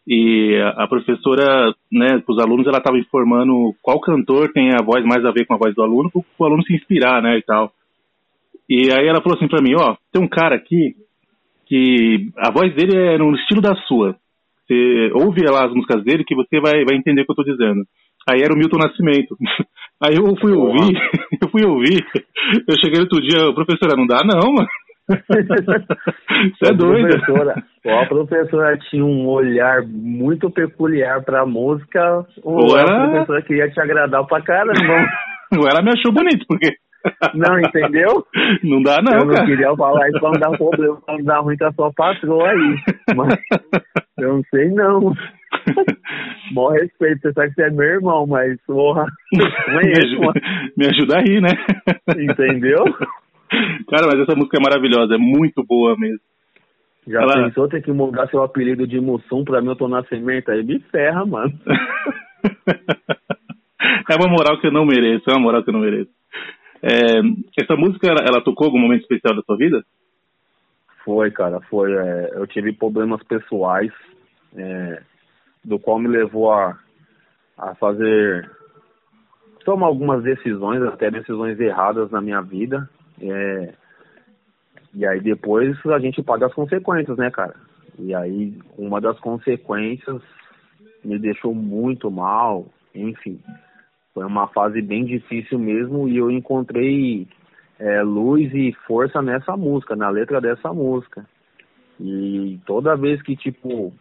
[0.05, 5.03] e a professora, né, para os alunos, ela estava informando qual cantor tem a voz
[5.05, 7.41] mais a ver com a voz do aluno, para o aluno se inspirar, né, e
[7.41, 7.71] tal.
[8.69, 10.95] E aí ela falou assim para mim, ó, tem um cara aqui
[11.65, 14.15] que a voz dele é no estilo da sua.
[14.67, 17.43] Você ouve lá as músicas dele que você vai, vai entender o que eu tô
[17.43, 17.83] dizendo.
[18.29, 19.37] Aí era o Milton Nascimento.
[20.01, 20.99] Aí eu fui ouvir,
[21.41, 22.05] eu fui ouvir,
[22.67, 24.67] eu cheguei outro dia, professora, não dá não, mano.
[25.09, 27.07] Você é doido.
[27.09, 33.03] Professora, a professora tinha um olhar muito peculiar pra música, ou, ela...
[33.03, 35.07] a professora queria te agradar pra caramba.
[35.57, 36.73] ou ela me achou bonito, porque.
[37.35, 38.25] Não, entendeu?
[38.63, 39.19] Não dá, não.
[39.19, 39.45] Eu não cara.
[39.45, 42.49] queria falar isso pra não dar problema, pra não dar ruim com a sua patroa
[42.49, 42.75] aí.
[43.13, 43.39] Mas
[44.19, 44.99] eu não sei, não.
[46.53, 49.05] Bom respeito, você sabe que você é meu irmão, mas porra.
[49.33, 50.41] Me ajuda,
[50.77, 51.49] me ajuda a rir, né?
[52.17, 52.85] Entendeu?
[53.89, 56.19] Cara, mas essa música é maravilhosa, é muito boa mesmo.
[57.07, 57.45] Já Ela...
[57.45, 60.49] pensou ter que mudar seu apelido de Mussum pra Milton Nascimento?
[60.49, 61.53] Aí me ferra, mano.
[64.09, 66.11] é uma moral que eu não mereço, é uma moral que eu não mereço.
[66.81, 67.19] É,
[67.61, 69.83] essa música, ela, ela, tocou algum momento especial da sua vida?
[71.03, 71.93] Foi, cara, foi.
[71.93, 73.91] É, eu tive problemas pessoais,
[74.55, 75.01] é,
[75.63, 76.77] do qual me levou a,
[77.57, 78.49] a fazer
[79.63, 82.89] tomar algumas decisões, até decisões erradas na minha vida.
[83.31, 83.73] É,
[84.93, 87.55] e aí depois a gente paga as consequências, né, cara?
[87.97, 90.21] E aí uma das consequências
[91.03, 93.39] me deixou muito mal, enfim.
[94.13, 97.27] Foi uma fase bem difícil mesmo e eu encontrei
[97.79, 101.25] é, luz e força nessa música, na letra dessa música.
[101.99, 103.93] E toda vez que, tipo,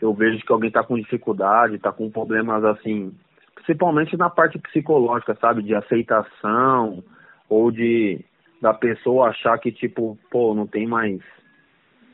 [0.00, 3.12] eu vejo que alguém tá com dificuldade, tá com problemas assim,
[3.54, 5.62] principalmente na parte psicológica, sabe?
[5.62, 7.02] De aceitação
[7.48, 8.24] ou de
[8.64, 11.20] da pessoa achar que, tipo, pô, não tem mais.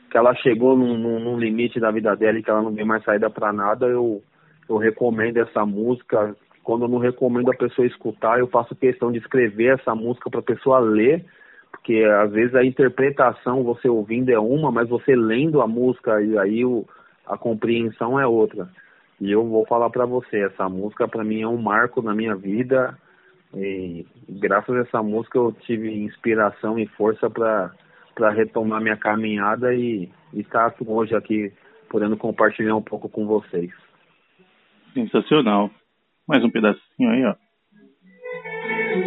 [0.09, 2.83] Que ela chegou num, num, num limite da vida dela e que ela não tem
[2.83, 4.21] mais saída para nada, eu,
[4.67, 9.19] eu recomendo essa música quando eu não recomendo a pessoa escutar, eu faço questão de
[9.19, 11.25] escrever essa música para pessoa ler,
[11.71, 16.37] porque às vezes a interpretação você ouvindo é uma, mas você lendo a música e
[16.37, 16.85] aí o,
[17.25, 18.67] a compreensão é outra.
[19.21, 22.35] E eu vou falar para você, essa música para mim é um marco na minha
[22.35, 22.97] vida.
[23.55, 27.71] E graças a essa música eu tive inspiração e força para
[28.13, 31.51] para retomar minha caminhada e, e estar hoje aqui
[31.89, 33.71] podendo compartilhar um pouco com vocês.
[34.93, 35.71] Sensacional.
[36.27, 37.35] Mais um pedacinho aí, ó.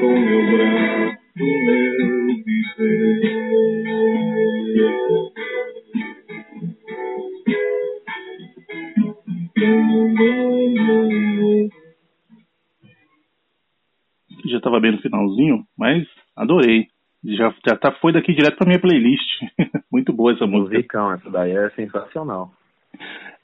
[0.00, 3.34] Com meu braço, meu viver.
[14.46, 16.06] Já estava bem no finalzinho, mas
[16.36, 16.86] adorei.
[17.24, 19.28] Já, já tá, foi daqui direto para minha playlist.
[19.90, 20.76] Muito boa essa música.
[20.76, 22.52] Musicão, essa daí é sensacional.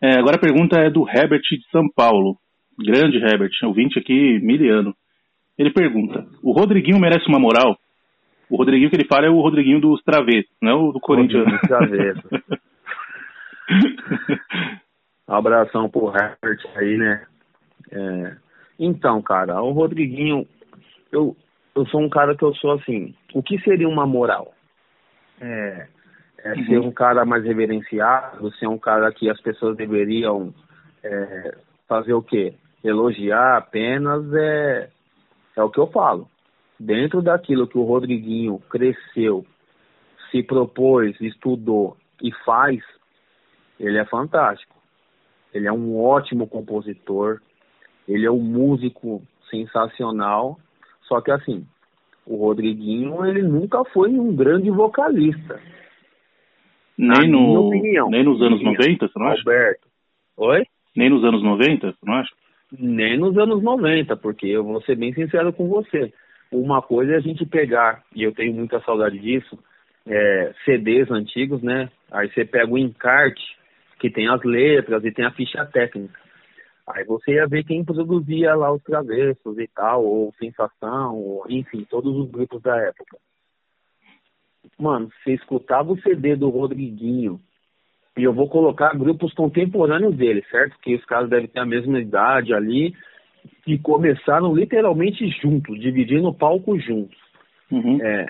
[0.03, 2.37] É, agora a pergunta é do Herbert de São Paulo.
[2.79, 4.95] Grande Herbert, ouvinte aqui, miliano.
[5.59, 7.77] Ele pergunta: O Rodriguinho merece uma moral?
[8.51, 11.47] O Rodriguinho que ele fala é o Rodriguinho dos Travessos, não é o do Corinthians.
[15.29, 17.27] Um abração pro Herbert aí, né?
[17.93, 18.37] É...
[18.79, 20.47] Então, cara, o Rodriguinho,
[21.13, 21.37] eu,
[21.75, 23.15] eu sou um cara que eu sou assim.
[23.35, 24.53] O que seria uma moral?
[25.41, 25.87] É,
[26.45, 26.67] é uhum.
[26.67, 30.55] ser um cara mais reverenciado, ser um cara que as pessoas deveriam
[31.03, 31.57] é,
[31.89, 32.55] fazer o quê?
[32.83, 34.91] Elogiar apenas é,
[35.57, 36.29] é o que eu falo.
[36.79, 39.45] Dentro daquilo que o Rodriguinho cresceu,
[40.31, 42.81] se propôs, estudou e faz,
[43.79, 44.77] ele é fantástico.
[45.53, 47.41] Ele é um ótimo compositor,
[48.07, 50.59] ele é um músico sensacional
[51.11, 51.67] só que assim,
[52.25, 55.61] o Rodriguinho, ele nunca foi um grande vocalista.
[56.97, 59.41] Nem, no, opinião, nem nos anos 90, você não acha?
[59.41, 59.89] Alberto.
[60.37, 60.63] Oi?
[60.95, 62.31] Nem nos anos 90, você não acha?
[62.79, 66.13] Nem nos anos 90, porque eu vou ser bem sincero com você.
[66.53, 69.59] Uma coisa é a gente pegar, e eu tenho muita saudade disso,
[70.07, 71.91] é, CDs antigos, né?
[72.13, 73.43] Aí você pega o encarte,
[73.99, 76.21] que tem as letras e tem a ficha técnica.
[76.95, 81.87] Aí você ia ver quem produzia lá os travessos e tal, ou Sensação, ou, enfim,
[81.89, 83.19] todos os grupos da época.
[84.79, 87.41] Mano, você escutava o CD do Rodriguinho,
[88.17, 90.77] e eu vou colocar grupos contemporâneos dele, certo?
[90.81, 92.95] Que os caras devem ter a mesma idade ali,
[93.67, 97.19] e começaram literalmente juntos, dividindo o palco juntos.
[97.71, 97.99] Uhum.
[98.03, 98.27] É,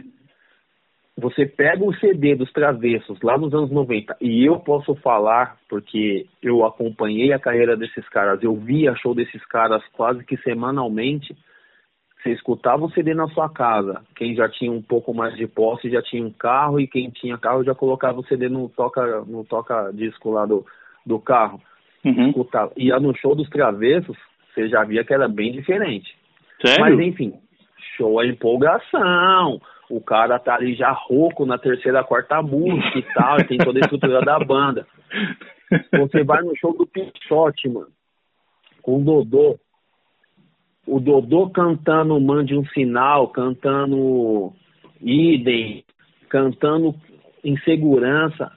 [1.16, 6.26] você pega o CD dos Travessos lá nos anos 90, e eu posso falar, porque
[6.42, 11.36] eu acompanhei a carreira desses caras, eu via show desses caras quase que semanalmente.
[12.22, 14.02] Você escutava o CD na sua casa.
[14.14, 17.38] Quem já tinha um pouco mais de posse já tinha um carro, e quem tinha
[17.38, 20.66] carro já colocava o CD no toca, no toca disco lá do,
[21.06, 21.60] do carro.
[22.04, 22.28] Uhum.
[22.28, 22.72] Escutava.
[22.76, 24.16] Ia no show dos Travessos,
[24.54, 26.14] você já via que era bem diferente.
[26.64, 26.80] Sério?
[26.80, 27.32] Mas enfim,
[27.96, 33.40] show é empolgação o cara tá ali já rouco na terceira, quarta música e tal,
[33.40, 34.86] e tem toda a estrutura da banda.
[35.98, 37.90] Você vai no show do Pichote, mano,
[38.80, 39.58] com o Dodô.
[40.86, 44.52] O Dodô cantando Mande um Sinal, cantando
[45.00, 45.84] Idem,
[46.28, 46.94] cantando
[47.44, 48.52] Insegurança.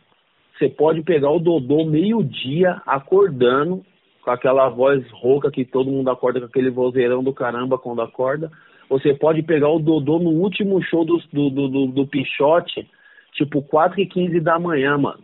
[0.57, 3.84] Você pode pegar o Dodô meio-dia acordando
[4.22, 8.51] com aquela voz rouca que todo mundo acorda com aquele vozeirão do caramba quando acorda
[8.89, 12.88] você pode pegar o Dodô no último show do, do, do, do Pichote,
[13.34, 15.23] tipo 4 e 15 da manhã, mano.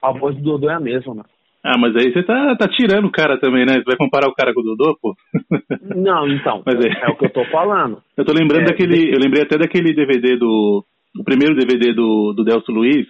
[0.00, 1.28] A voz do Dodô é a mesma, mano.
[1.64, 3.74] Ah, mas aí você tá, tá tirando o cara também, né?
[3.74, 5.14] Você vai comparar o cara com o Dodô, pô?
[5.94, 6.60] Não, então.
[6.66, 6.88] mas é...
[7.06, 8.02] é o que eu tô falando.
[8.16, 9.14] Eu tô lembrando é, daquele.
[9.14, 10.84] Eu lembrei até daquele DVD do.
[11.16, 13.06] O primeiro DVD do, do Delcio Luiz,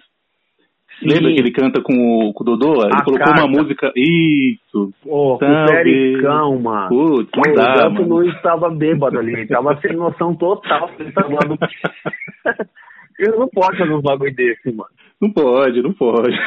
[1.03, 1.09] Sim.
[1.09, 2.81] Lembra que ele canta com o, com o Dodô?
[2.83, 3.43] Ele a colocou carta.
[3.43, 3.91] uma música.
[3.95, 4.93] Isso!
[5.05, 6.89] Oh, o Pericão, mano.
[6.89, 10.89] Putz, não dá, o Luiz estava bêbado ali, ele tava sem noção total.
[10.97, 11.57] Ele, tava do...
[13.19, 14.89] ele não pode fazer bagulho desse, mano.
[15.21, 16.37] Não pode, não pode.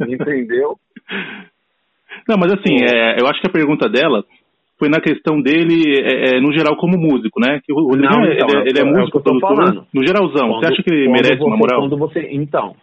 [0.00, 0.76] Entendeu?
[2.28, 4.24] Não, mas assim, é, eu acho que a pergunta dela
[4.80, 7.60] foi na questão dele, é, é, no geral, como músico, né?
[7.62, 10.48] Que o Rodrigo, não, então, ele, é, ele é, é músico, é produtor, no geralzão.
[10.48, 11.80] Quando, você acha que ele merece você, uma moral?
[11.80, 12.74] Quando você, então,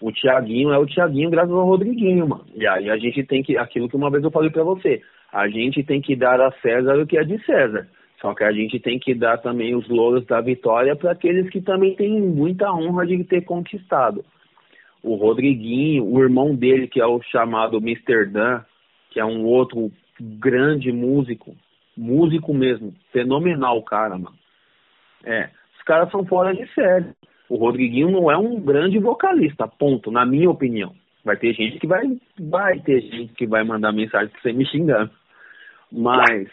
[0.00, 2.44] o Thiaguinho é o Thiaguinho graças ao Rodriguinho, mano.
[2.54, 5.02] E aí a gente tem que, aquilo que uma vez eu falei para você,
[5.32, 7.88] a gente tem que dar a César o que é de César.
[8.20, 11.60] Só que a gente tem que dar também os louros da vitória para aqueles que
[11.60, 14.24] também têm muita honra de ter conquistado.
[15.02, 18.26] O Rodriguinho, o irmão dele, que é o chamado Mr.
[18.26, 18.62] Dan,
[19.10, 21.54] que é um outro grande músico,
[21.96, 24.36] músico mesmo, fenomenal cara, mano.
[25.24, 27.06] É, os caras são fora de série.
[27.48, 30.92] O Rodriguinho não é um grande vocalista, ponto, na minha opinião.
[31.24, 32.02] Vai ter gente que vai,
[32.38, 35.10] vai ter gente que vai mandar mensagem pra você me xingando.
[35.90, 36.48] Mas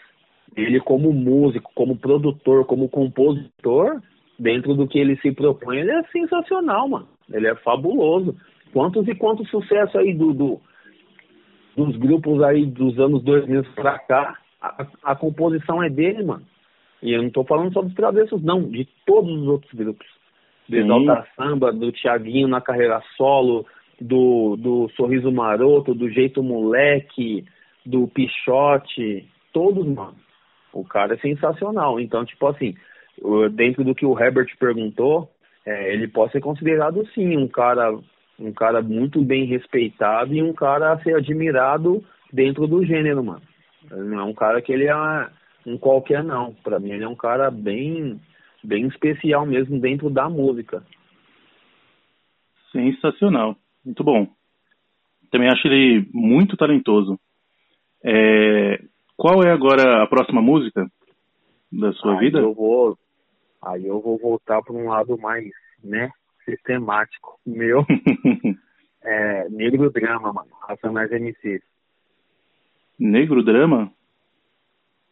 [0.56, 4.00] ele como músico, como produtor, como compositor,
[4.38, 7.08] dentro do que ele se propõe, ele é sensacional, mano.
[7.32, 8.36] Ele é fabuloso.
[8.72, 10.60] Quantos e quantos sucessos aí do, do
[11.76, 16.44] dos grupos aí dos anos 2000 pra cá, a, a, composição é dele, mano.
[17.02, 20.06] E eu não tô falando só dos travessos, não, de todos os outros grupos.
[20.72, 23.66] Do Exalta Samba, do Tiaguinho na carreira solo,
[24.00, 27.44] do, do Sorriso Maroto, do Jeito Moleque,
[27.84, 30.16] do Pichote, todos, mano.
[30.72, 32.00] O cara é sensacional.
[32.00, 32.74] Então, tipo assim,
[33.52, 35.30] dentro do que o Herbert perguntou,
[35.66, 37.96] é, ele pode ser considerado sim um cara
[38.38, 43.42] um cara muito bem respeitado e um cara a ser admirado dentro do gênero, mano.
[43.90, 44.96] Ele não é um cara que ele é
[45.66, 46.54] um qualquer não.
[46.64, 48.20] Para mim ele é um cara bem
[48.62, 50.82] bem especial mesmo dentro da música.
[52.70, 54.26] Sensacional, muito bom.
[55.30, 57.18] Também acho ele muito talentoso.
[58.04, 58.82] É...
[59.16, 60.86] Qual é agora a próxima música
[61.70, 62.38] da sua aí vida?
[62.38, 62.98] Eu vou,
[63.62, 65.50] aí eu vou voltar para um lado mais,
[65.82, 66.10] né,
[66.44, 67.38] sistemático.
[67.46, 67.84] Meu
[69.02, 70.50] é Negro Drama, mano.
[70.66, 71.62] Racionais MCs.
[72.98, 73.92] Negro Drama?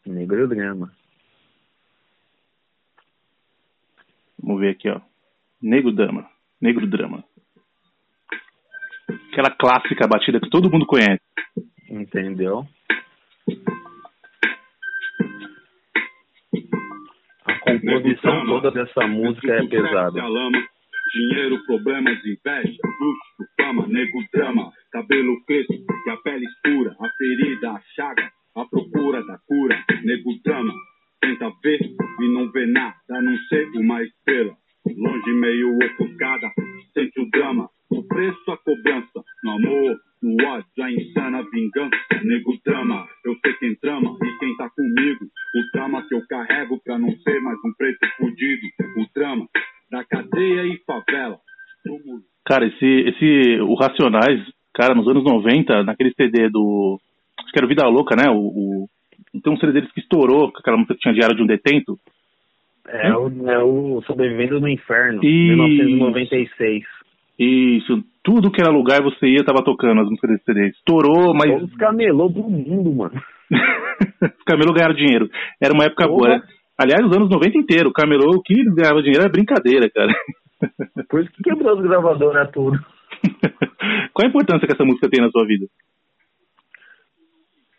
[0.07, 0.93] Negro Drama.
[4.43, 5.01] Vamos ver aqui, ó.
[5.63, 6.29] Negro Drama.
[6.61, 7.25] Negro Drama.
[9.31, 11.23] Aquela clássica batida que todo mundo conhece.
[11.89, 12.65] Entendeu?
[17.45, 20.21] A composição toda dessa música é pesada.
[21.13, 27.71] Dinheiro, problemas, inveja, luxo, fama, nego, drama, cabelo crespo e a pele escura, a ferida,
[27.73, 30.73] a chaga, a procura da cura, nego, drama.
[31.21, 31.81] Tenta ver
[32.21, 34.57] e não vê nada, a não ser uma estrela.
[34.87, 36.51] Longe, meio ofuscada,
[36.95, 42.59] sente o drama, o preço, a cobrança, no amor, no ódio, a insana vingança, nego,
[42.65, 43.07] drama.
[43.25, 47.11] Eu sei quem trama e quem tá comigo, o drama que eu carrego pra não
[47.19, 48.67] ser mais um preto fudido,
[48.97, 49.47] o drama
[49.91, 51.39] da cadeia e favela.
[52.45, 54.41] Cara, esse, esse, o Racionais,
[54.75, 56.99] cara, nos anos 90, naquele CD do,
[57.39, 58.89] acho que era Vida Louca, né, o, o
[59.43, 61.99] tem um CD deles que estourou, aquela música que tinha Diário de um Detento.
[62.89, 65.51] É, o, é o Sobrevivendo no Inferno, e...
[65.51, 66.85] 1996.
[67.39, 70.69] Isso, tudo que era lugar você ia tava tocando as músicas desse CD.
[70.69, 71.51] Estourou, mas.
[71.51, 73.15] Todos os camelô do mundo, mano.
[74.39, 75.31] os camelô ganharam dinheiro.
[75.63, 76.29] Era uma época boa.
[76.29, 76.43] Né?
[76.77, 80.13] Aliás, os anos 90 inteiro, o camelô, o que ganhava dinheiro era brincadeira, cara.
[81.09, 82.79] Por isso que quebrou os gravadores, né, tudo.
[84.13, 85.67] Qual a importância que essa música tem na sua vida?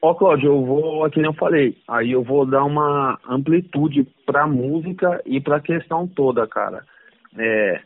[0.03, 5.21] Ó, Cláudio, eu vou, aqui eu falei, aí eu vou dar uma amplitude pra música
[5.27, 6.83] e pra questão toda, cara.
[7.37, 7.79] É,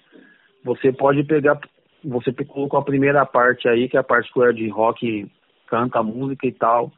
[0.63, 1.59] você pode pegar,
[2.01, 5.29] você colocou a primeira parte aí, que é a parte que o Ed Rock
[5.67, 6.89] canta música e tal,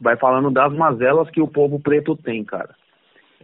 [0.00, 2.74] vai falando das mazelas que o povo preto tem, cara.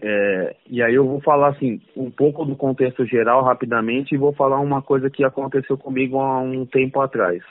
[0.01, 4.33] É, e aí eu vou falar assim um pouco do contexto geral rapidamente e vou
[4.33, 7.45] falar uma coisa que aconteceu comigo há um tempo atrás.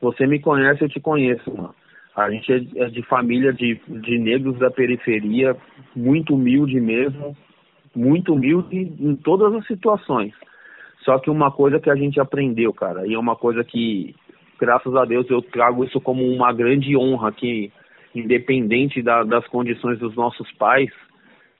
[0.00, 1.74] Você me conhece, eu te conheço, mano.
[2.16, 5.54] A gente é, é de família de, de negros da periferia,
[5.94, 7.36] muito humilde mesmo,
[7.94, 10.32] muito humilde em todas as situações.
[11.04, 14.14] Só que uma coisa que a gente aprendeu, cara, e é uma coisa que,
[14.58, 17.70] graças a Deus, eu trago isso como uma grande honra que,
[18.14, 20.90] independente da, das condições dos nossos pais,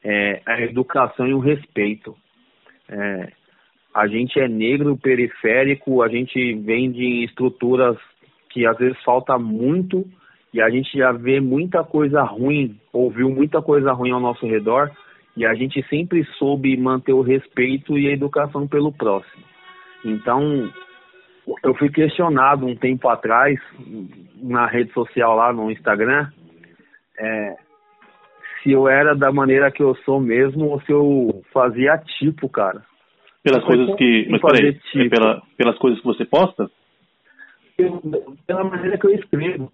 [0.03, 2.16] é, a educação e o respeito.
[2.89, 3.33] É,
[3.95, 7.97] a gente é negro, periférico, a gente vem de estruturas
[8.51, 10.07] que às vezes falta muito
[10.52, 14.90] e a gente já vê muita coisa ruim, ouviu muita coisa ruim ao nosso redor
[15.36, 19.44] e a gente sempre soube manter o respeito e a educação pelo próximo.
[20.05, 20.70] Então,
[21.62, 23.59] eu fui questionado um tempo atrás
[24.40, 26.28] na rede social lá no Instagram
[27.18, 27.56] é,
[28.62, 32.82] se eu era da maneira que eu sou mesmo ou se eu fazia tipo, cara.
[33.43, 34.27] Pelas coisas que.
[34.28, 35.05] Mas peraí, tipo.
[35.05, 36.68] é pela, pelas coisas que você posta?
[37.78, 38.02] Eu,
[38.47, 39.73] pela maneira que eu escrevo.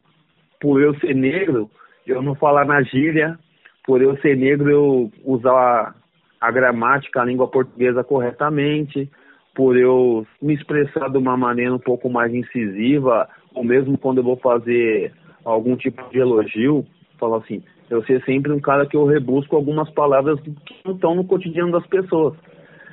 [0.63, 1.69] Por eu ser negro,
[2.07, 3.37] eu não falar na gíria.
[3.85, 5.95] Por eu ser negro, eu usar a,
[6.41, 9.11] a gramática, a língua portuguesa corretamente.
[9.57, 14.25] Por eu me expressar de uma maneira um pouco mais incisiva, ou mesmo quando eu
[14.25, 15.13] vou fazer
[15.45, 16.87] algum tipo de elogio,
[17.19, 17.61] falar assim,
[17.91, 21.73] eu ser sempre um cara que eu rebusco algumas palavras que não estão no cotidiano
[21.73, 22.35] das pessoas.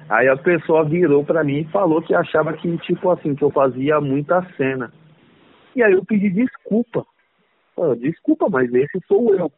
[0.09, 3.51] Aí a pessoa virou para mim e falou que achava que, tipo assim, que eu
[3.51, 4.91] fazia muita cena.
[5.75, 7.05] E aí eu pedi desculpa.
[7.95, 9.51] Desculpa, mas esse sou eu.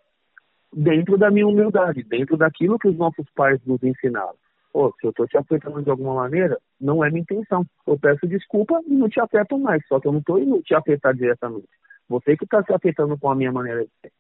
[0.74, 4.36] Dentro da minha humildade, dentro daquilo que os nossos pais nos ensinaram.
[4.72, 7.66] Pô, se eu tô te afetando de alguma maneira, não é minha intenção.
[7.86, 9.86] Eu peço desculpa e não te afeto mais.
[9.88, 11.68] Só que eu não tô indo te afetar diretamente.
[12.08, 14.12] Você que tá se afetando com a minha maneira de ser.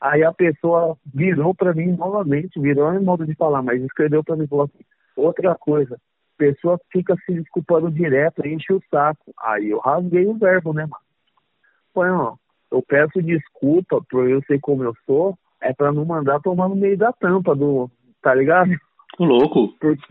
[0.00, 4.34] Aí a pessoa virou para mim novamente, virou em modo de falar, mas escreveu para
[4.34, 4.84] mim e falou assim,
[5.16, 5.96] outra coisa,
[6.42, 9.32] pessoa fica se desculpando direto, enche o saco.
[9.38, 11.04] Aí eu rasguei o verbo, né, mano?
[11.94, 12.34] Foi, ó,
[12.72, 16.74] eu peço desculpa por eu ser como eu sou, é para não mandar tomar no
[16.74, 17.90] meio da tampa do,
[18.20, 18.72] tá ligado?
[19.18, 19.68] Louco.
[19.78, 20.02] Porque,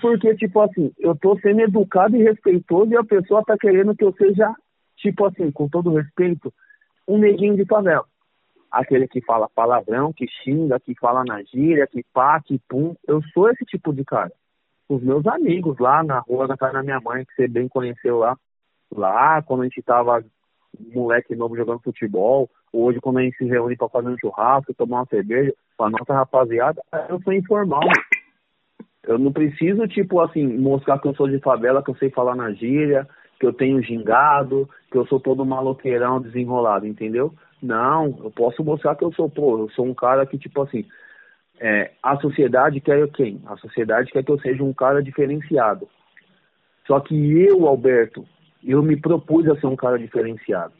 [0.00, 4.04] porque, tipo assim, eu tô sendo educado e respeitoso e a pessoa tá querendo que
[4.04, 4.52] eu seja,
[4.96, 6.52] tipo assim, com todo respeito,
[7.06, 8.04] um neguinho de favela
[8.70, 12.94] aquele que fala palavrão, que xinga, que fala na gíria, que pá, que pum.
[13.06, 14.32] Eu sou esse tipo de cara.
[14.88, 18.18] Os meus amigos lá na rua da casa da minha mãe, que você bem conheceu
[18.18, 18.36] lá,
[18.90, 20.24] lá quando a gente tava
[20.92, 25.00] moleque novo jogando futebol, hoje quando a gente se reúne para fazer um churrasco, tomar
[25.00, 27.88] uma cerveja, com a nossa rapaziada, eu sou informal.
[29.04, 32.34] Eu não preciso, tipo assim, mostrar que eu sou de favela, que eu sei falar
[32.34, 33.08] na gíria,
[33.40, 37.32] que eu tenho gingado, que eu sou todo maloqueirão desenrolado, entendeu?
[37.62, 40.84] Não, eu posso mostrar que eu sou, pô, eu sou um cara que, tipo assim,
[41.60, 43.40] é, a sociedade quer quem?
[43.46, 45.88] A sociedade quer que eu seja um cara diferenciado.
[46.86, 48.24] Só que eu, Alberto,
[48.72, 50.72] eu me propus a ser um cara diferenciado.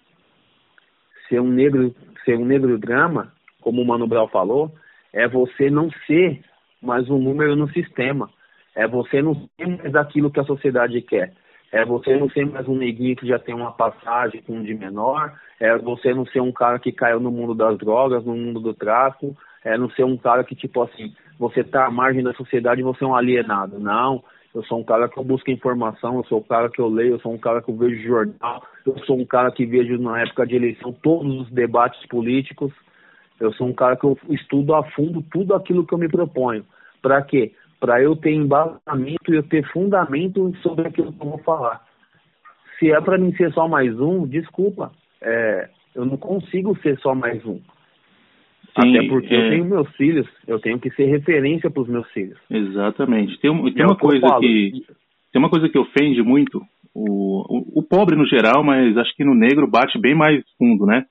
[1.29, 1.95] Ser um negro,
[2.25, 4.73] ser um negro drama, como o Mano Brown falou,
[5.13, 6.41] é você não ser
[6.83, 8.31] mais um número no sistema.
[8.75, 11.33] É você não ser mais aquilo que a sociedade quer.
[11.71, 14.75] É você não ser mais um neguinho que já tem uma passagem com um de
[14.75, 15.39] menor.
[15.61, 18.73] É você não ser um cara que caiu no mundo das drogas, no mundo do
[18.73, 19.37] tráfico.
[19.65, 22.85] É não ser um cara que, tipo assim, você tá à margem da sociedade e
[22.85, 23.79] você é um alienado.
[23.79, 24.23] Não.
[24.55, 27.15] Eu sou um cara que eu busco informação, eu sou um cara que eu leio,
[27.15, 30.21] eu sou um cara que eu vejo jornal, eu sou um cara que vejo na
[30.23, 32.73] época de eleição todos os debates políticos.
[33.39, 36.65] Eu sou um cara que eu estudo a fundo tudo aquilo que eu me proponho.
[37.01, 37.53] Para quê?
[37.81, 41.85] para eu ter embasamento e eu ter fundamento sobre aquilo que eu vou falar.
[42.79, 47.15] Se é para mim ser só mais um, desculpa, é, eu não consigo ser só
[47.15, 47.61] mais um.
[48.81, 49.47] Sim, Até porque é...
[49.47, 52.39] eu tenho meus filhos, eu tenho que ser referência para os meus filhos.
[52.51, 53.39] Exatamente.
[53.41, 54.85] Tem, tem é uma coisa que
[55.33, 56.63] tem uma coisa que ofende muito
[56.95, 60.87] o, o, o, pobre no geral, mas acho que no negro bate bem mais fundo,
[60.87, 61.05] né?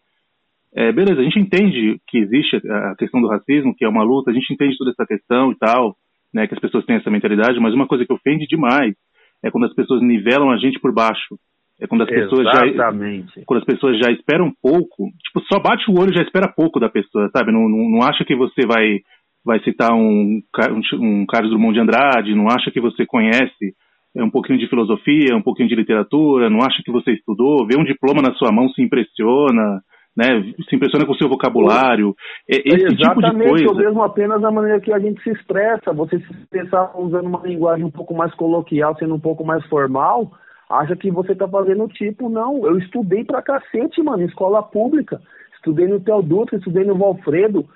[0.73, 4.31] É, beleza, a gente entende que existe a questão do racismo, que é uma luta,
[4.31, 5.95] a gente entende toda essa questão e tal,
[6.33, 8.95] né, que as pessoas têm essa mentalidade, mas uma coisa que ofende demais
[9.43, 11.37] é quando as pessoas nivelam a gente por baixo.
[11.79, 13.35] É quando as pessoas Exatamente.
[13.35, 16.51] já quando as pessoas já esperam pouco, tipo, só bate o olho e já espera
[16.51, 17.51] pouco da pessoa, sabe?
[17.51, 18.99] Não, não, não acha que você vai
[19.45, 23.73] vai citar um, um, um Carlos Drummond de Andrade, não acha que você conhece
[24.15, 27.77] é, um pouquinho de filosofia, um pouquinho de literatura, não acha que você estudou, vê
[27.77, 29.79] um diploma na sua mão, se impressiona,
[30.17, 30.41] né?
[30.67, 32.15] Se impressiona com o seu vocabulário.
[32.49, 33.69] É, esse Exatamente, tipo de coisa.
[33.69, 35.93] ou mesmo apenas a maneira que a gente se expressa.
[35.93, 40.31] Você se expressar usando uma linguagem um pouco mais coloquial, sendo um pouco mais formal,
[40.69, 42.65] acha que você tá fazendo tipo, não.
[42.65, 45.21] Eu estudei pra cacete, mano, escola pública.
[45.55, 47.67] Estudei no Teoduto, estudei no Valfredo.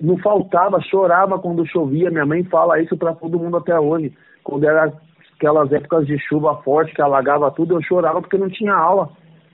[0.00, 2.10] Não faltava, chorava quando chovia.
[2.10, 4.12] Minha mãe fala isso para todo mundo até hoje.
[4.42, 4.92] Quando era
[5.36, 9.10] aquelas épocas de chuva forte que alagava tudo, eu chorava porque não tinha aula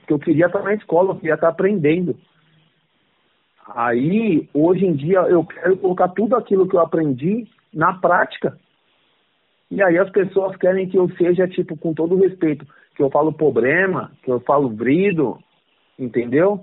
[0.07, 2.15] que eu queria estar na escola, eu queria estar aprendendo.
[3.75, 8.57] Aí, hoje em dia, eu quero colocar tudo aquilo que eu aprendi na prática.
[9.71, 13.31] E aí as pessoas querem que eu seja, tipo, com todo respeito, que eu falo
[13.31, 15.39] problema, que eu falo brido,
[15.97, 16.59] entendeu?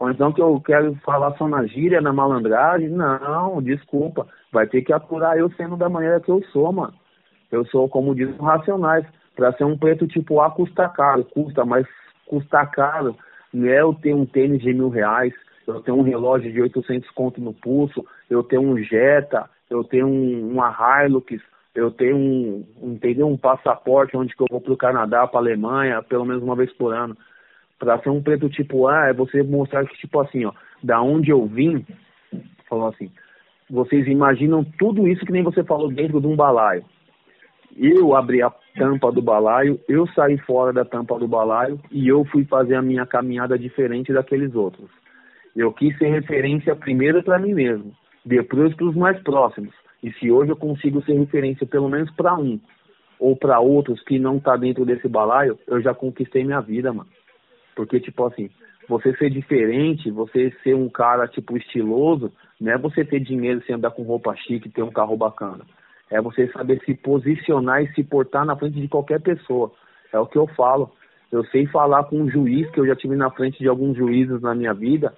[0.00, 2.88] Ou então que eu quero falar só na gíria, na malandragem.
[2.88, 4.26] Não, desculpa.
[4.52, 6.92] Vai ter que aturar eu sendo da maneira que eu sou, mano.
[7.52, 9.06] Eu sou, como dizem Racionais,
[9.36, 11.86] para ser um preto tipo A custa caro, custa, mas
[12.26, 13.16] custa caro.
[13.52, 15.32] Não é eu ter um tênis de mil reais,
[15.66, 20.08] eu tenho um relógio de 800 conto no pulso, eu tenho um Jetta, eu tenho
[20.08, 20.74] um, uma
[21.06, 21.40] Hilux,
[21.74, 23.26] eu tenho um, entendeu?
[23.26, 26.54] um passaporte onde que eu vou para o Canadá, para a Alemanha, pelo menos uma
[26.54, 27.16] vez por ano.
[27.78, 30.52] Para ser um preto tipo A, é você mostrar que, tipo assim, ó,
[30.82, 31.84] da onde eu vim,
[32.68, 33.10] falou assim,
[33.68, 36.84] vocês imaginam tudo isso que nem você falou dentro de um balaio.
[37.76, 42.24] Eu abri a tampa do balaio, eu saí fora da tampa do balaio e eu
[42.26, 44.88] fui fazer a minha caminhada diferente daqueles outros.
[45.56, 47.92] Eu quis ser referência primeiro para mim mesmo,
[48.24, 49.74] depois para os mais próximos.
[50.04, 52.60] E se hoje eu consigo ser referência pelo menos para um
[53.18, 57.08] ou para outros que não tá dentro desse balaio, eu já conquistei minha vida, mano.
[57.74, 58.50] Porque tipo assim,
[58.86, 63.76] você ser diferente, você ser um cara tipo estiloso, não é você ter dinheiro sem
[63.76, 65.64] andar com roupa chique, ter um carro bacana.
[66.10, 69.72] É você saber se posicionar e se portar na frente de qualquer pessoa.
[70.12, 70.92] É o que eu falo.
[71.32, 74.42] Eu sei falar com um juiz, que eu já tive na frente de alguns juízes
[74.42, 75.14] na minha vida.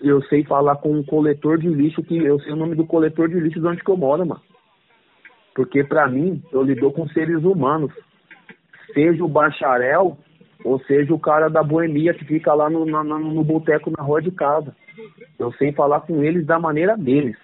[0.00, 3.28] Eu sei falar com um coletor de lixo, que eu sei o nome do coletor
[3.28, 4.40] de lixo de onde que eu moro, mano.
[5.54, 7.92] Porque para mim, eu lido com seres humanos.
[8.94, 10.16] Seja o bacharel,
[10.64, 14.22] ou seja o cara da boemia que fica lá no, no, no boteco na rua
[14.22, 14.74] de casa.
[15.38, 17.36] Eu sei falar com eles da maneira deles.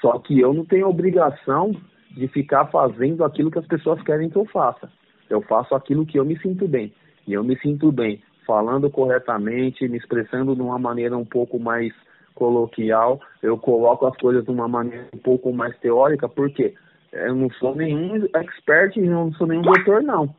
[0.00, 1.72] Só que eu não tenho obrigação
[2.10, 4.90] de ficar fazendo aquilo que as pessoas querem que eu faça.
[5.28, 6.92] Eu faço aquilo que eu me sinto bem.
[7.26, 11.92] E eu me sinto bem falando corretamente, me expressando de uma maneira um pouco mais
[12.34, 13.20] coloquial.
[13.42, 16.74] Eu coloco as coisas de uma maneira um pouco mais teórica, porque
[17.12, 20.34] eu não sou nenhum expert não sou nenhum doutor, não.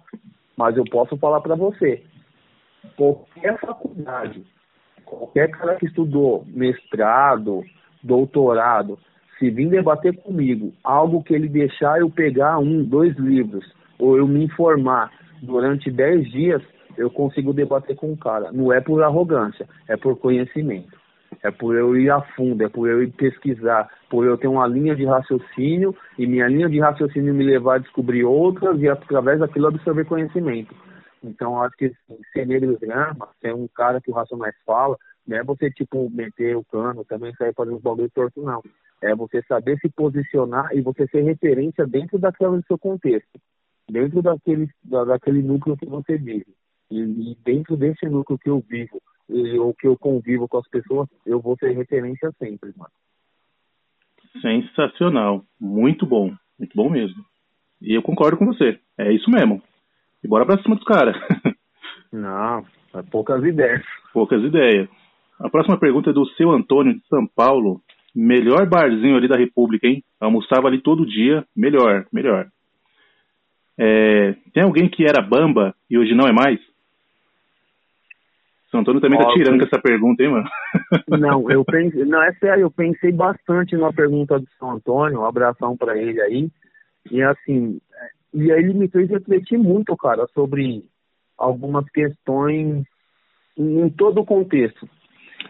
[0.56, 2.04] Mas eu posso falar para você.
[2.96, 4.44] Qualquer faculdade,
[5.06, 7.64] qualquer cara que estudou mestrado,
[8.02, 8.98] doutorado,
[9.38, 13.66] se vir debater comigo algo que ele deixar eu pegar um, dois livros,
[14.00, 15.12] ou eu me informar
[15.42, 16.62] durante dez dias,
[16.98, 18.52] eu consigo debater com o cara.
[18.52, 20.98] Não é por arrogância, é por conhecimento.
[21.44, 24.66] É por eu ir a fundo, é por eu ir pesquisar, por eu ter uma
[24.66, 29.40] linha de raciocínio e minha linha de raciocínio me levar a descobrir outras e através
[29.40, 30.74] daquilo absorver conhecimento.
[31.24, 34.98] Então, acho que assim, ser negro drama, ser um cara que o Racionais fala,
[35.28, 38.64] não é você, tipo, meter o cano, também sair fazendo uns bagulho torto, não.
[39.02, 43.40] É você saber se posicionar e você ser referência dentro daquele seu contexto,
[43.90, 46.48] dentro daquele, da, daquele núcleo que você vive.
[46.90, 50.68] E, e, dentro desse núcleo que eu vivo, e, ou que eu convivo com as
[50.70, 52.92] pessoas, eu vou ser referência sempre, mano.
[54.42, 55.44] Sensacional.
[55.60, 56.34] Muito bom.
[56.58, 57.24] Muito bom mesmo.
[57.82, 58.80] E eu concordo com você.
[58.98, 59.62] É isso mesmo.
[60.24, 61.16] E bora pra cima dos caras.
[62.12, 62.66] Não,
[62.96, 63.84] é poucas ideias.
[64.14, 64.90] Poucas ideias.
[65.40, 67.82] A próxima pergunta é do seu Antônio de São Paulo.
[68.16, 70.04] Melhor barzinho ali da República, hein?
[70.20, 71.46] Almoçava ali todo dia.
[71.56, 72.48] Melhor, melhor.
[73.78, 76.60] É, tem alguém que era bamba e hoje não é mais?
[78.70, 80.50] São Antônio também tá tirando com essa pergunta, hein, mano?
[81.10, 85.26] Não, eu pensei, não, é sério, eu pensei bastante na pergunta do São Antônio, um
[85.26, 86.50] abração para ele aí.
[87.10, 87.80] E assim,
[88.34, 90.84] e aí ele me fez refletir muito, cara, sobre
[91.38, 92.86] algumas questões
[93.58, 94.88] em todo o contexto.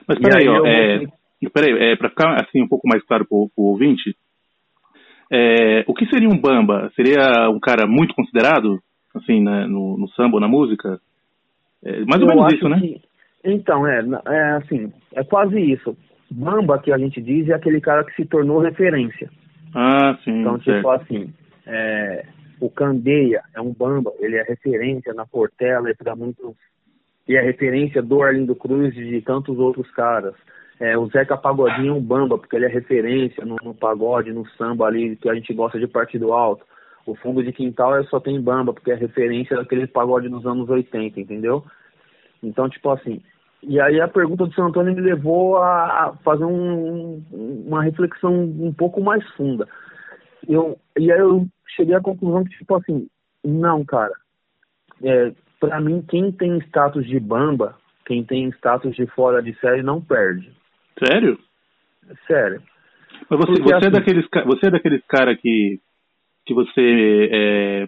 [0.07, 1.51] Mas peraí, ó, é, vou...
[1.51, 4.15] peraí, é, para ficar assim um pouco mais claro para o ouvinte,
[5.31, 6.91] é, o que seria um bamba?
[6.95, 8.79] Seria um cara muito considerado,
[9.15, 10.99] assim, né, no, no samba ou na música?
[11.83, 12.79] É, mais ou menos isso, né?
[12.79, 13.01] Que,
[13.43, 15.95] então, é, é assim, é quase isso.
[16.29, 19.29] Bamba, que a gente diz, é aquele cara que se tornou referência.
[19.73, 20.41] Ah, sim.
[20.41, 20.89] Então, tipo certo.
[20.89, 21.33] assim,
[21.65, 22.25] é,
[22.59, 26.55] o Candeia é um bamba, ele é referência na Portela e para muitos.
[27.27, 30.33] E é referência do Arlindo Cruz e de tantos outros caras.
[30.79, 34.47] É, o Zeca Pagodinho é um bamba, porque ele é referência no, no, pagode, no
[34.51, 36.63] samba ali, que a gente gosta de partido alto.
[37.05, 41.19] O fundo de quintal só tem bamba, porque é referência daquele pagode dos anos 80,
[41.19, 41.63] entendeu?
[42.43, 43.21] Então, tipo assim,
[43.63, 47.23] e aí a pergunta do São Antônio me levou a fazer um,
[47.65, 49.67] uma reflexão um pouco mais funda.
[50.47, 53.07] Eu, e aí eu cheguei à conclusão que, tipo assim,
[53.43, 54.13] não, cara.
[55.03, 59.81] É, para mim, quem tem status de bamba, quem tem status de fora de série,
[59.81, 60.51] não perde.
[61.03, 61.37] Sério?
[62.25, 62.61] Sério.
[63.29, 65.79] Mas você, você, é assim, é daqueles, você é daqueles cara que,
[66.45, 67.87] que você, é,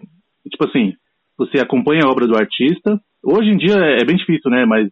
[0.50, 0.94] tipo assim,
[1.40, 3.00] você acompanha a obra do artista.
[3.24, 4.66] Hoje em dia é bem difícil, né?
[4.66, 4.88] Mas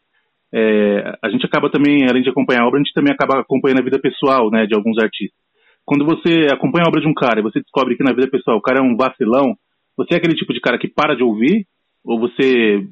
[0.53, 3.81] é, a gente acaba também, além de acompanhar a obra, a gente também acaba acompanhando
[3.81, 5.39] a vida pessoal, né, de alguns artistas.
[5.85, 8.57] Quando você acompanha a obra de um cara e você descobre que na vida pessoal
[8.57, 9.55] o cara é um vacilão,
[9.95, 11.67] você é aquele tipo de cara que para de ouvir?
[12.03, 12.87] Ou você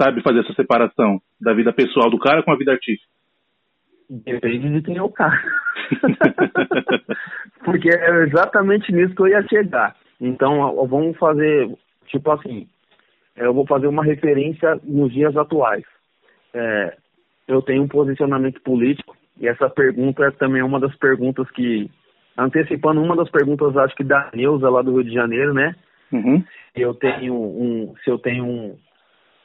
[0.00, 3.08] sabe fazer essa separação da vida pessoal do cara com a vida artística?
[4.08, 5.42] Depende de quem é o cara.
[7.64, 9.96] Porque é exatamente nisso que eu ia chegar.
[10.20, 11.68] Então, vamos fazer,
[12.06, 12.68] tipo assim,
[13.36, 15.84] eu vou fazer uma referência nos dias atuais
[16.54, 16.96] é,
[17.48, 21.90] eu tenho um posicionamento político e essa pergunta é também uma das perguntas que,
[22.38, 25.74] antecipando uma das perguntas, acho que da Neuza lá do Rio de Janeiro, né?
[26.12, 26.42] Uhum.
[26.74, 28.78] Eu tenho um, se eu tenho um,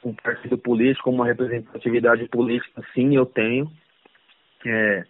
[0.04, 3.68] um partido político, uma representatividade política, sim, eu tenho.
[4.64, 5.04] É,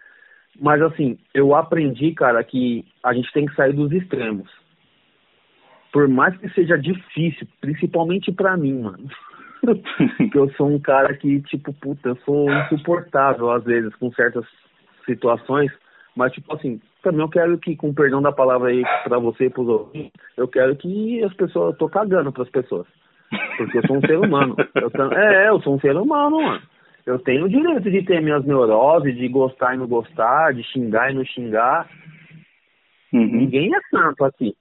[0.58, 4.50] mas assim, eu aprendi, cara, que a gente tem que sair dos extremos.
[5.92, 9.08] Por mais que seja difícil, principalmente para mim, mano.
[10.30, 14.44] que eu sou um cara que, tipo, puta, eu sou insuportável às vezes com certas
[15.04, 15.70] situações,
[16.16, 19.50] mas, tipo assim, também eu quero que, com perdão da palavra aí pra você e
[19.50, 22.86] pros ouvintes, eu quero que as pessoas, eu tô cagando pras pessoas.
[23.56, 24.56] Porque eu sou um ser humano.
[24.74, 26.62] Eu, é, eu sou um ser humano, mano.
[27.06, 31.10] Eu tenho o direito de ter minhas neuroses, de gostar e não gostar, de xingar
[31.10, 31.88] e não xingar.
[33.12, 33.26] Uhum.
[33.26, 34.54] Ninguém é santo aqui.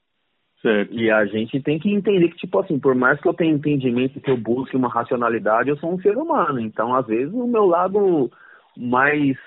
[0.62, 0.94] Certo.
[0.94, 4.20] E a gente tem que entender que, tipo assim, por mais que eu tenha entendimento
[4.20, 6.60] que eu busque uma racionalidade, eu sou um ser humano.
[6.60, 8.30] Então, às vezes, o meu lado
[8.78, 9.38] mais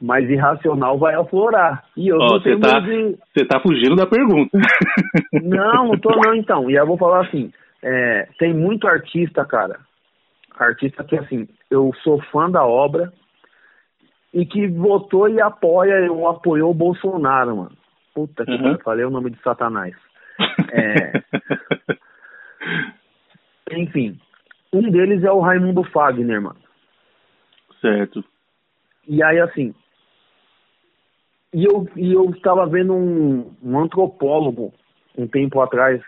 [0.00, 1.84] mais irracional vai aflorar.
[1.96, 3.16] E eu oh, você tá, de...
[3.48, 4.50] tá fugindo da pergunta.
[5.42, 6.70] Não, não tô não, então.
[6.70, 9.80] E eu vou falar assim, é, tem muito artista, cara.
[10.56, 13.12] Artista que, assim, eu sou fã da obra,
[14.32, 17.76] e que votou e apoia ou apoiou o Bolsonaro, mano.
[18.14, 18.78] Puta que uhum.
[18.78, 19.94] falei o nome de Satanás.
[20.70, 21.22] É...
[23.76, 24.18] Enfim,
[24.72, 26.58] um deles é o Raimundo Fagner, mano.
[27.80, 28.24] Certo.
[29.06, 29.74] E aí, assim,
[31.52, 34.72] e eu, e eu estava vendo um, um antropólogo
[35.16, 36.00] um tempo atrás,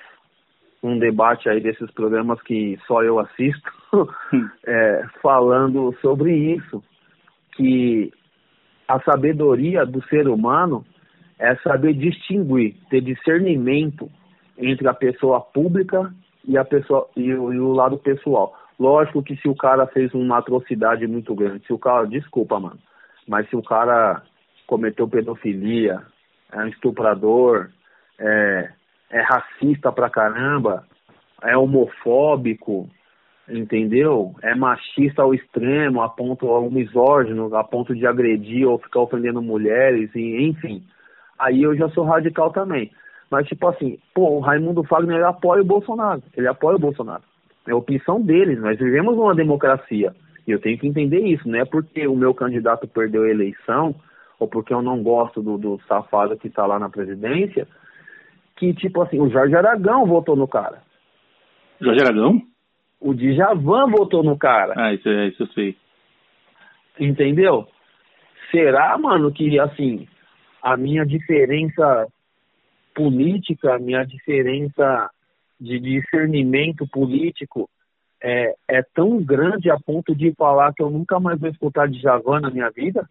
[0.82, 3.70] um debate aí desses programas que só eu assisto,
[4.66, 6.82] é, falando sobre isso,
[7.56, 8.12] que
[8.86, 10.84] a sabedoria do ser humano
[11.38, 14.10] é saber distinguir, ter discernimento
[14.60, 16.12] entre a pessoa pública
[16.46, 18.54] e a pessoa e o, e o lado pessoal.
[18.78, 22.78] Lógico que se o cara fez uma atrocidade muito grande, se o cara, desculpa, mano,
[23.26, 24.22] mas se o cara
[24.66, 26.00] cometeu pedofilia,
[26.52, 27.68] é um estuprador,
[28.18, 28.70] é,
[29.10, 30.84] é racista pra caramba,
[31.42, 32.88] é homofóbico,
[33.48, 34.34] entendeu?
[34.42, 39.42] É machista ao extremo, a ponto ao misógino, a ponto de agredir ou ficar ofendendo
[39.42, 40.82] mulheres, e, enfim.
[41.38, 42.90] Aí eu já sou radical também.
[43.30, 47.22] Mas tipo assim, pô, o Raimundo Fagner apoia o Bolsonaro, ele apoia o Bolsonaro.
[47.66, 50.12] É a opção deles, nós vivemos numa democracia.
[50.46, 53.94] E eu tenho que entender isso, não é porque o meu candidato perdeu a eleição,
[54.38, 57.68] ou porque eu não gosto do, do safado que está lá na presidência,
[58.56, 60.82] que tipo assim, o Jorge Aragão votou no cara.
[61.80, 62.42] Jorge Aragão?
[63.00, 64.74] O Djavan votou no cara.
[64.76, 65.76] Ah, isso, é, isso eu sei.
[66.98, 67.66] Entendeu?
[68.50, 70.06] Será, mano, que assim,
[70.62, 72.08] a minha diferença
[72.94, 75.10] política, minha diferença
[75.60, 77.68] de discernimento político
[78.22, 82.40] é, é tão grande a ponto de falar que eu nunca mais vou escutar Djavan
[82.40, 83.08] na minha vida?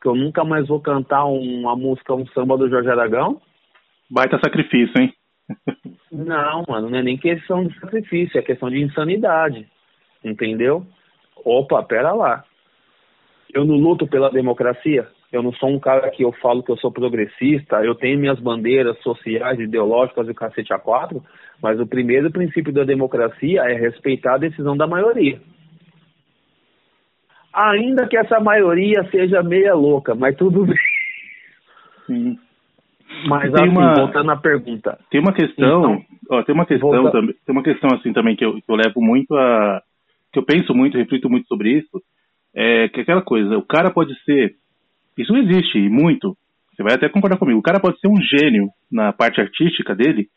[0.00, 3.40] Que eu nunca mais vou cantar uma música, um samba do Jorge Aragão?
[4.10, 5.12] Baita sacrifício, hein?
[6.10, 9.68] Não, mano, não é nem questão de sacrifício, é questão de insanidade.
[10.24, 10.86] Entendeu?
[11.44, 12.44] Opa, pera lá.
[13.52, 15.08] Eu não luto pela democracia?
[15.32, 18.40] Eu não sou um cara que eu falo que eu sou progressista, eu tenho minhas
[18.40, 21.22] bandeiras sociais, ideológicas e cacete a quatro,
[21.62, 25.40] mas o primeiro princípio da democracia é respeitar a decisão da maioria.
[27.52, 30.76] Ainda que essa maioria seja meia louca, mas tudo bem.
[32.06, 32.38] Sim.
[33.28, 34.98] Mas tem assim, uma, voltando à pergunta.
[35.10, 37.10] Tem uma questão, então, ó, tem uma questão volta...
[37.10, 39.82] também, tem uma questão assim também que eu, que eu levo muito a
[40.32, 42.00] que eu penso muito, reflito muito sobre isso,
[42.54, 44.54] é que é aquela coisa, o cara pode ser
[45.16, 46.36] isso existe e muito.
[46.74, 47.58] Você vai até concordar comigo.
[47.58, 50.28] O cara pode ser um gênio na parte artística dele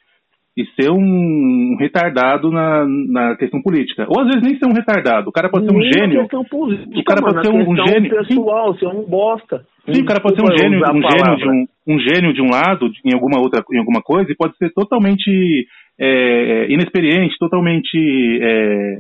[0.56, 4.06] e ser um retardado na, na questão política.
[4.08, 5.30] Ou às vezes nem ser um retardado.
[5.30, 6.28] O cara pode ser um gênio.
[6.50, 8.10] Política, o cara mano, pode ser um, um gênio.
[8.10, 9.66] pessoal, ser um bosta.
[9.92, 12.50] Sim, o cara pode ser um gênio, um gênio de um, um gênio de um
[12.50, 15.68] lado, em alguma outra, em alguma coisa, e pode ser totalmente
[16.00, 17.98] é, inexperiente, totalmente
[18.42, 19.00] é,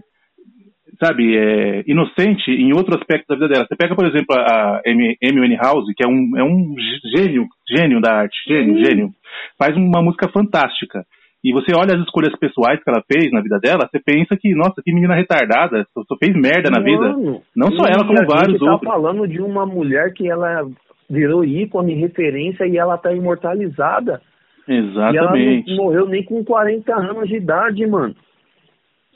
[1.04, 3.66] sabe, é, inocente em outro aspecto da vida dela.
[3.68, 6.76] Você pega, por exemplo, a Amy, House, que é um, é um
[7.16, 8.84] gênio, gênio da arte, gênio, uhum.
[8.84, 9.10] gênio.
[9.58, 11.04] Faz uma música fantástica.
[11.44, 14.56] E você olha as escolhas pessoais que ela fez na vida dela, você pensa que,
[14.56, 17.14] nossa, que menina retardada, só fez merda na vida.
[17.54, 18.82] Não só ela, como vários tá outros.
[18.82, 20.66] tá falando de uma mulher que ela
[21.10, 24.22] virou ícone, referência e ela tá imortalizada.
[24.66, 25.70] Exatamente.
[25.70, 28.16] E ela não morreu nem com 40 anos de idade, mano.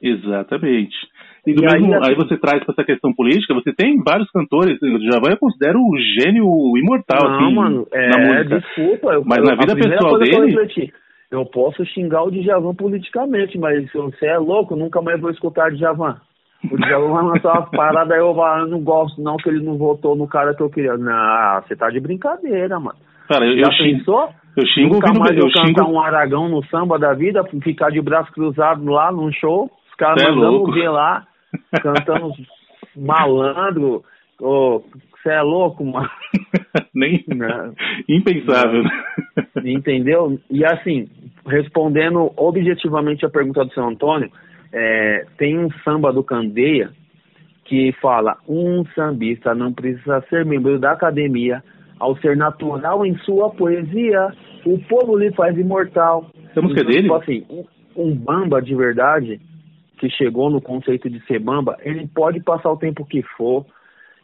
[0.02, 0.96] Exatamente.
[1.48, 4.78] E, e mesmo, aí, aí, você traz para essa questão política, você tem vários cantores,
[4.82, 6.46] o Djavan eu considero o gênio
[6.78, 8.60] imortal, não, assim, mano, é, na música.
[8.60, 9.14] desculpa.
[9.14, 10.92] Eu, mas na vida pessoal dele...
[11.30, 15.72] Eu, posso xingar o Djavan politicamente, mas se você é louco, nunca mais vou escutar
[15.72, 16.18] o Djavan.
[16.70, 19.78] O Djavan vai lançar uma parada, aí eu, eu não gosto não que ele não
[19.78, 20.98] votou no cara que eu queria.
[20.98, 22.98] Não, você tá de brincadeira, mano.
[23.30, 24.30] Cara, eu, Já eu pensou?
[24.56, 25.92] Eu xingo Nunca mais eu, eu cantar xingo...
[25.92, 30.24] um aragão no samba da vida, ficar de braço cruzado lá num show, os caras
[30.24, 31.26] é mandando ver lá,
[31.82, 32.32] cantando
[32.96, 34.04] malandro.
[34.40, 36.10] Você oh, é louco, mano.
[36.94, 37.24] Nem.
[37.28, 37.74] Não.
[38.08, 38.84] Impensável.
[38.84, 39.68] Não.
[39.68, 40.40] Entendeu?
[40.50, 41.08] E assim,
[41.46, 44.32] respondendo objetivamente a pergunta do seu Antônio,
[44.72, 46.92] é, tem um samba do Candeia
[47.66, 51.64] que fala: um sambista não precisa ser membro da academia
[52.00, 54.32] ao ser natural em sua poesia,
[54.66, 56.30] o povo lhe faz imortal.
[56.52, 57.04] Essa música então, dele?
[57.04, 57.66] Tipo assim, um,
[57.96, 59.40] um bamba de verdade,
[59.98, 63.66] que chegou no conceito de ser bamba, ele pode passar o tempo que for,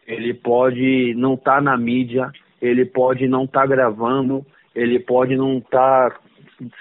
[0.08, 2.32] ele pode não estar tá na mídia,
[2.62, 4.45] ele pode não estar tá gravando,
[4.76, 6.20] ele pode não estar tá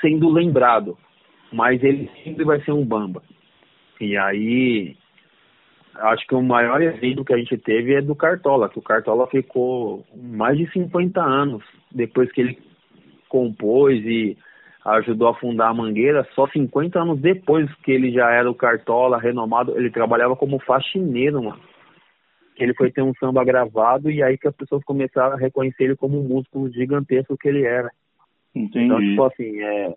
[0.01, 0.97] sendo lembrado,
[1.53, 3.23] mas ele sempre vai ser um bamba.
[4.01, 4.97] E aí
[5.95, 9.27] acho que o maior exemplo que a gente teve é do Cartola, que o Cartola
[9.27, 12.59] ficou mais de 50 anos depois que ele
[13.29, 14.37] compôs e
[14.85, 19.19] ajudou a fundar a Mangueira, só 50 anos depois que ele já era o Cartola
[19.19, 21.61] renomado, ele trabalhava como faxineiro, mano.
[22.59, 25.97] ele foi ter um samba gravado e aí que as pessoas começaram a reconhecer ele
[25.97, 27.91] como um músico gigantesco que ele era.
[28.55, 28.87] Entendi.
[28.87, 29.95] Então, tipo assim, é...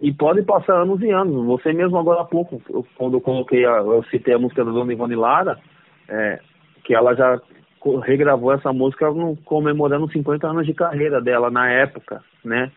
[0.00, 1.44] E pode passar anos e anos.
[1.46, 4.70] Você mesmo agora há pouco, eu, quando eu coloquei, a, eu citei a música da
[4.70, 5.58] Dona Ivone Lara,
[6.08, 6.38] é,
[6.84, 7.40] que ela já
[8.04, 9.06] regravou essa música
[9.44, 12.70] comemorando 50 anos de carreira dela na época, né?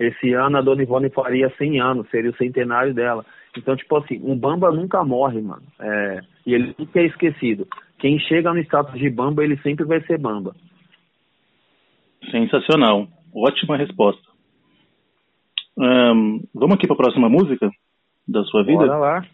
[0.00, 3.22] Esse ano a Dona Ivone faria 100 anos, seria o centenário dela.
[3.54, 5.62] Então, tipo assim, um Bamba nunca morre, mano.
[5.78, 7.68] É, e ele nunca é esquecido.
[7.98, 10.56] Quem chega no status de Bamba, ele sempre vai ser Bamba.
[12.30, 13.08] Sensacional.
[13.34, 14.26] Ótima resposta.
[15.76, 17.70] Um, vamos aqui para a próxima música
[18.26, 18.78] da sua vida?
[18.78, 19.26] Bora lá.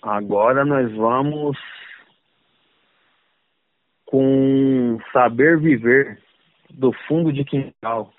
[0.00, 1.58] Agora nós vamos
[4.06, 6.18] com Saber Viver,
[6.70, 8.12] do fundo de quintal.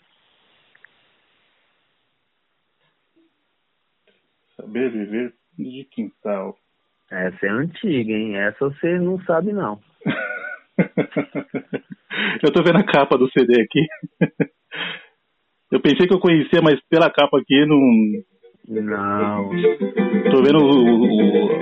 [4.60, 6.58] Saber Viver de quintal.
[7.12, 8.36] Essa é antiga, hein?
[8.36, 9.80] Essa você não sabe, não.
[12.44, 13.88] eu tô vendo a capa do CD aqui.
[15.72, 17.80] eu pensei que eu conhecia, mas pela capa aqui não,
[18.68, 19.50] não.
[20.30, 21.14] Tô vendo o, o,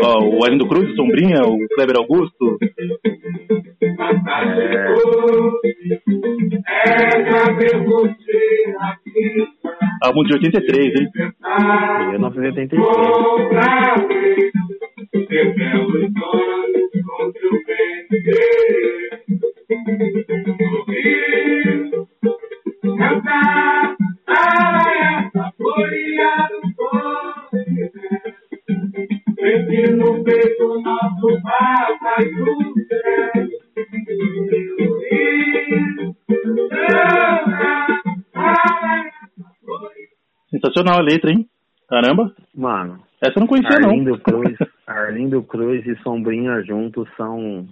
[0.02, 2.57] o, o Arlindo Cruz, Sombrinha, o Kleber Augusto.
[4.57, 4.94] É.
[10.02, 11.07] Álbum de 83, hein?
[12.11, 12.82] 1983.
[22.98, 23.95] Cantar
[24.27, 24.82] a
[25.26, 25.53] essa
[29.45, 32.34] No peito nosso passa e
[40.49, 41.47] Sensacional a letra, hein?
[41.88, 42.34] Caramba.
[42.55, 43.03] Mano.
[43.22, 44.17] Essa eu não conhecia, Arlindo não.
[44.17, 44.57] Cruz,
[44.88, 47.67] Arlindo Cruz e Sombrinha juntos são.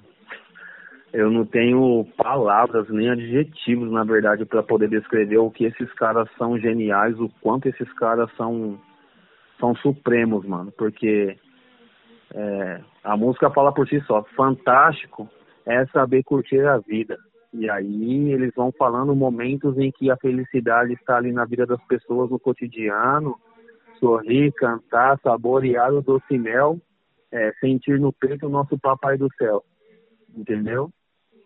[1.11, 6.29] Eu não tenho palavras nem adjetivos, na verdade, para poder descrever o que esses caras
[6.37, 8.79] são geniais, o quanto esses caras são
[9.59, 11.35] são supremos, mano, porque
[12.33, 14.23] é, a música fala por si só.
[14.35, 15.29] Fantástico
[15.65, 17.17] é saber curtir a vida.
[17.53, 21.81] E aí eles vão falando momentos em que a felicidade está ali na vida das
[21.85, 23.35] pessoas no cotidiano,
[23.99, 26.79] sorrir, cantar, saborear o doce mel,
[27.31, 29.63] é, sentir no peito o nosso papai do céu.
[30.35, 30.89] Entendeu?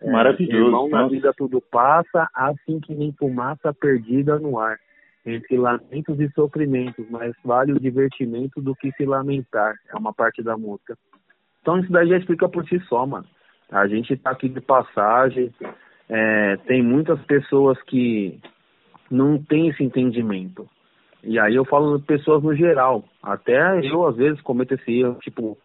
[0.02, 0.66] É, Maravilhoso.
[0.66, 4.78] Irmão, na vida tudo passa, assim que nem fumaça perdida no ar
[5.28, 9.76] entre lamentos e sofrimentos, mas vale o divertimento do que se lamentar.
[9.94, 10.98] É uma parte da música.
[11.62, 13.26] Então isso daí já explica por si só, mano.
[13.70, 15.54] A gente tá aqui de passagem,
[16.08, 18.40] é, tem muitas pessoas que
[19.12, 20.68] não têm esse entendimento.
[21.22, 23.04] E aí eu falo de pessoas no geral.
[23.22, 25.58] Até eu, às vezes, cometo esse erro, tipo,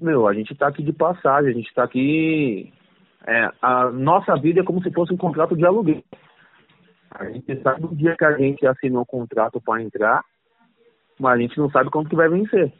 [0.00, 2.72] meu, a gente tá aqui de passagem, a gente tá aqui.
[3.26, 6.02] É, a nossa vida é como se fosse um contrato de aluguel.
[7.14, 10.24] A gente sabe o dia que a gente assinou o contrato para entrar,
[11.18, 12.72] mas a gente não sabe quanto que vai vencer.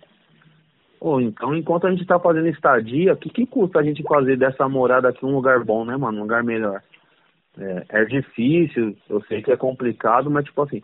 [1.01, 4.37] Ou então, enquanto a gente está fazendo estadia, o que, que custa a gente fazer
[4.37, 6.19] dessa morada aqui um lugar bom, né, mano?
[6.19, 6.81] Um lugar melhor.
[7.59, 10.81] É, é difícil, eu sei que é complicado, mas tipo assim,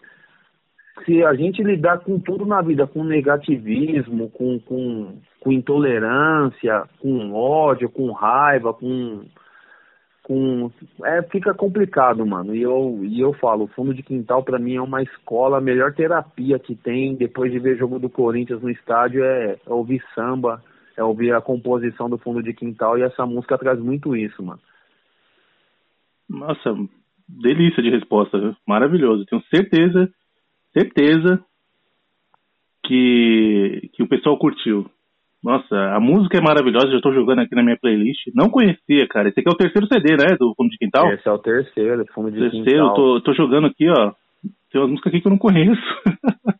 [1.05, 7.33] se a gente lidar com tudo na vida, com negativismo, com, com, com intolerância, com
[7.33, 9.25] ódio, com raiva, com
[10.29, 10.71] com
[11.05, 12.55] é fica complicado, mano.
[12.55, 15.61] E eu e eu falo, o fundo de quintal para mim é uma escola, a
[15.61, 20.05] melhor terapia que tem depois de ver jogo do Corinthians no estádio é, é ouvir
[20.15, 20.63] samba,
[20.95, 24.61] é ouvir a composição do fundo de quintal e essa música traz muito isso, mano.
[26.29, 26.77] Nossa,
[27.27, 28.55] delícia de resposta, viu?
[28.67, 29.25] maravilhoso.
[29.25, 30.13] Tenho certeza,
[30.75, 31.43] certeza
[32.85, 34.91] que que o pessoal curtiu.
[35.43, 38.27] Nossa, a música é maravilhosa, já estou jogando aqui na minha playlist.
[38.35, 39.29] Não conhecia, cara.
[39.29, 40.37] Esse aqui é o terceiro CD, né?
[40.39, 41.13] Do Fundo de Quintal?
[41.13, 42.95] Esse é o terceiro, Fundo de terceiro, Quintal.
[42.95, 44.13] Tô, tô jogando aqui, ó.
[44.71, 45.81] Tem umas músicas aqui que eu não conheço.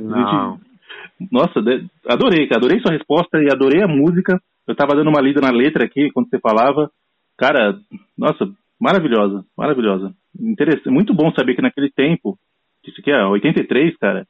[0.00, 0.58] Não.
[1.30, 1.60] Nossa,
[2.08, 2.58] adorei, cara.
[2.58, 4.40] Adorei sua resposta e adorei a música.
[4.66, 6.90] Eu tava dando uma lida na letra aqui quando você falava.
[7.36, 7.78] Cara,
[8.16, 8.46] nossa,
[8.78, 10.12] maravilhosa, maravilhosa.
[10.38, 12.38] Interessante, muito bom saber que naquele tempo,
[12.86, 14.26] isso aqui é 83, cara,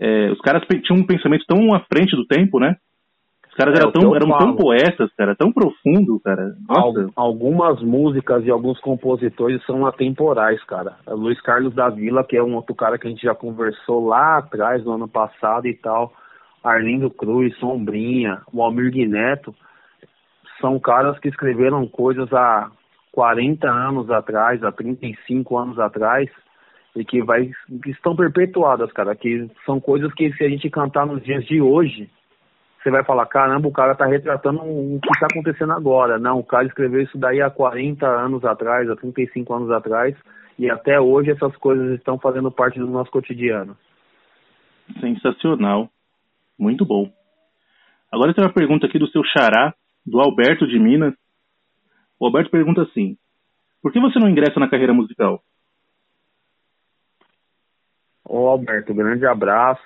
[0.00, 2.76] é, os caras tinham um pensamento tão à frente do tempo, né?
[3.60, 6.54] Caras É, eram, tão, eram tão poetas, cara, tão profundo, cara.
[6.68, 10.96] Nossa, Al- algumas músicas e alguns compositores são atemporais, cara.
[11.06, 14.06] É Luiz Carlos da Vila, que é um outro cara que a gente já conversou
[14.06, 16.12] lá atrás, no ano passado e tal.
[16.62, 19.54] Arlindo Cruz, Sombrinha, o Almir Neto,
[20.60, 22.70] são caras que escreveram coisas há
[23.12, 26.28] 40 anos atrás, há 35 anos atrás,
[26.94, 27.50] e que, vai,
[27.82, 29.14] que estão perpetuadas, cara.
[29.14, 32.10] Que são coisas que se a gente cantar nos dias de hoje,
[32.82, 36.18] você vai falar, caramba, o cara tá retratando o que está acontecendo agora.
[36.18, 40.16] Não, o cara escreveu isso daí há 40 anos atrás, há 35 anos atrás,
[40.58, 43.76] e até hoje essas coisas estão fazendo parte do nosso cotidiano.
[44.98, 45.90] Sensacional.
[46.58, 47.10] Muito bom.
[48.10, 49.74] Agora tem uma pergunta aqui do seu xará,
[50.04, 51.14] do Alberto de Minas.
[52.18, 53.16] O Alberto pergunta assim:
[53.82, 55.42] Por que você não ingressa na carreira musical?
[58.24, 59.82] Ô Alberto, grande abraço.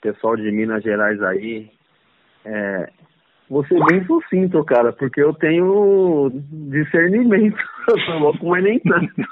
[0.00, 1.70] Pessoal de Minas Gerais aí,
[2.44, 2.90] é,
[3.48, 6.30] vou ser bem sucinto, cara, porque eu tenho
[6.70, 7.58] discernimento.
[7.88, 9.12] Eu sou louco, mas nem tanto.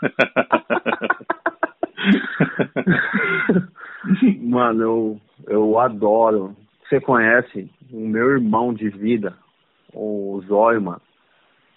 [4.41, 6.57] Mano, eu, eu adoro.
[6.89, 9.35] Você conhece o meu irmão de vida,
[9.95, 11.01] o Zóio, mano.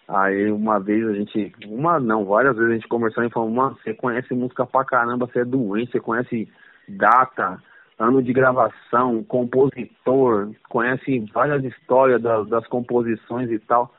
[0.08, 3.78] Aí uma vez a gente, uma não, várias vezes a gente conversou e falou, mano,
[3.84, 6.50] você conhece música pra caramba, você é doente, você conhece
[6.88, 7.62] data,
[8.00, 13.94] ano de gravação, compositor, conhece várias histórias das, das composições e tal.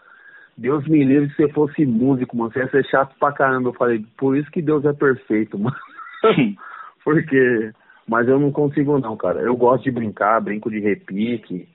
[0.57, 2.53] Deus me livre se você fosse músico, mano.
[2.53, 3.71] Você ia ser chato pra caramba.
[3.71, 5.77] Eu falei, por isso que Deus é perfeito, mano.
[7.05, 7.73] Porque.
[8.07, 9.41] Mas eu não consigo não, cara.
[9.41, 11.67] Eu gosto de brincar, brinco de repique.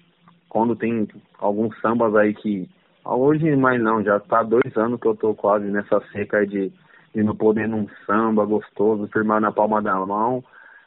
[0.48, 1.08] Quando tem
[1.40, 2.70] alguns sambas aí que.
[3.04, 6.72] Hoje mais não, já tá dois anos que eu tô quase nessa seca aí de,
[7.16, 10.44] de não poder num samba gostoso, firmar na palma da mão.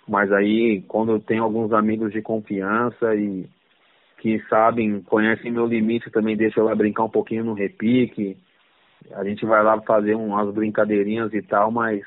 [0.09, 3.47] Mas aí, quando eu tenho alguns amigos de confiança e
[4.19, 8.37] que sabem, conhecem meu limite, também deixo eu lá brincar um pouquinho no repique.
[9.15, 12.03] A gente vai lá fazer umas brincadeirinhas e tal, mas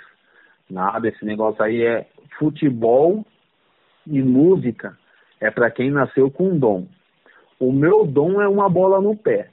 [0.70, 2.08] nada, esse negócio aí é
[2.38, 3.26] futebol
[4.08, 4.98] e música.
[5.42, 6.88] É para quem nasceu com dom.
[7.60, 9.50] O meu dom é uma bola no pé.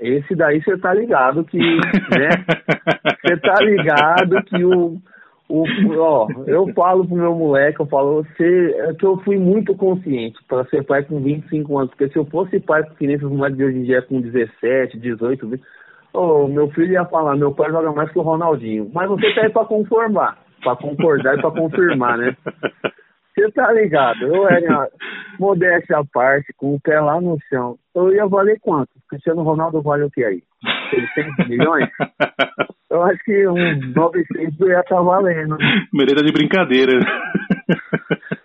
[0.00, 2.30] Esse daí você tá ligado que, né?
[3.20, 4.96] Você tá ligado que o
[5.48, 5.64] o,
[5.98, 10.38] ó, eu falo pro meu moleque, eu falo, você, é que eu fui muito consciente
[10.46, 13.64] para ser pai com 25 anos, porque se eu fosse pai com crianças moleques de
[13.64, 15.62] hoje em dia com 17, 18, 20,
[16.12, 18.90] oh, meu filho ia falar, meu pai joga mais que o Ronaldinho.
[18.92, 22.36] Mas você tá aí pra conformar, pra concordar e pra confirmar, né?
[23.34, 24.22] Você tá ligado?
[24.22, 24.88] Eu era
[25.38, 27.76] modéstia à parte, com o pé lá no chão.
[27.94, 28.90] Eu ia valer quanto?
[29.08, 30.42] Cristiano Ronaldo vale o que aí?
[30.90, 31.88] 600 milhões?
[32.90, 35.56] Eu acho que um 900 ia estar tá valendo.
[35.92, 36.98] Merenda de brincadeira.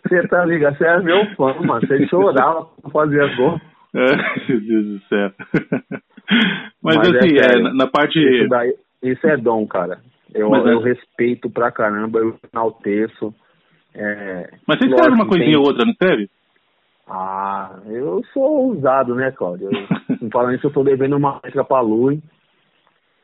[0.06, 0.78] Você tá ligado?
[0.78, 1.88] Você é meu fã, mano.
[1.88, 3.60] Você chorava pra fazer gol.
[3.95, 5.32] É, meu Deus do céu.
[6.84, 8.20] Mas, Mas assim, é, é, na parte.
[8.20, 9.99] Isso, daí, isso é dom, cara.
[10.34, 10.84] Eu, Mas, eu é...
[10.84, 13.34] respeito pra caramba, eu enalteço.
[13.94, 15.57] É, Mas você escreve uma coisinha tem...
[15.57, 16.30] ou outra, não escreve?
[17.07, 19.69] Ah, eu sou ousado, né, Cláudio?
[19.71, 22.21] Eu, falando isso, eu tô devendo uma letra pra Lui.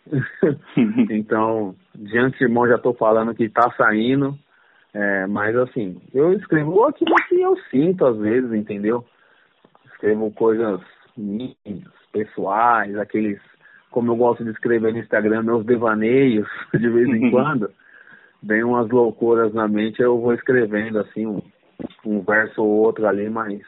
[1.10, 4.38] então, de antemão já tô falando que tá saindo.
[4.93, 9.06] É, mas assim, eu escrevo aquilo que eu sinto às vezes, entendeu?
[9.85, 10.81] Escrevo coisas
[11.15, 11.56] minhas,
[12.11, 13.39] pessoais, aqueles,
[13.91, 17.69] como eu gosto de escrever no Instagram, meus devaneios, de vez em quando.
[18.41, 21.41] Vem umas loucuras na mente, eu vou escrevendo assim um,
[22.10, 23.61] um verso ou outro ali, mas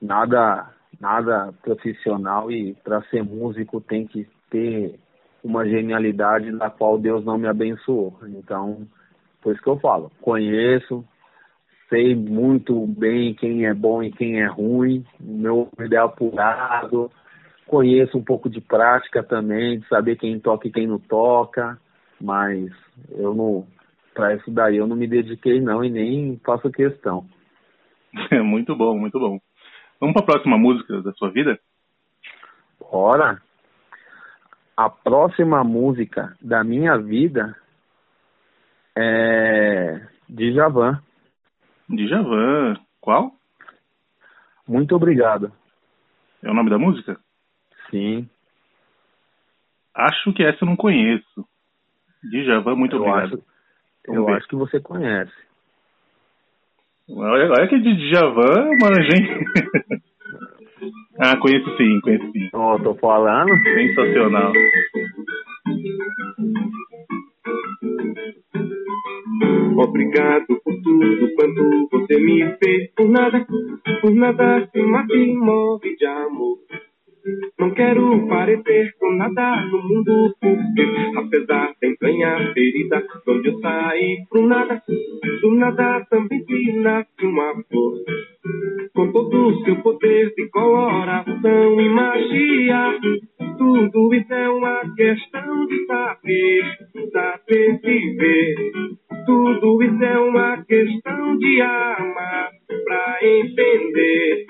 [0.00, 4.98] nada nada profissional e para ser músico tem que ter
[5.44, 8.18] uma genialidade na qual Deus não me abençoou.
[8.28, 8.86] Então,
[9.42, 11.04] por isso que eu falo, conheço,
[11.90, 17.10] sei muito bem quem é bom e quem é ruim, meu ideal apurado,
[17.66, 21.78] conheço um pouco de prática também, de saber quem toca e quem não toca,
[22.18, 22.70] mas
[23.10, 23.66] eu não,
[24.14, 27.26] para isso daí eu não me dediquei não e nem faço questão.
[28.44, 29.38] muito bom, muito bom.
[30.00, 31.58] Vamos para a próxima música da sua vida?
[32.78, 33.40] Bora.
[34.76, 37.56] A próxima música da minha vida
[38.94, 41.00] é Djavan.
[41.88, 42.76] Djavan.
[43.00, 43.32] Qual?
[44.68, 45.52] Muito obrigado.
[46.42, 47.18] É o nome da música?
[47.90, 48.28] Sim.
[49.94, 51.48] Acho que essa eu não conheço.
[52.22, 53.34] Djavan, muito eu obrigado.
[53.34, 53.44] Acho,
[54.04, 55.45] eu acho que você conhece.
[57.08, 59.44] Olha, olha que de Djavan, hein?
[61.20, 62.48] ah, conheço sim, conheço sim.
[62.52, 63.52] Oh, tô falando.
[63.62, 64.52] Sensacional.
[69.76, 72.90] Obrigado por tudo quanto você me fez.
[72.96, 73.46] Por nada,
[74.00, 76.58] por nada se mata e morre de amor.
[77.58, 80.86] Não quero parecer com nada no mundo, porque
[81.16, 84.82] apesar da entranha ferida, onde eu saí pro nada,
[85.42, 87.94] do nada também se nasce uma flor.
[88.94, 92.98] Com todo o seu poder de coloração e magia,
[93.58, 96.62] tudo isso é uma questão de saber,
[97.12, 98.54] saber viver.
[99.26, 102.50] Tudo isso é uma questão de amar
[102.84, 104.46] pra entender.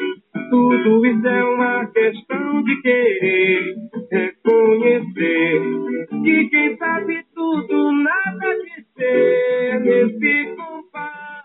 [0.51, 3.75] Tudo isso é uma questão de querer
[4.11, 5.61] reconhecer
[6.23, 11.37] que quem sabe tudo nada de ser nesse compás.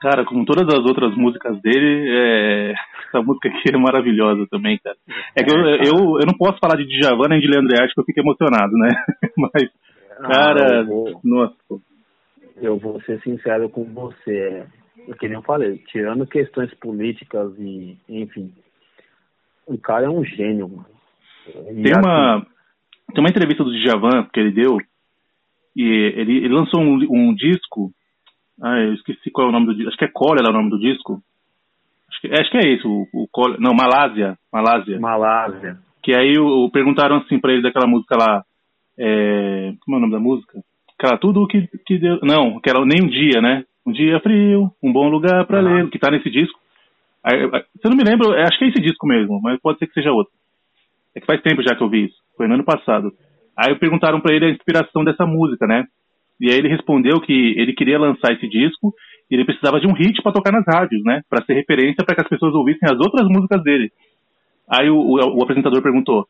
[0.00, 2.72] Cara, como todas as outras músicas dele, é...
[3.08, 4.96] essa música aqui é maravilhosa também, cara.
[5.36, 8.00] É que eu, eu, eu não posso falar de Djavan nem de Leandro Arte que
[8.00, 8.88] eu fico emocionado, né?
[9.36, 9.70] Mas,
[10.22, 11.54] cara, ah, eu vou, nossa.
[12.62, 14.64] Eu vou ser sincero com você.
[15.08, 18.52] É, que nem eu falei, tirando questões políticas e, enfim,
[19.66, 20.86] o cara é um gênio, mano.
[21.46, 22.46] tem uma, assim,
[23.14, 24.78] tem uma entrevista do Djavan que ele deu,
[25.76, 27.92] e ele, ele lançou um, um disco
[28.62, 29.88] ah, eu esqueci qual é o nome do disco.
[29.88, 31.22] Acho que é Cólera é o nome do disco.
[32.08, 33.58] Acho que, acho que é isso, o, o Cólera.
[33.58, 34.36] Não, Malásia.
[34.52, 35.00] Malásia.
[35.00, 35.78] Malásia.
[36.02, 38.44] Que aí o, o perguntaram assim pra ele daquela música lá.
[38.98, 40.62] É, como é o nome da música?
[40.98, 42.20] Aquela tudo que, que deu.
[42.22, 43.64] Não, aquela nem um dia, né?
[43.86, 45.64] Um dia frio, um bom lugar pra uhum.
[45.64, 46.58] ler, que tá nesse disco.
[47.24, 50.12] Eu não me lembro, acho que é esse disco mesmo, mas pode ser que seja
[50.12, 50.32] outro.
[51.14, 52.16] É que faz tempo já que eu vi isso.
[52.36, 53.12] Foi no ano passado.
[53.56, 55.84] Aí perguntaram para ele a inspiração dessa música, né?
[56.40, 58.94] E aí ele respondeu que ele queria lançar esse disco
[59.30, 61.20] e ele precisava de um hit para tocar nas rádios, né?
[61.28, 63.92] Para ser referência para que as pessoas ouvissem as outras músicas dele.
[64.68, 66.26] Aí o, o, o apresentador perguntou: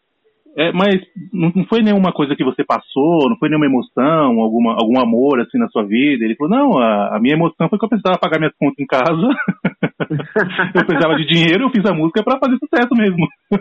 [0.56, 1.00] é, mas
[1.32, 5.58] não foi nenhuma coisa que você passou, não foi nenhuma emoção, alguma, algum amor assim
[5.58, 6.24] na sua vida?
[6.24, 8.86] Ele falou: não, a, a minha emoção foi que eu precisava pagar minhas contas em
[8.86, 9.28] casa,
[10.74, 13.28] eu precisava de dinheiro, eu fiz a música para fazer sucesso mesmo.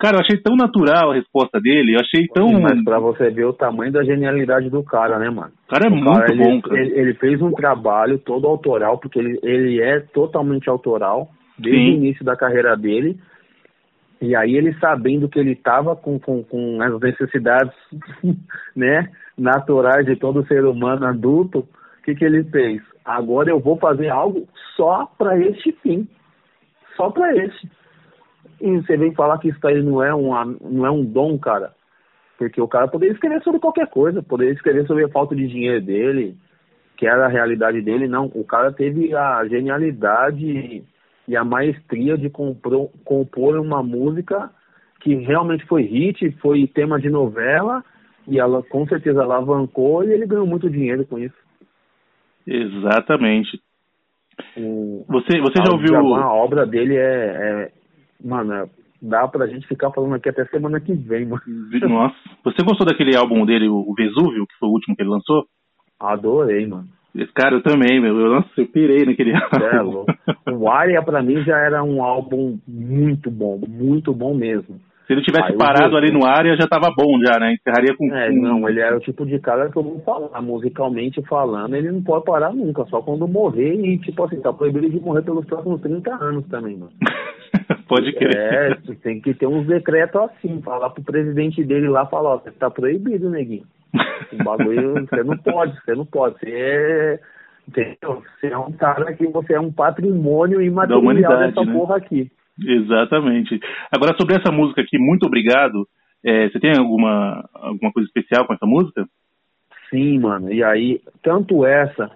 [0.00, 2.60] cara, eu achei tão natural a resposta dele, eu achei tão.
[2.60, 5.52] Mas pra você ver o tamanho da genialidade do cara, né, mano?
[5.66, 6.80] O cara é o muito cara, bom, cara.
[6.80, 11.92] Ele, ele, fez um trabalho todo autoral, porque ele, ele é totalmente autoral, desde Sim.
[11.92, 13.16] o início da carreira dele
[14.20, 17.74] e aí ele sabendo que ele estava com, com, com as necessidades
[18.74, 22.82] né, naturais de todo ser humano adulto, o que, que ele fez?
[23.04, 26.08] Agora eu vou fazer algo só para este fim.
[26.96, 27.70] Só para este.
[28.60, 31.72] E você vem falar que isso aí não é, um, não é um dom, cara.
[32.38, 35.80] Porque o cara poderia escrever sobre qualquer coisa, poderia escrever sobre a falta de dinheiro
[35.84, 36.36] dele,
[36.96, 38.08] que era a realidade dele.
[38.08, 40.84] Não, o cara teve a genialidade
[41.28, 44.50] e a maestria de compor, compor uma música
[45.00, 47.84] que realmente foi hit, foi tema de novela,
[48.26, 51.36] e ela com certeza alavancou e ele ganhou muito dinheiro com isso.
[52.46, 53.60] Exatamente.
[54.56, 56.14] O, você, você já ouviu.
[56.14, 57.72] A obra dele é, é.
[58.22, 58.68] Mano, é,
[59.00, 61.42] dá pra gente ficar falando aqui até semana que vem, mano.
[61.88, 62.16] Nossa.
[62.44, 65.46] Você gostou daquele álbum dele, o Vesúvio, que foi o último que ele lançou?
[65.98, 66.88] Adorei, mano.
[67.34, 68.18] Cara, eu também, meu.
[68.18, 70.04] Eu, nossa, eu pirei naquele é, álbum.
[70.52, 74.80] o Aria, pra mim, já era um álbum muito bom, muito bom mesmo.
[75.06, 77.54] Se ele tivesse Aí parado ali no área, já tava bom já, né?
[77.54, 78.12] Encerraria com...
[78.12, 81.92] É, não, ele era o tipo de cara que eu vou falar, musicalmente falando, ele
[81.92, 85.46] não pode parar nunca, só quando morrer e, tipo assim, tá proibido de morrer pelos
[85.46, 86.90] próximos 30 anos também, mano.
[87.88, 88.36] pode crer.
[88.36, 92.50] É, tem que ter uns decretos assim, falar pro presidente dele lá, falar, ó, você
[92.50, 93.64] tá proibido, neguinho.
[94.32, 96.38] O bagulho, você não pode, você não pode.
[96.40, 97.20] Você é,
[97.68, 98.22] entendeu?
[98.40, 101.72] Você é um cara que você é um patrimônio imaterial dessa né?
[101.72, 102.30] porra aqui.
[102.60, 103.60] Exatamente.
[103.94, 105.86] Agora, sobre essa música aqui, muito obrigado.
[106.24, 109.06] É, você tem alguma, alguma coisa especial com essa música?
[109.90, 110.52] Sim, mano.
[110.52, 112.10] E aí, tanto essa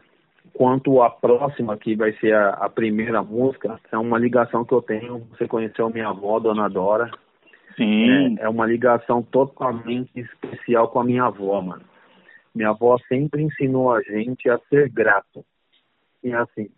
[0.60, 4.82] quanto a próxima, que vai ser a, a primeira música, é uma ligação que eu
[4.82, 5.20] tenho.
[5.30, 7.10] Você conheceu minha avó, Dona Dora.
[7.76, 8.36] Sim.
[8.38, 11.82] É, é uma ligação totalmente especial com a minha avó, mano.
[12.54, 15.42] Minha avó sempre ensinou a gente a ser grato.
[16.22, 16.68] E assim,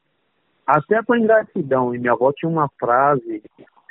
[0.64, 1.92] até com ingratidão.
[1.92, 3.42] E minha avó tinha uma frase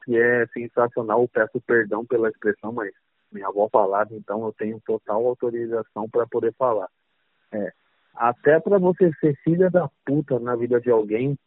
[0.05, 1.23] que é sensacional.
[1.23, 2.93] Eu peço perdão pela expressão, mas
[3.29, 6.87] minha avó falava, então eu tenho total autorização para poder falar.
[7.51, 7.73] É,
[8.15, 11.37] até para você ser filha da puta na vida de alguém,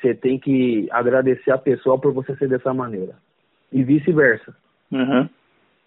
[0.00, 3.14] você tem que agradecer a pessoa por você ser dessa maneira.
[3.72, 4.54] E vice-versa.
[4.90, 5.28] Uhum.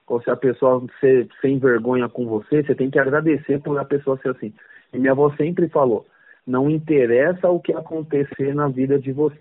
[0.08, 3.86] Ou se a pessoa ser sem vergonha com você, você tem que agradecer por a
[3.86, 4.54] pessoa ser assim.
[4.92, 6.06] E minha avó sempre falou:
[6.46, 9.40] não interessa o que acontecer na vida de vocês,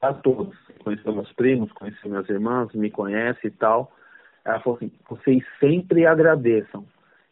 [0.00, 0.54] a todos.
[0.84, 3.92] Conheceu meus primos, conheceu minhas irmãs, me conhece e tal.
[4.44, 6.84] Ela falou assim: vocês sempre agradeçam.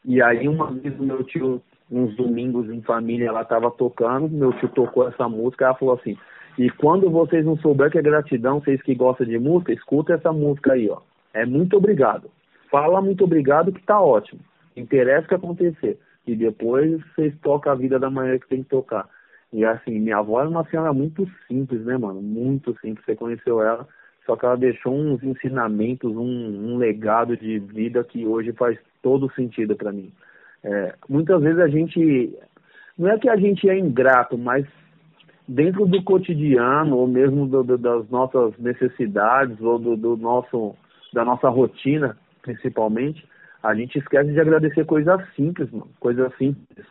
[0.05, 4.52] E aí, uma vez, o meu tio, uns domingos em família, ela estava tocando, meu
[4.55, 6.16] tio tocou essa música, ela falou assim:
[6.59, 10.32] e quando vocês não souberem que é gratidão, vocês que gostam de música, escuta essa
[10.32, 11.01] música aí, ó.
[11.32, 12.28] É muito obrigado.
[12.69, 14.40] Fala muito obrigado que tá ótimo.
[14.77, 15.98] Interessa o que acontecer.
[16.27, 19.09] E depois vocês tocam a vida da maneira que tem que tocar.
[19.52, 22.20] E assim, minha avó era uma senhora muito simples, né, mano?
[22.20, 23.05] Muito simples.
[23.05, 23.86] Você conheceu ela.
[24.27, 29.32] Só que ela deixou uns ensinamentos, um, um legado de vida que hoje faz todo
[29.32, 30.12] sentido para mim.
[30.62, 32.36] É, muitas vezes a gente.
[32.97, 34.66] Não é que a gente é ingrato, mas
[35.47, 40.74] dentro do cotidiano, ou mesmo do, do, das nossas necessidades, ou do, do, nosso,
[41.12, 43.26] da nossa rotina, principalmente,
[43.62, 46.86] a gente esquece de agradecer coisas simples, mano, coisas simples.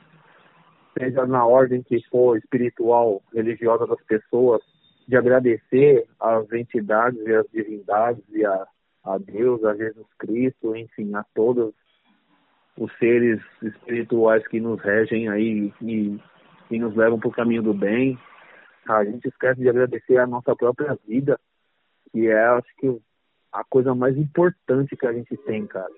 [0.98, 4.62] Seja na ordem que for espiritual, religiosa das pessoas,
[5.08, 8.66] de agradecer às entidades e às divindades e a,
[9.04, 11.74] a Deus, a Jesus Cristo, enfim, a todos
[12.78, 16.20] os seres espirituais que nos regem aí e,
[16.70, 18.18] e nos levam para o caminho do bem.
[18.88, 21.40] A gente esquece de agradecer a nossa própria vida,
[22.12, 23.02] que é, acho que,
[23.52, 25.92] a coisa mais importante que a gente tem, cara.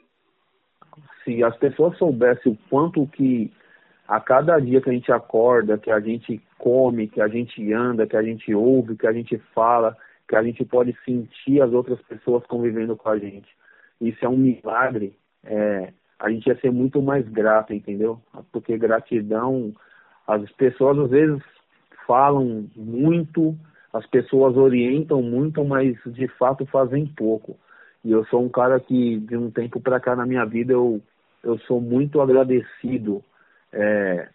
[1.24, 3.52] Se as pessoas soubessem o quanto que
[4.08, 8.08] a cada dia que a gente acorda, que a gente come, que a gente anda,
[8.08, 9.96] que a gente ouve, que a gente fala,
[10.28, 13.48] que a gente pode sentir as outras pessoas convivendo com a gente.
[14.00, 15.16] Isso é um milagre.
[15.44, 18.20] É, a gente ia ser muito mais grato, entendeu?
[18.52, 19.74] Porque gratidão,
[20.28, 21.42] as pessoas às vezes
[22.06, 23.56] falam muito,
[23.94, 27.58] as pessoas orientam muito, mas de fato fazem pouco.
[28.04, 31.02] E eu sou um cara que de um tempo para cá na minha vida eu
[31.42, 33.24] eu sou muito agradecido
[33.72, 34.28] é,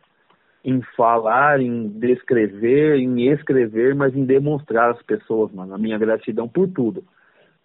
[0.65, 6.49] em falar, em descrever, em escrever, mas em demonstrar às pessoas, mano, a minha gratidão
[6.49, 7.05] por tudo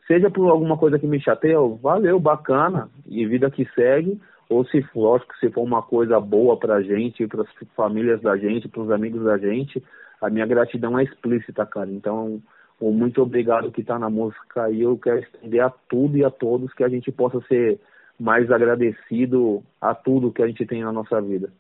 [0.09, 4.19] seja por alguma coisa que me chateia, valeu, bacana, e vida que segue,
[4.49, 8.35] ou se for, lógico, se for uma coisa boa pra gente, para as famílias da
[8.35, 9.83] gente, para os amigos da gente,
[10.19, 11.91] a minha gratidão é explícita, cara.
[11.91, 12.41] Então,
[12.79, 16.31] o muito obrigado que tá na música aí, eu quero estender a tudo e a
[16.31, 17.79] todos que a gente possa ser
[18.19, 21.53] mais agradecido a tudo que a gente tem na nossa vida.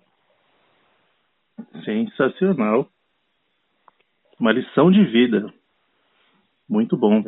[1.85, 2.87] Sensacional.
[4.39, 5.53] Uma lição de vida.
[6.67, 7.21] Muito bom.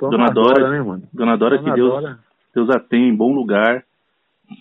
[0.00, 1.02] Dona, Dora, Dora, né, mano?
[1.12, 2.18] Dona Dora, Dona que Deus, Dora.
[2.54, 3.84] Deus a tem em bom lugar.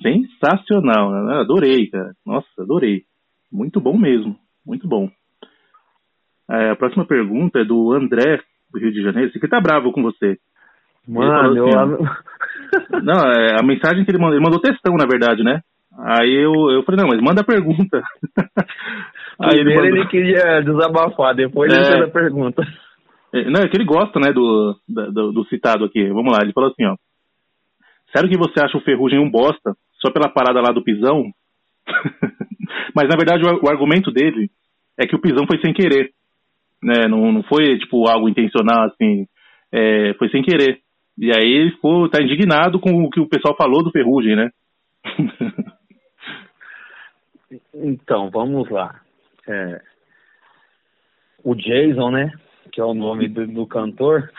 [0.02, 1.40] Sensacional, né?
[1.42, 2.14] Adorei, cara.
[2.26, 3.04] Nossa, adorei.
[3.52, 4.36] Muito bom mesmo.
[4.66, 5.10] Muito bom.
[6.50, 8.42] É, a próxima pergunta é do André,
[8.72, 9.30] do Rio de Janeiro.
[9.30, 10.38] Esse aqui tá bravo com você.
[11.08, 12.00] Mano, assim, eu...
[13.04, 15.62] Não, é, a mensagem que ele mandou, ele mandou textão, na verdade, né?
[15.98, 18.02] Aí eu, eu falei, não, mas manda a pergunta.
[19.40, 19.86] Aí ele, mandou...
[19.86, 21.76] ele queria desabafar, depois é...
[21.76, 22.64] ele fez a pergunta.
[23.34, 26.08] É, não, é que ele gosta, né, do, do, do, citado aqui.
[26.10, 26.96] Vamos lá, ele falou assim, ó.
[28.16, 31.32] Sério que você acha o Ferrugem um bosta só pela parada lá do pisão?
[32.96, 34.52] Mas na verdade o, o, argumento dele
[34.98, 36.12] é que o pisão foi sem querer.
[36.82, 37.08] Né?
[37.10, 39.28] Não, não foi tipo algo intencional, assim.
[39.72, 40.80] É, foi sem querer.
[41.18, 44.52] E aí ele ficou, tá indignado com o que o pessoal falou do Ferrugem, né?
[47.74, 49.02] então, vamos lá.
[49.48, 49.82] É,
[51.44, 52.32] o Jason, né?
[52.74, 54.30] Que é o nome do, do cantor.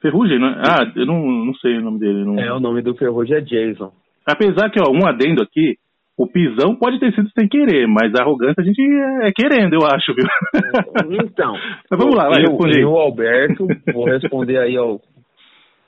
[0.00, 0.62] Ferrugem, né?
[0.64, 2.24] Ah, eu não, não sei o nome dele.
[2.24, 2.38] Não...
[2.38, 3.92] É, o nome do Ferrugem é Jason.
[4.24, 5.76] Apesar que, ó, um adendo aqui,
[6.16, 8.80] o pisão pode ter sido sem querer, mas a arrogância a gente
[9.22, 10.24] é querendo, eu acho, viu?
[11.24, 11.54] Então.
[11.90, 12.82] mas vamos lá, vai eu, responder.
[12.82, 15.00] Eu, Alberto, vou responder aí ao,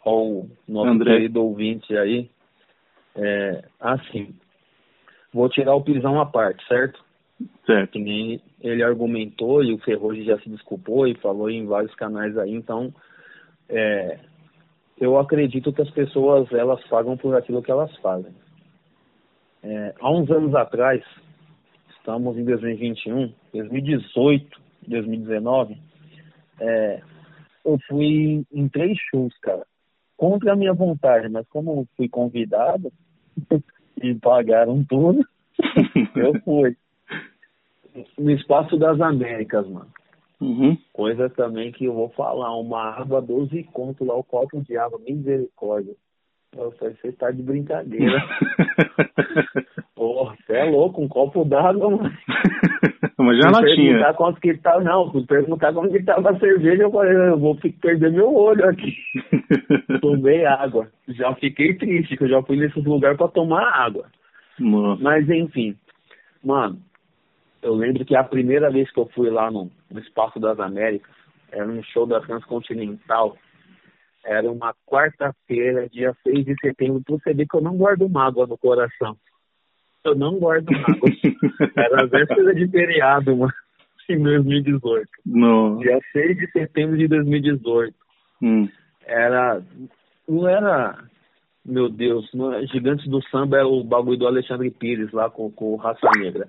[0.05, 1.13] ao nosso André.
[1.13, 2.29] querido ouvinte aí.
[3.17, 4.35] É, assim,
[5.33, 7.04] vou tirar o pisão à parte, certo?
[7.67, 7.99] Certo.
[7.99, 12.93] Ele argumentou e o Ferrugem já se desculpou e falou em vários canais aí, então
[13.69, 14.19] é,
[14.99, 18.33] eu acredito que as pessoas elas pagam por aquilo que elas fazem.
[19.63, 21.03] É, há uns anos atrás,
[21.97, 25.77] estamos em 2021, 2018, 2019,
[26.61, 27.03] é,
[27.65, 29.67] eu fui em três shows, cara,
[30.17, 32.93] contra a minha vontade, mas como fui convidado
[34.03, 35.27] e pagaram tudo,
[36.15, 36.77] eu fui
[38.19, 39.91] no Espaço das Américas, mano.
[40.41, 40.77] Uhum.
[40.93, 45.01] Coisa também que eu vou falar, uma água 12 conto lá, o copo de água,
[45.07, 45.95] misericórdia.
[46.79, 48.23] Falei, você tá de brincadeira.
[49.95, 52.13] Porra, você é louco, um copo d'água, mano.
[53.19, 53.77] Mas já latinha.
[53.77, 57.39] perguntar quanto que tá, não, se perguntar como que tava a cerveja, eu falei, eu
[57.39, 58.95] vou perder meu olho aqui.
[60.01, 60.89] Tomei água.
[61.09, 64.07] Já fiquei triste, que eu já fui nesses lugares pra tomar água.
[64.59, 65.03] Nossa.
[65.03, 65.75] Mas enfim,
[66.45, 66.79] mano,
[67.65, 71.11] eu lembro que a primeira vez que eu fui lá no, no Espaço das Américas,
[71.51, 73.37] era um show da Transcontinental,
[74.23, 78.47] era uma quarta-feira, dia 6 de setembro, pra você ver que eu não guardo mágoa
[78.47, 79.17] no coração.
[80.05, 81.11] Eu não guardo mágoa.
[81.77, 83.53] era a véspera de feriado, mano,
[84.11, 85.09] em 2018.
[85.25, 85.79] Não.
[85.79, 87.95] Dia 6 de setembro de 2018.
[88.43, 88.69] Hum.
[89.07, 89.63] Era.
[90.29, 90.99] Não era.
[91.65, 95.77] Meu Deus, não, Gigantes do Samba é o bagulho do Alexandre Pires lá com, com
[95.77, 96.47] Raça Negra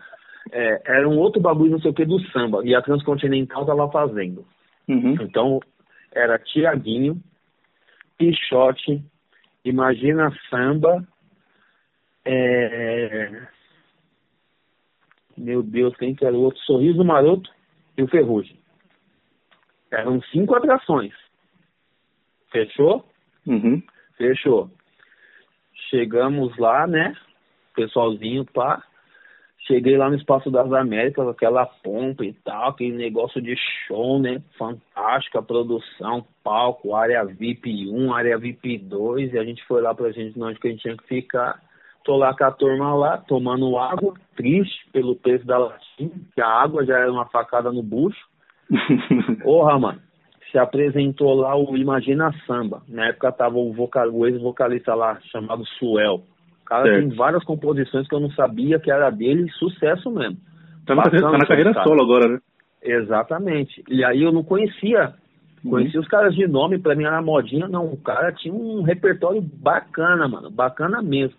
[0.52, 2.62] é, era um outro bagulho, não sei o que, do samba.
[2.64, 4.46] E a Transcontinental tava fazendo.
[4.88, 5.14] Uhum.
[5.22, 5.60] Então,
[6.14, 7.22] era Tiaguinho,
[8.18, 9.04] Pichote,
[9.66, 11.04] Imagina Samba,
[12.24, 13.48] é...
[15.36, 16.62] meu Deus, quem que era o outro?
[16.62, 17.50] Sorriso Maroto
[17.98, 18.60] e o Ferrugem.
[19.92, 21.14] Eram cinco atrações.
[22.52, 23.10] Fechou?
[23.48, 23.82] Uhum.
[24.18, 24.70] Fechou.
[25.90, 27.16] Chegamos lá, né?
[27.76, 28.84] Pessoalzinho, pá.
[29.68, 33.56] Cheguei lá no Espaço das Américas, aquela pompa e tal, aquele negócio de
[33.88, 34.40] show, né?
[34.58, 40.12] Fantástica produção, palco, área VIP 1, área VIP 2, e a gente foi lá pra
[40.12, 41.60] gente onde que a gente tinha que ficar.
[42.04, 46.48] Tô lá com a turma lá, tomando água, triste pelo preço da latinha, que a
[46.48, 48.24] água já era uma facada no bucho.
[49.42, 50.00] Porra, mano,
[50.52, 52.84] se apresentou lá o Imagina Samba.
[52.88, 56.24] Na época tava o, vocal, o ex-vocalista lá, chamado Suel.
[56.66, 57.00] O cara Certo.
[57.10, 60.38] tem várias composições que eu não sabia que era dele, sucesso mesmo.
[60.88, 61.88] Tá na, carreira- tá na carreira cara.
[61.88, 62.40] solo agora, né?
[62.82, 63.84] Exatamente.
[63.88, 65.14] E aí eu não conhecia.
[65.68, 67.86] Conhecia os caras de nome, pra mim era modinha, não.
[67.86, 70.50] O cara tinha um repertório bacana, mano.
[70.50, 71.38] Bacana mesmo.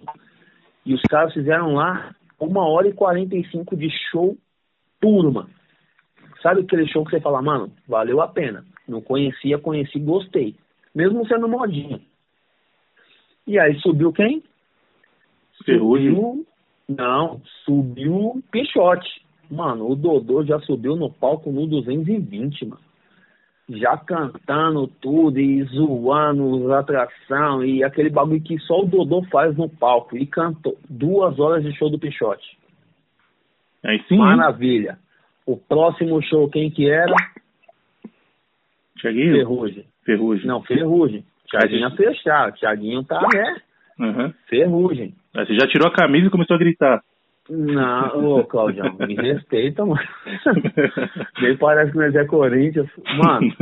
[0.84, 4.36] E os caras fizeram lá uma hora e 45 de show
[5.00, 5.50] puro, mano.
[6.42, 8.64] Sabe aquele show que você fala, mano, valeu a pena.
[8.86, 10.54] Não conhecia, conheci, gostei.
[10.94, 12.00] Mesmo sendo modinha.
[13.46, 14.42] E aí subiu quem?
[15.64, 16.14] Ferrugem.
[16.14, 16.46] Subiu,
[16.88, 19.08] não, subiu o Pichote.
[19.50, 22.86] Mano, o Dodô já subiu no palco no 220, mano.
[23.68, 29.56] Já cantando tudo e zoando a atração e aquele bagulho que só o Dodô faz
[29.56, 30.16] no palco.
[30.16, 32.56] E cantou duas horas de show do Pichote.
[33.84, 34.20] Aí sim, hein?
[34.20, 34.98] Maravilha.
[35.44, 37.14] O próximo show, quem que era?
[38.98, 39.34] Tiaguinho?
[39.34, 39.84] Ferrugem.
[40.04, 40.46] Ferrugem.
[40.46, 41.24] Não, Ferrugem.
[41.48, 42.52] Tiaguinho ia fechar.
[42.52, 43.56] Tiaguinho tá, né?
[43.98, 44.32] Uhum.
[44.48, 45.14] Ferrugem.
[45.44, 47.02] Você já tirou a camisa e começou a gritar.
[47.48, 50.00] Não, ô Claudião, me respeita, mano.
[51.40, 52.88] Nem parece que nós é Corinthians.
[53.22, 53.52] Mano,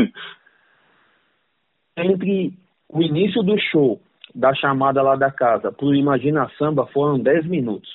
[1.97, 2.55] entre
[2.89, 4.01] o início do show,
[4.35, 7.91] da chamada lá da casa, pro Imagina Samba, foram 10 minutos.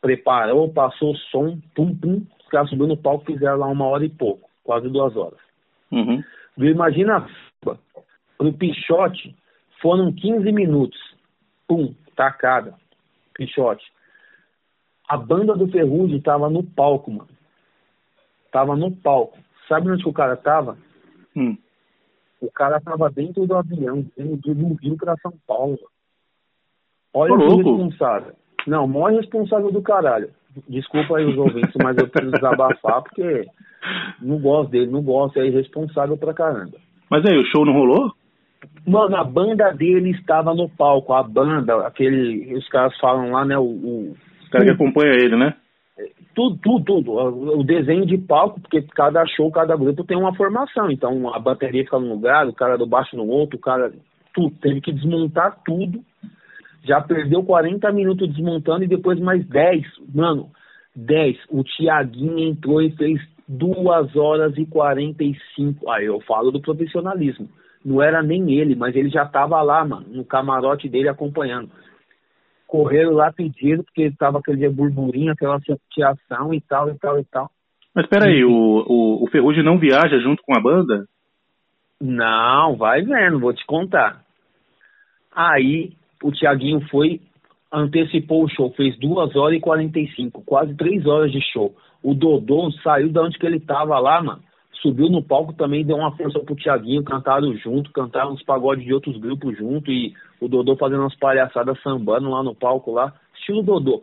[0.00, 4.04] Preparou, passou o som, pum, pum, os caras subiram no palco, fizeram lá uma hora
[4.04, 5.38] e pouco, quase duas horas.
[5.90, 6.22] Uhum.
[6.56, 7.78] Do Imagina Samba
[8.38, 9.34] pro Pichote,
[9.80, 10.98] foram 15 minutos.
[11.68, 12.74] Pum, tacada.
[13.36, 13.84] Pichote.
[15.08, 17.28] A banda do Ferrugem tava no palco, mano.
[18.50, 19.38] Tava no palco.
[19.68, 20.76] Sabe onde que o cara tava?
[21.36, 21.56] Hum.
[22.40, 25.72] O cara tava dentro do avião, indo do Rio pra São Paulo.
[25.72, 25.90] mano.
[27.14, 27.76] Olha Ô, que louco.
[27.76, 28.32] responsável.
[28.66, 30.30] Não, maior responsável do caralho.
[30.68, 33.46] Desculpa aí os ouvintes, mas eu preciso desabafar porque
[34.20, 36.78] não gosto dele, não gosto, é irresponsável pra caramba.
[37.10, 38.12] Mas aí, o show não rolou?
[38.86, 43.58] Mano, a banda dele estava no palco, a banda, aquele, os caras falam lá, né,
[43.58, 45.54] o, o Os caras que acompanham ele, né?
[46.36, 47.12] tudo, tudo, tudo.
[47.58, 50.90] O desenho de palco, porque cada show, cada grupo tem uma formação.
[50.90, 53.90] Então a bateria fica num lugar, o cara do baixo no outro, o cara.
[54.34, 54.54] Tudo.
[54.60, 56.04] Teve que desmontar tudo.
[56.84, 59.82] Já perdeu 40 minutos desmontando e depois mais 10.
[60.14, 60.50] Mano,
[60.94, 61.38] 10.
[61.48, 63.18] O Tiaguinho entrou e fez
[63.48, 65.90] 2 horas e 45.
[65.90, 67.48] Aí eu falo do profissionalismo.
[67.86, 71.70] Não era nem ele, mas ele já tava lá, mano, no camarote dele acompanhando
[72.66, 77.50] correram lá pedindo, porque tava aquele burburinho, aquela chateação e tal, e tal, e tal.
[77.94, 81.06] Mas peraí, o, o, o Ferrugem não viaja junto com a banda?
[82.00, 84.22] Não, vai vendo, vou te contar.
[85.34, 85.92] Aí
[86.22, 87.20] o Tiaguinho foi,
[87.72, 91.74] antecipou o show, fez 2 horas e 45, quase 3 horas de show.
[92.02, 94.42] O Dodô saiu de onde que ele tava lá, mano.
[94.82, 98.92] Subiu no palco também, deu uma força pro Tiaguinho, cantaram junto, cantaram uns pagodes de
[98.92, 103.12] outros grupos junto e o Dodô fazendo umas palhaçadas sambando lá no palco lá.
[103.34, 104.02] Estilo Dodô.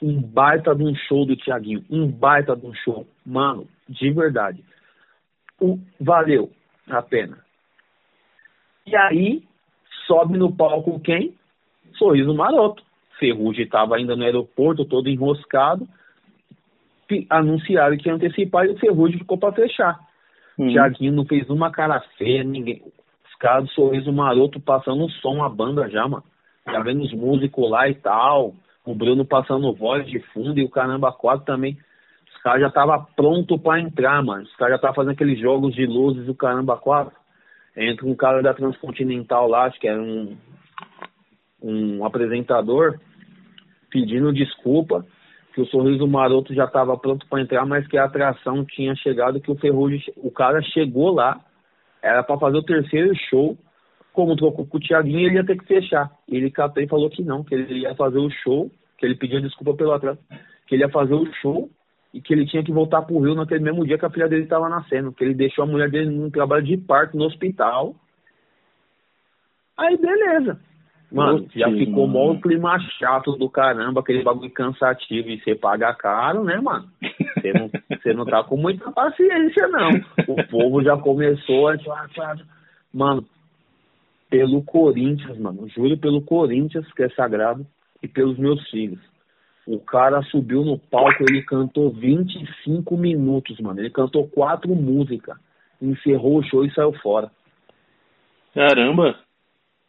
[0.00, 3.06] Um baita de um show do Tiaguinho, um baita de um show.
[3.24, 4.64] Mano, de verdade.
[5.60, 6.50] O, valeu
[6.88, 7.38] a pena.
[8.86, 9.44] E aí,
[10.06, 11.34] sobe no palco quem?
[11.94, 12.82] Sorriso Maroto.
[13.18, 15.86] Ferrugem estava ainda no aeroporto, todo enroscado.
[17.28, 20.00] Anunciaram que ia antecipar e o Ferrugem ficou para fechar.
[20.58, 20.68] Uhum.
[20.70, 22.82] Tiaguinho não fez uma cara feia, ninguém.
[23.24, 26.24] Os caras do Sorriso Maroto passando som, a banda já, mano.
[26.66, 28.54] Já vendo os músicos lá e tal.
[28.84, 31.76] O Bruno passando voz de fundo e o Caramba 4 também.
[32.28, 34.42] Os caras já estavam pronto para entrar, mano.
[34.42, 37.12] Os caras já estavam fazendo aqueles jogos de luzes do Caramba 4.
[37.76, 40.36] Entra um cara da Transcontinental lá, acho que era um,
[41.62, 42.98] um apresentador,
[43.90, 45.06] pedindo desculpa
[45.52, 49.40] que o Sorriso Maroto já estava pronto para entrar, mas que a atração tinha chegado,
[49.40, 51.40] que o Ferrugem, o cara chegou lá,
[52.02, 53.56] era para fazer o terceiro show,
[54.12, 56.10] como trocou com o Thiaguinho, ele ia ter que fechar.
[56.28, 59.40] Ele catou e falou que não, que ele ia fazer o show, que ele pediu
[59.40, 60.18] desculpa pelo atraso,
[60.66, 61.70] que ele ia fazer o show
[62.12, 64.44] e que ele tinha que voltar pro Rio naquele mesmo dia que a filha dele
[64.44, 67.94] estava nascendo, que ele deixou a mulher dele num trabalho de parto no hospital.
[69.78, 70.60] Aí beleza.
[71.12, 76.42] Mano, já ficou mó clima chato do caramba, aquele bagulho cansativo e você paga caro,
[76.42, 76.88] né, mano?
[77.36, 79.90] Você não, você não tá com muita paciência, não.
[80.28, 81.76] O povo já começou a.
[82.92, 83.24] Mano,
[84.30, 85.68] pelo Corinthians, mano.
[85.68, 87.66] Juro pelo Corinthians, que é sagrado,
[88.02, 89.00] e pelos meus filhos.
[89.66, 93.80] O cara subiu no palco, ele cantou 25 minutos, mano.
[93.80, 95.36] Ele cantou quatro músicas,
[95.80, 97.30] encerrou o show e saiu fora.
[98.54, 99.16] Caramba!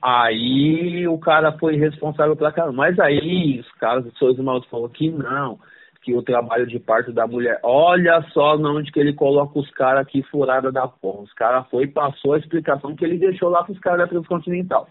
[0.05, 2.73] Aí o cara foi responsável pela cara.
[2.73, 5.57] Mas aí os caras do Seus Malditos falou que não,
[6.01, 7.57] que o trabalho de parto da mulher.
[7.63, 11.21] Olha só onde que ele coloca os caras aqui furada da porra.
[11.21, 14.89] Os caras foi e passou a explicação que ele deixou lá pros caras da Transcontinental.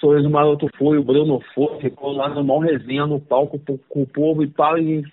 [0.00, 4.06] Sorriso Maroto foi, o Bruno foi, ficou lá no maior resenha no palco com o
[4.06, 5.04] povo e tal, e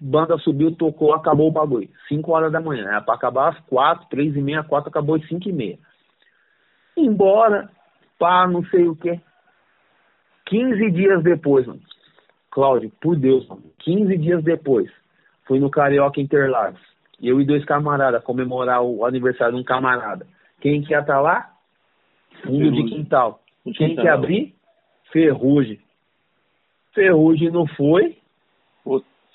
[0.00, 1.88] banda subiu, tocou, acabou o bagulho.
[2.08, 2.84] 5 horas da manhã.
[2.88, 5.78] Era pra acabar às 4, 3 e meia, 4, acabou às 5 e meia.
[6.96, 7.70] Embora,
[8.18, 9.20] pá, não sei o que.
[10.46, 11.80] 15 dias depois, mano.
[12.50, 13.62] Cláudio, por Deus, mano.
[13.78, 14.90] 15 dias depois,
[15.46, 16.80] fui no Carioca Interlagos.
[17.20, 20.26] Eu e dois camaradas comemorar o aniversário de um camarada.
[20.60, 21.50] Quem que ia estar tá lá?
[22.44, 23.40] Fundo de quintal.
[23.74, 24.54] Quem que abrir?
[25.12, 25.80] Ferrugem.
[26.94, 28.16] Ferrugem não foi.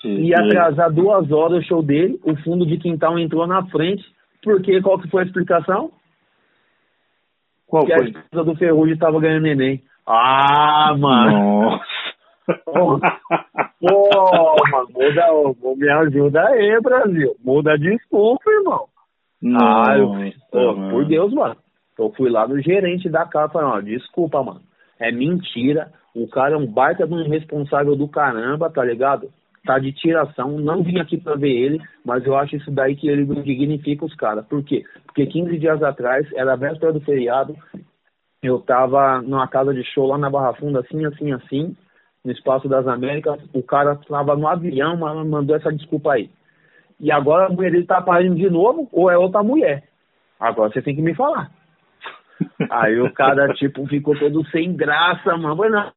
[0.04, 2.18] Ia atrasar duas horas o show dele.
[2.24, 4.04] O fundo de quintal entrou na frente.
[4.42, 5.92] Porque qual que foi a explicação?
[7.74, 8.04] Qual que foi?
[8.04, 9.82] a esposa do Ferrugem estava ganhando neném.
[10.06, 11.70] Ah, mano.
[11.70, 11.84] Nossa.
[13.80, 17.34] Pô, mano, muda, me ajuda aí, Brasil.
[17.42, 18.86] Muda desculpa, irmão.
[19.56, 20.08] ah, eu,
[20.52, 21.56] pô, por Deus, mano.
[21.98, 24.60] Eu fui lá no gerente da casa e falei, ó, desculpa, mano.
[25.00, 25.90] É mentira.
[26.14, 29.30] O cara é um baita de um irresponsável do caramba, tá ligado?
[29.64, 30.58] Tá de tiração.
[30.58, 34.14] Não vim aqui pra ver ele, mas eu acho isso daí que ele dignifica os
[34.14, 34.44] caras.
[34.46, 34.84] Por quê?
[35.06, 37.56] Porque 15 dias atrás, era a véspera do feriado,
[38.42, 41.76] eu tava numa casa de show lá na Barra Funda, assim, assim, assim,
[42.22, 43.40] no Espaço das Américas.
[43.54, 46.28] O cara tava no avião, mas mandou essa desculpa aí.
[47.00, 49.84] E agora a mulher dele tá parindo de novo, ou é outra mulher.
[50.38, 51.50] Agora você tem que me falar.
[52.70, 55.56] Aí o cara, tipo, ficou todo sem graça, mano.
[55.70, 55.92] Não,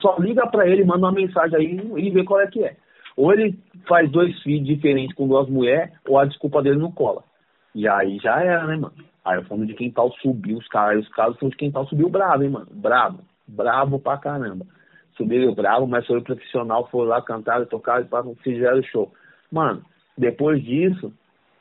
[0.00, 2.76] só liga pra ele, manda uma mensagem aí e vê qual é que é.
[3.20, 7.22] Ou ele faz dois filhos diferentes com duas mulheres, ou a desculpa dele não cola.
[7.74, 8.94] E aí já era, né, mano?
[9.24, 12.08] Aí o fundo de quintal subiu, os caras, os caras, o fundo de quintal subiu
[12.08, 12.68] bravo, hein, mano?
[12.70, 13.18] Bravo.
[13.46, 14.64] Bravo pra caramba.
[15.16, 18.08] Subiu bravo, mas foi profissional, foi lá cantar, tocar e
[18.42, 19.12] fizeram o show.
[19.52, 19.82] Mano,
[20.16, 21.12] depois disso,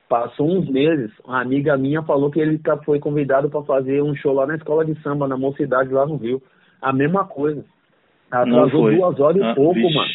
[0.10, 4.34] Passou uns meses, uma amiga minha falou que ele foi convidado para fazer um show
[4.34, 6.42] lá na escola de samba, na mocidade lá no Rio.
[6.82, 7.64] A mesma coisa.
[8.32, 9.94] Atrasou duas horas ah, e pouco, vixe.
[9.94, 10.10] mano.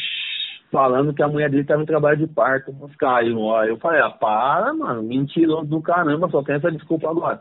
[0.75, 2.75] Falando que a mulher dele estava em trabalho de parto.
[2.81, 3.63] Mas caiu, ó.
[3.63, 5.05] Eu falei, ah, para, mano.
[5.05, 7.41] Mentiroso do caramba, só tem essa desculpa agora.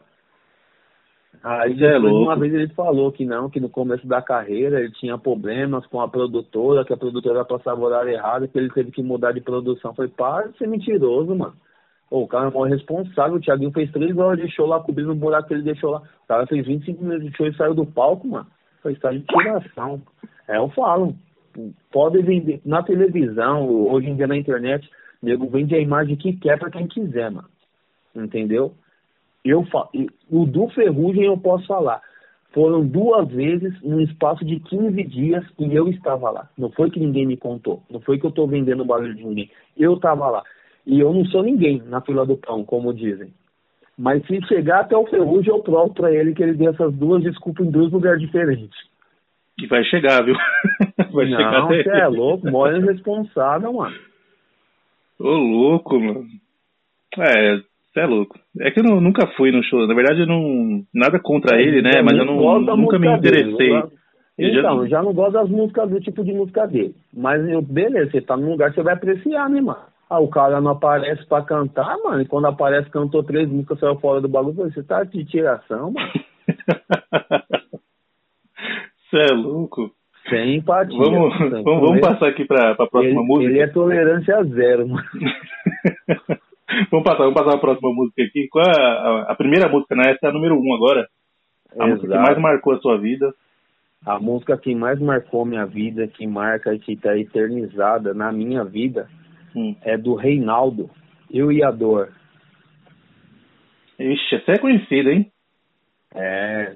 [1.44, 5.18] Aí é uma vez ele falou que não, que no começo da carreira ele tinha
[5.18, 9.02] problemas com a produtora, que a produtora passava o horário errado, que ele teve que
[9.02, 9.90] mudar de produção.
[9.90, 11.56] Eu falei, para de ser mentiroso, mano.
[12.12, 13.38] Pô, o cara é maior responsável.
[13.38, 16.04] O Thiaguinho fez três horas de show lá, cobrindo o buraco que ele deixou lá.
[16.24, 18.46] O cara fez 25 minutos de show e saiu do palco, mano.
[18.84, 20.00] Foi estar de tiração.
[20.48, 21.16] É, eu falo.
[21.92, 22.62] Pode vender.
[22.66, 24.90] Na televisão, hoje em dia na internet,
[25.22, 27.50] nego vende a imagem que quer pra quem quiser, mano.
[28.16, 28.74] Entendeu?
[29.44, 29.90] Eu falo.
[30.30, 32.02] O do Ferrugem eu posso falar.
[32.54, 36.50] Foram duas vezes num espaço de 15 dias e eu estava lá.
[36.56, 37.82] Não foi que ninguém me contou.
[37.90, 39.50] Não foi que eu tô vendendo barulho de ninguém.
[39.76, 40.44] Eu estava lá.
[40.86, 43.34] E eu não sou ninguém na fila do pão, como dizem.
[43.98, 47.24] Mas se chegar até o ferrugem, eu provo para ele que ele deu essas duas
[47.24, 48.78] desculpas em dois lugares diferentes.
[49.60, 50.36] E vai chegar, viu?
[51.14, 53.96] Vai não, chegar você é louco, mora irresponsável, mano.
[55.20, 56.26] Ô, louco, mano.
[57.20, 58.40] É, você é louco.
[58.60, 59.86] É que eu não, nunca fui no show.
[59.88, 60.84] Na verdade, eu não.
[60.94, 62.02] Nada contra ele, né?
[62.02, 63.70] Mas eu não, nunca me interessei.
[63.70, 63.84] Dele,
[64.40, 64.98] então, eu já...
[64.98, 66.96] já não gosto das músicas do tipo de música dele.
[67.14, 69.84] Mas eu, beleza, você tá num lugar que você vai apreciar, né, mano?
[70.10, 72.22] Ah, o cara não aparece pra cantar, mano.
[72.22, 74.56] E quando aparece, cantou três músicas, saiu fora do bagulho.
[74.56, 76.12] Você tá de tiração, mano.
[79.14, 79.92] Você é louco.
[80.28, 80.98] Sem empatia.
[80.98, 83.52] Vamos, vamos, vamos passar aqui pra, pra próxima ele, música.
[83.52, 85.06] Ele é tolerância zero, mano.
[86.90, 88.48] vamos passar, vamos passar pra próxima música aqui.
[88.50, 90.14] Qual é a, a primeira música, né?
[90.14, 91.08] Essa é a número um agora.
[91.80, 91.90] A Exato.
[91.90, 93.34] música que mais marcou a sua vida.
[94.04, 98.64] A música que mais marcou minha vida, que marca e que tá eternizada na minha
[98.64, 99.08] vida,
[99.56, 99.76] Hum.
[99.84, 100.90] É do Reinaldo,
[101.30, 102.12] Eu e a Dor.
[104.00, 105.32] Ixi, essa é conhecida, hein?
[106.16, 106.76] É.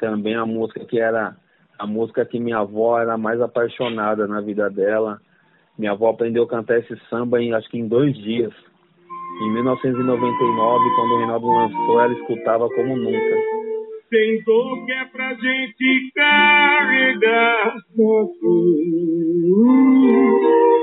[0.00, 1.36] Também a música que era
[1.78, 5.20] a música que minha avó era mais apaixonada na vida dela.
[5.78, 8.52] Minha avó aprendeu a cantar esse samba em acho que em dois dias.
[9.42, 13.36] Em 1999, quando o Reinaldo lançou, ela escutava como nunca.
[14.10, 17.76] Tem dor que é pra gente carregar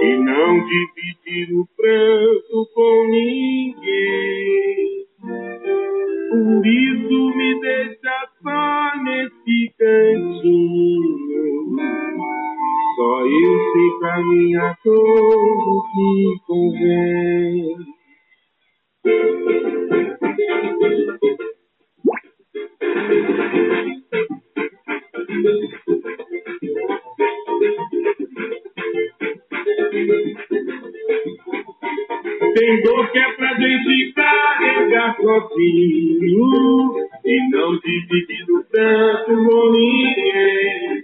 [0.01, 4.77] e não dividir o pranto com ninguém.
[6.31, 11.27] Por isso me deixa só nesse cantinho.
[12.95, 17.77] Só eu sei caminhar todo que convém.
[32.55, 41.03] Tem dor que é pra gente carregar sozinho e não dividir tanto com ninguém.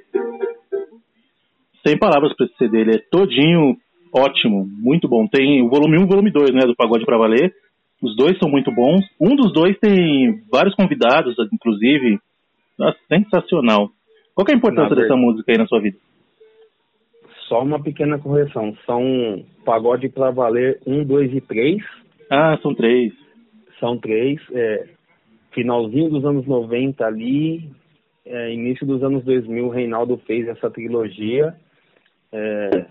[1.85, 3.75] Sem palavras pra esse CD, ele é todinho
[4.15, 5.27] ótimo, muito bom.
[5.27, 7.53] Tem o volume 1 e o volume 2, né, do Pagode pra Valer.
[8.01, 9.05] Os dois são muito bons.
[9.19, 12.19] Um dos dois tem vários convidados, inclusive.
[12.77, 13.89] Nossa, sensacional.
[14.35, 15.97] Qual é a importância dessa música aí na sua vida?
[17.47, 18.75] Só uma pequena correção.
[18.85, 21.83] São Pagode pra Valer 1, 2 e 3.
[22.29, 23.13] Ah, são três.
[23.79, 24.39] São três.
[24.51, 24.87] É,
[25.53, 27.69] finalzinho dos anos 90 ali,
[28.25, 31.55] é, início dos anos 2000, o Reinaldo fez essa trilogia,
[32.31, 32.85] é,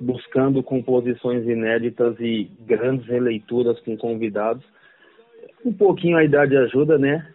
[0.00, 4.64] buscando composições inéditas e grandes releituras com convidados.
[5.64, 7.26] Um pouquinho a idade ajuda, né?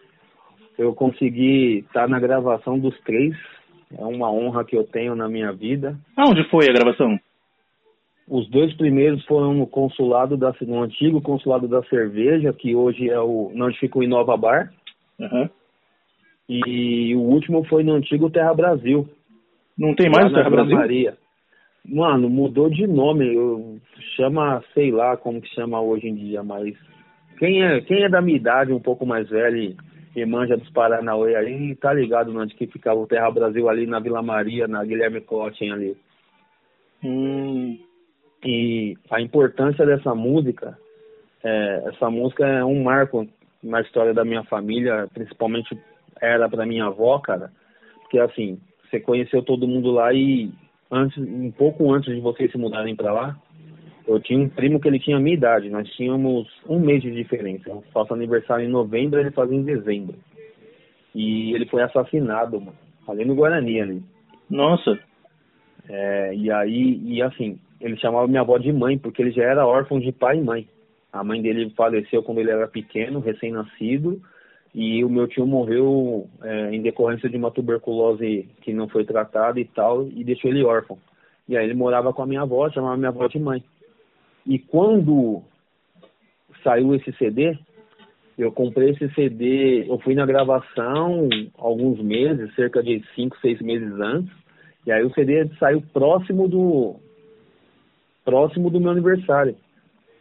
[0.76, 3.34] Eu consegui estar na gravação dos três,
[3.96, 5.96] é uma honra que eu tenho na minha vida.
[6.16, 7.18] Aonde foi a gravação?
[8.30, 13.18] Os dois primeiros foram no consulado da, no antigo consulado da cerveja, que hoje é
[13.18, 14.72] o onde fica o Inova Bar.
[15.18, 15.48] Uhum.
[16.48, 19.08] E o último foi no antigo Terra Brasil.
[19.76, 20.76] Não tem mais Terra Brasil?
[20.76, 21.16] Maria.
[21.86, 23.34] Mano, mudou de nome.
[23.34, 23.78] Eu,
[24.16, 26.74] chama, sei lá como que chama hoje em dia, mas
[27.38, 29.76] quem é, quem é da minha idade, um pouco mais velho e,
[30.16, 34.00] e manja dos Paranauê aí, tá ligado onde que ficava o Terra Brasil ali na
[34.00, 35.96] Vila Maria, na Guilherme Cotting ali.
[37.02, 37.78] Hum,
[38.44, 40.78] E a importância dessa música,
[41.42, 43.26] é, essa música é um marco
[43.62, 45.76] na história da minha família, principalmente
[46.20, 47.50] era para minha avó, cara,
[48.00, 48.58] porque assim,
[48.88, 50.50] você conheceu todo mundo lá e
[50.90, 53.36] antes, um pouco antes de vocês se mudarem para lá,
[54.06, 57.10] eu tinha um primo que ele tinha a minha idade, nós tínhamos um mês de
[57.10, 57.68] diferença.
[57.68, 60.16] Eu faço aniversário em novembro, ele fazia em dezembro.
[61.14, 64.02] E ele foi assassinado, mano, ali no Guarani ali.
[64.48, 64.98] nossa.
[65.90, 69.66] É, e aí, e assim, ele chamava minha avó de mãe, porque ele já era
[69.66, 70.68] órfão de pai e mãe.
[71.12, 74.20] A mãe dele faleceu quando ele era pequeno, recém-nascido,
[74.74, 79.58] e o meu tio morreu é, em decorrência de uma tuberculose que não foi tratada
[79.58, 80.98] e tal, e deixou ele órfão.
[81.48, 83.62] E aí ele morava com a minha avó, chamava minha avó de mãe.
[84.46, 85.42] E quando
[86.62, 87.56] saiu esse CD,
[88.36, 93.92] eu comprei esse CD, eu fui na gravação alguns meses, cerca de cinco, seis meses
[93.98, 94.32] antes,
[94.86, 96.96] e aí o CD saiu próximo do
[98.28, 99.56] próximo do meu aniversário.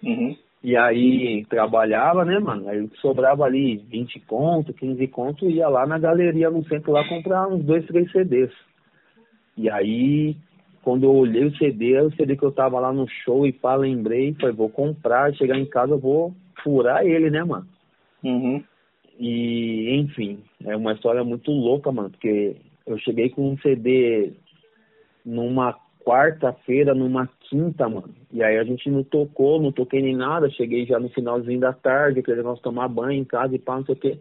[0.01, 0.33] Uhum.
[0.63, 2.69] E aí trabalhava, né, mano?
[2.69, 7.49] Aí sobrava ali 20 conto, 15 conto, ia lá na galeria no centro lá comprar
[7.49, 8.51] uns dois, três CDs.
[9.57, 10.37] E aí,
[10.83, 13.51] quando eu olhei o CD, era o CD que eu tava lá no show e
[13.51, 17.67] pá, lembrei, falei, vou comprar, chegar em casa eu vou furar ele, né, mano?
[18.23, 18.63] Uhum.
[19.19, 22.55] E, enfim, é uma história muito louca, mano, porque
[22.85, 24.31] eu cheguei com um CD
[25.25, 25.75] numa
[26.07, 28.15] quarta-feira, numa quinta, mano.
[28.31, 30.49] E aí a gente não tocou, não toquei nem nada.
[30.49, 33.85] Cheguei já no finalzinho da tarde, aquele de tomar banho em casa e pá, não
[33.85, 34.19] sei o quê.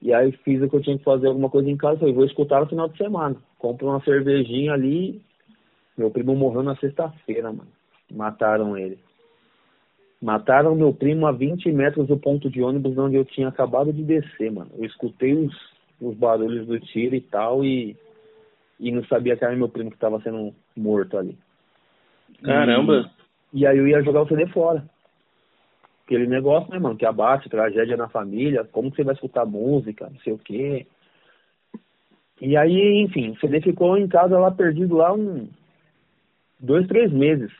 [0.00, 1.98] E aí fiz o que eu tinha que fazer alguma coisa em casa.
[1.98, 3.36] Falei, vou escutar no final de semana.
[3.58, 5.20] Compro uma cervejinha ali.
[5.98, 7.68] Meu primo morreu na sexta-feira, mano.
[8.10, 8.98] Mataram ele.
[10.20, 14.02] Mataram meu primo a 20 metros do ponto de ônibus onde eu tinha acabado de
[14.02, 14.70] descer, mano.
[14.78, 15.54] Eu escutei os,
[16.00, 17.96] os barulhos do tiro e tal e,
[18.82, 21.38] e não sabia que era meu primo que estava sendo morto ali.
[22.42, 23.08] Caramba.
[23.54, 24.84] E aí eu ia jogar o CD fora.
[26.04, 30.10] Aquele negócio, né, mano, que abate, tragédia na família, como que você vai escutar música,
[30.10, 30.84] não sei o quê.
[32.40, 35.48] E aí, enfim, o CD ficou em casa lá perdido lá um
[36.58, 37.52] dois, três meses.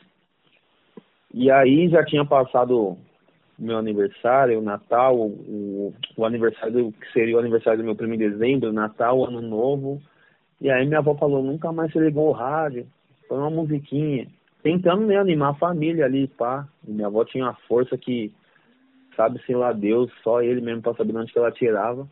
[1.33, 2.97] E aí já tinha passado
[3.57, 8.17] meu aniversário, o Natal, o, o aniversário, que seria o aniversário do meu primo em
[8.17, 10.01] dezembro, Natal, Ano Novo.
[10.59, 12.87] E aí minha avó falou, nunca mais você ligou o rádio,
[13.27, 14.27] foi uma musiquinha.
[14.61, 16.67] Tentando né, animar a família ali, pá.
[16.87, 18.33] E minha avó tinha uma força que,
[19.15, 22.07] sabe-se lá Deus, só ele mesmo pra saber onde que ela tirava.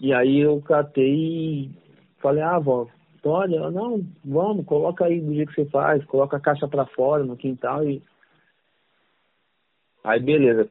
[0.00, 1.70] E aí eu catei e
[2.20, 2.86] falei, ah, avó,
[3.24, 6.84] olha, ela, não, vamos, coloca aí do jeito que você faz, coloca a caixa pra
[6.86, 8.02] fora no quintal e.
[10.02, 10.68] Aí beleza.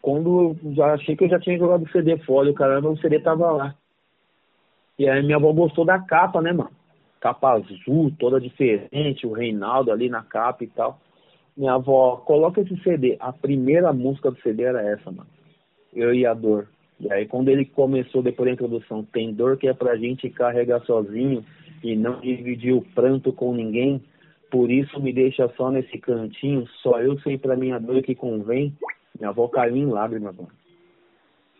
[0.00, 2.98] Quando eu já achei que eu já tinha jogado o CD fora, o caramba, o
[2.98, 3.74] CD tava lá.
[5.02, 6.70] E aí minha avó gostou da capa, né, mano?
[7.20, 11.00] Capa azul, toda diferente, o Reinaldo ali na capa e tal.
[11.56, 13.16] Minha avó, coloca esse CD.
[13.18, 15.26] A primeira música do CD era essa, mano.
[15.92, 16.68] Eu e a dor.
[17.00, 20.78] E aí quando ele começou depois da introdução, tem dor que é pra gente carregar
[20.84, 21.44] sozinho
[21.82, 24.00] e não dividir o pranto com ninguém.
[24.52, 28.72] Por isso me deixa só nesse cantinho, só eu sei pra minha dor que convém.
[29.18, 30.52] Minha avó caiu em lágrimas, mano.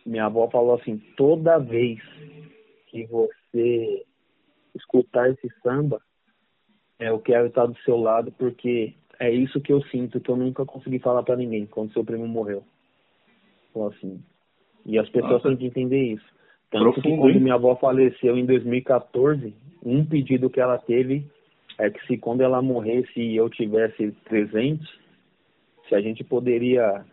[0.05, 1.99] Minha avó falou assim, toda vez
[2.93, 4.05] que você
[4.75, 5.99] escutar esse samba,
[6.99, 10.35] é, eu quero estar do seu lado porque é isso que eu sinto, que eu
[10.35, 12.63] nunca consegui falar para ninguém quando seu primo morreu.
[13.73, 14.23] Falou assim.
[14.85, 15.49] E as pessoas Nossa.
[15.49, 16.25] têm que entender isso.
[16.69, 17.41] Tanto Profundo, que quando hein?
[17.41, 21.25] minha avó faleceu em 2014, um pedido que ela teve
[21.79, 24.87] é que se quando ela morresse e eu tivesse presente,
[25.89, 27.03] se a gente poderia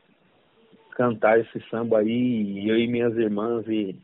[0.90, 3.96] cantar esse samba aí, eu e minhas irmãs e,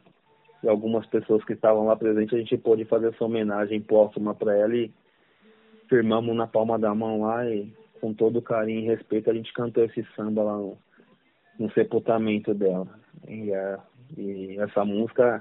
[0.66, 4.52] e algumas pessoas que estavam lá presentes, a gente pôde fazer essa homenagem póstuma para
[4.56, 4.90] ela e
[5.88, 9.84] firmamos na palma da mão lá e com todo carinho e respeito a gente cantou
[9.84, 10.76] esse samba lá no,
[11.56, 12.88] no sepultamento dela.
[13.28, 13.52] E,
[14.18, 15.40] e essa música,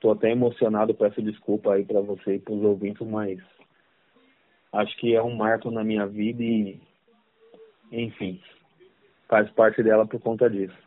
[0.00, 3.40] tô até emocionado, peço desculpa aí para você e para os ouvintes, mas
[4.70, 6.78] acho que é um marco na minha vida e,
[7.90, 8.38] enfim,
[9.30, 10.85] faz parte dela por conta disso.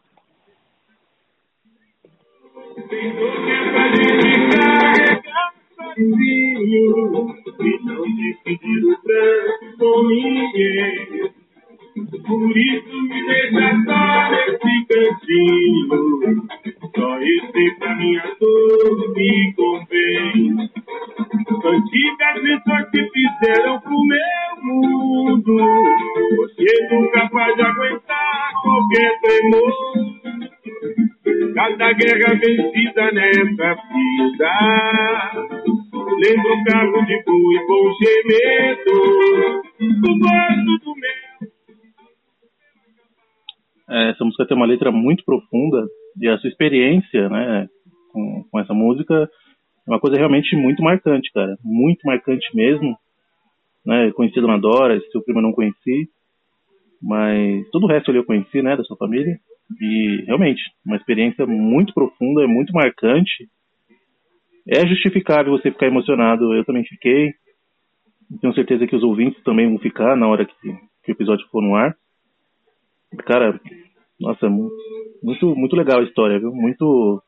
[26.38, 30.09] Você nunca pode aguentar qualquer tremor.
[31.60, 34.52] Cada guerra vencida nessa vida.
[36.18, 38.96] Lembro o carro de boi com gemedo.
[39.78, 41.20] O gosto do meu.
[43.90, 45.86] É, essa música tem uma letra muito profunda
[46.22, 47.68] e a sua experiência, né,
[48.14, 49.30] com, com essa música
[49.86, 52.98] é uma coisa realmente muito marcante, cara, muito marcante mesmo,
[53.86, 56.08] né, conheci a Dona Dora, seu primo eu não conheci,
[57.02, 59.38] mas todo o resto ali eu conheci, né, da sua família,
[59.80, 63.48] e realmente, uma experiência muito profunda, muito marcante,
[64.68, 67.34] é justificável você ficar emocionado, eu também fiquei,
[68.42, 70.54] tenho certeza que os ouvintes também vão ficar na hora que,
[71.04, 71.96] que o episódio for no ar,
[73.26, 73.60] Cara,
[74.20, 76.52] nossa, muito, muito legal a história, viu?
[76.52, 77.22] Muito.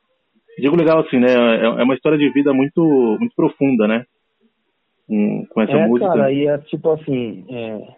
[0.58, 1.32] Digo legal assim, né?
[1.32, 2.82] É, é uma história de vida muito,
[3.18, 4.04] muito profunda, né?
[5.06, 6.08] Com, com essa é, música.
[6.08, 7.94] Cara, e é tipo assim, é,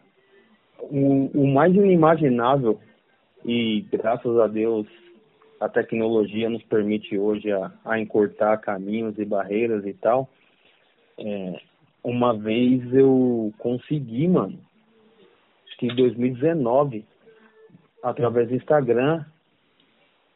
[0.81, 2.78] o, o mais inimaginável,
[3.44, 4.86] e graças a Deus
[5.60, 10.28] a tecnologia nos permite hoje a, a encurtar caminhos e barreiras e tal.
[11.18, 11.60] É,
[12.02, 14.58] uma vez eu consegui, mano,
[15.66, 17.05] acho que em 2019,
[18.02, 19.24] através do Instagram,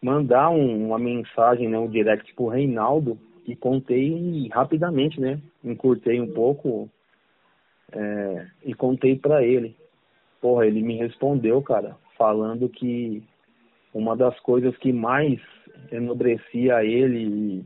[0.00, 5.40] mandar um, uma mensagem, né, um direct pro Reinaldo e contei rapidamente, né?
[5.64, 6.88] Encurtei um pouco
[7.92, 9.76] é, e contei para ele.
[10.40, 13.22] Porra, ele me respondeu, cara, falando que
[13.94, 15.40] uma das coisas que mais
[15.90, 17.64] enobrecia ele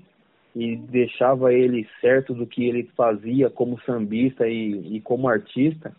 [0.54, 5.94] e, e deixava ele certo do que ele fazia como sambista e, e como artista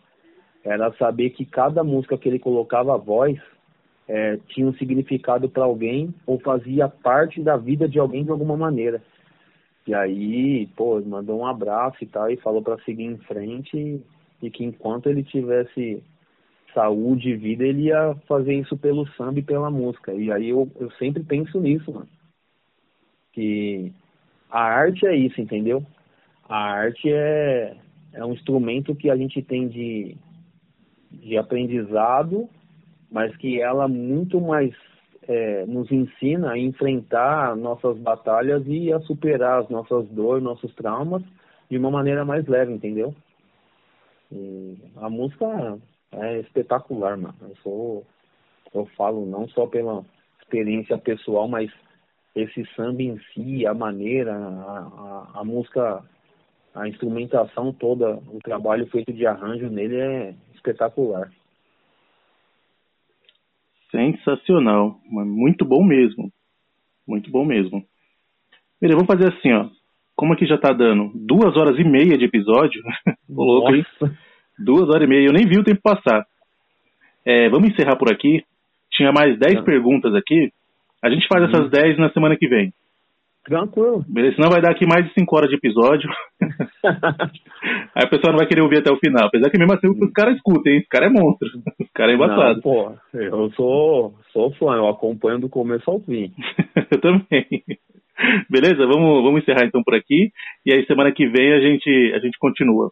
[0.63, 3.37] era saber que cada música que ele colocava a voz
[4.07, 8.55] é, tinha um significado para alguém ou fazia parte da vida de alguém de alguma
[8.55, 9.01] maneira.
[9.85, 14.01] E aí, pô, mandou um abraço e tal, e falou para seguir em frente e,
[14.41, 16.01] e, que enquanto ele tivesse
[16.73, 20.13] saúde e vida, ele ia fazer isso pelo samba e pela música.
[20.13, 22.09] E aí eu, eu sempre penso nisso, mano.
[23.31, 23.91] Que
[24.49, 25.85] a arte é isso, entendeu?
[26.47, 27.75] A arte é,
[28.13, 30.15] é um instrumento que a gente tem de,
[31.11, 32.49] de aprendizado
[33.13, 34.73] mas que ela muito mais
[35.27, 41.21] é, nos ensina a enfrentar nossas batalhas e a superar as nossas dores, nossos traumas
[41.69, 43.13] de uma maneira mais leve, entendeu?
[44.31, 45.77] E a música
[46.21, 47.35] é espetacular, mano.
[47.41, 48.05] Eu sou,
[48.73, 50.03] eu falo não só pela
[50.41, 51.71] experiência pessoal, mas
[52.35, 56.03] esse samba em si, a maneira, a, a, a música,
[56.73, 61.31] a instrumentação toda, o trabalho feito de arranjo nele é espetacular.
[63.91, 64.99] Sensacional.
[65.05, 66.31] Muito bom mesmo.
[67.07, 67.85] Muito bom mesmo.
[68.81, 69.69] Beleza, vamos fazer assim, ó.
[70.15, 72.81] Como aqui já tá dando duas horas e meia de episódio.
[73.29, 73.85] louco, hein?
[74.59, 75.25] Duas horas e meia.
[75.25, 76.25] Eu nem vi o tempo passar.
[77.25, 78.43] É, vamos encerrar por aqui.
[78.91, 80.51] Tinha mais dez perguntas aqui.
[81.03, 81.49] A gente faz uhum.
[81.49, 82.73] essas dez na semana que vem.
[83.43, 84.05] Tranquilo.
[84.07, 86.09] Beleza, senão vai dar aqui mais de 5 horas de episódio.
[87.93, 89.27] Aí a pessoa não vai querer ouvir até o final.
[89.27, 90.79] Apesar que mesmo assim os caras escutem, hein?
[90.79, 91.49] Esse cara é monstro.
[91.79, 92.55] Esse cara é embaçado.
[92.55, 96.31] Não, pô, eu sou, sou fã, eu acompanho do começo ao fim.
[96.89, 97.45] eu também.
[98.49, 98.87] Beleza?
[98.87, 100.31] Vamos, vamos encerrar então por aqui.
[100.65, 102.91] E aí semana que vem a gente, a gente continua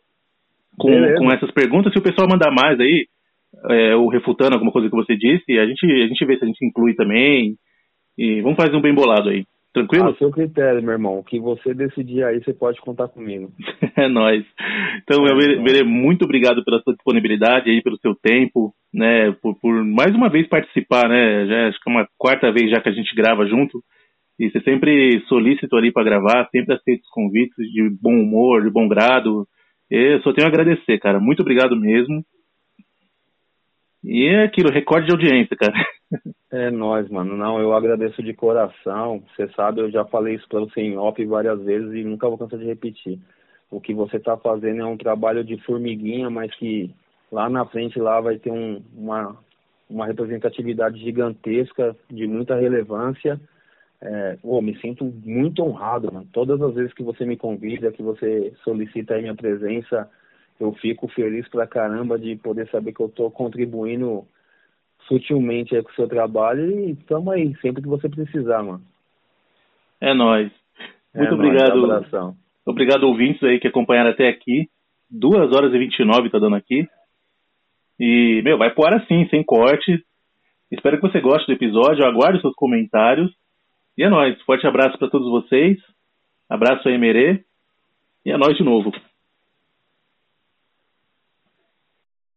[0.78, 1.92] com, com essas perguntas.
[1.94, 3.08] Se o pessoal mandar mais aí,
[3.70, 6.48] é, ou refutando alguma coisa que você disse, a gente, a gente vê se a
[6.48, 7.56] gente inclui também.
[8.18, 9.46] E vamos fazer um bem bolado aí.
[9.74, 10.10] Tranquilo?
[10.10, 11.18] A seu critério, meu irmão.
[11.18, 13.52] O que você decidir aí, você pode contar comigo.
[13.96, 14.46] é nóis.
[15.02, 19.32] Então, é, meu Verê, muito obrigado pela sua disponibilidade aí, pelo seu tempo, né?
[19.42, 21.48] Por, por mais uma vez participar, né?
[21.48, 23.82] Já acho que é uma quarta vez já que a gente grava junto.
[24.38, 28.70] E você sempre solícito ali para gravar, sempre aceita os convites de bom humor, de
[28.70, 29.48] bom grado.
[29.92, 31.20] Eu só tenho a agradecer, cara.
[31.20, 32.24] Muito obrigado mesmo.
[34.02, 35.74] E é aquilo, recorde de audiência, cara.
[36.54, 37.38] É nós, mano.
[37.38, 39.24] Não, eu agradeço de coração.
[39.34, 42.38] Você sabe, eu já falei isso para você em off várias vezes e nunca vou
[42.38, 43.18] cansar de repetir.
[43.70, 46.94] O que você está fazendo é um trabalho de formiguinha, mas que
[47.32, 49.38] lá na frente lá vai ter um, uma,
[49.90, 53.40] uma representatividade gigantesca, de muita relevância.
[54.04, 56.28] É, oh, me sinto muito honrado, mano.
[56.34, 60.10] Todas as vezes que você me convida, que você solicita a minha presença,
[60.60, 64.26] eu fico feliz pra caramba de poder saber que eu estou contribuindo
[65.08, 68.82] sutilmente aí com o seu trabalho e estamos aí, sempre que você precisar, mano.
[70.00, 70.52] É nóis.
[71.14, 71.88] É Muito é obrigado.
[71.88, 74.68] Nóis, obrigado, ouvintes aí que acompanharam até aqui.
[75.10, 76.88] Duas horas e 29 tá dando aqui.
[78.00, 80.04] E, meu, vai pro ar assim, sem corte.
[80.72, 82.06] Espero que você goste do episódio.
[82.06, 83.32] Aguarde seus comentários.
[83.98, 84.42] E é nóis.
[84.44, 85.78] Forte abraço para todos vocês.
[86.50, 87.44] Abraço aí, Merê.
[88.26, 88.92] E é nóis de novo.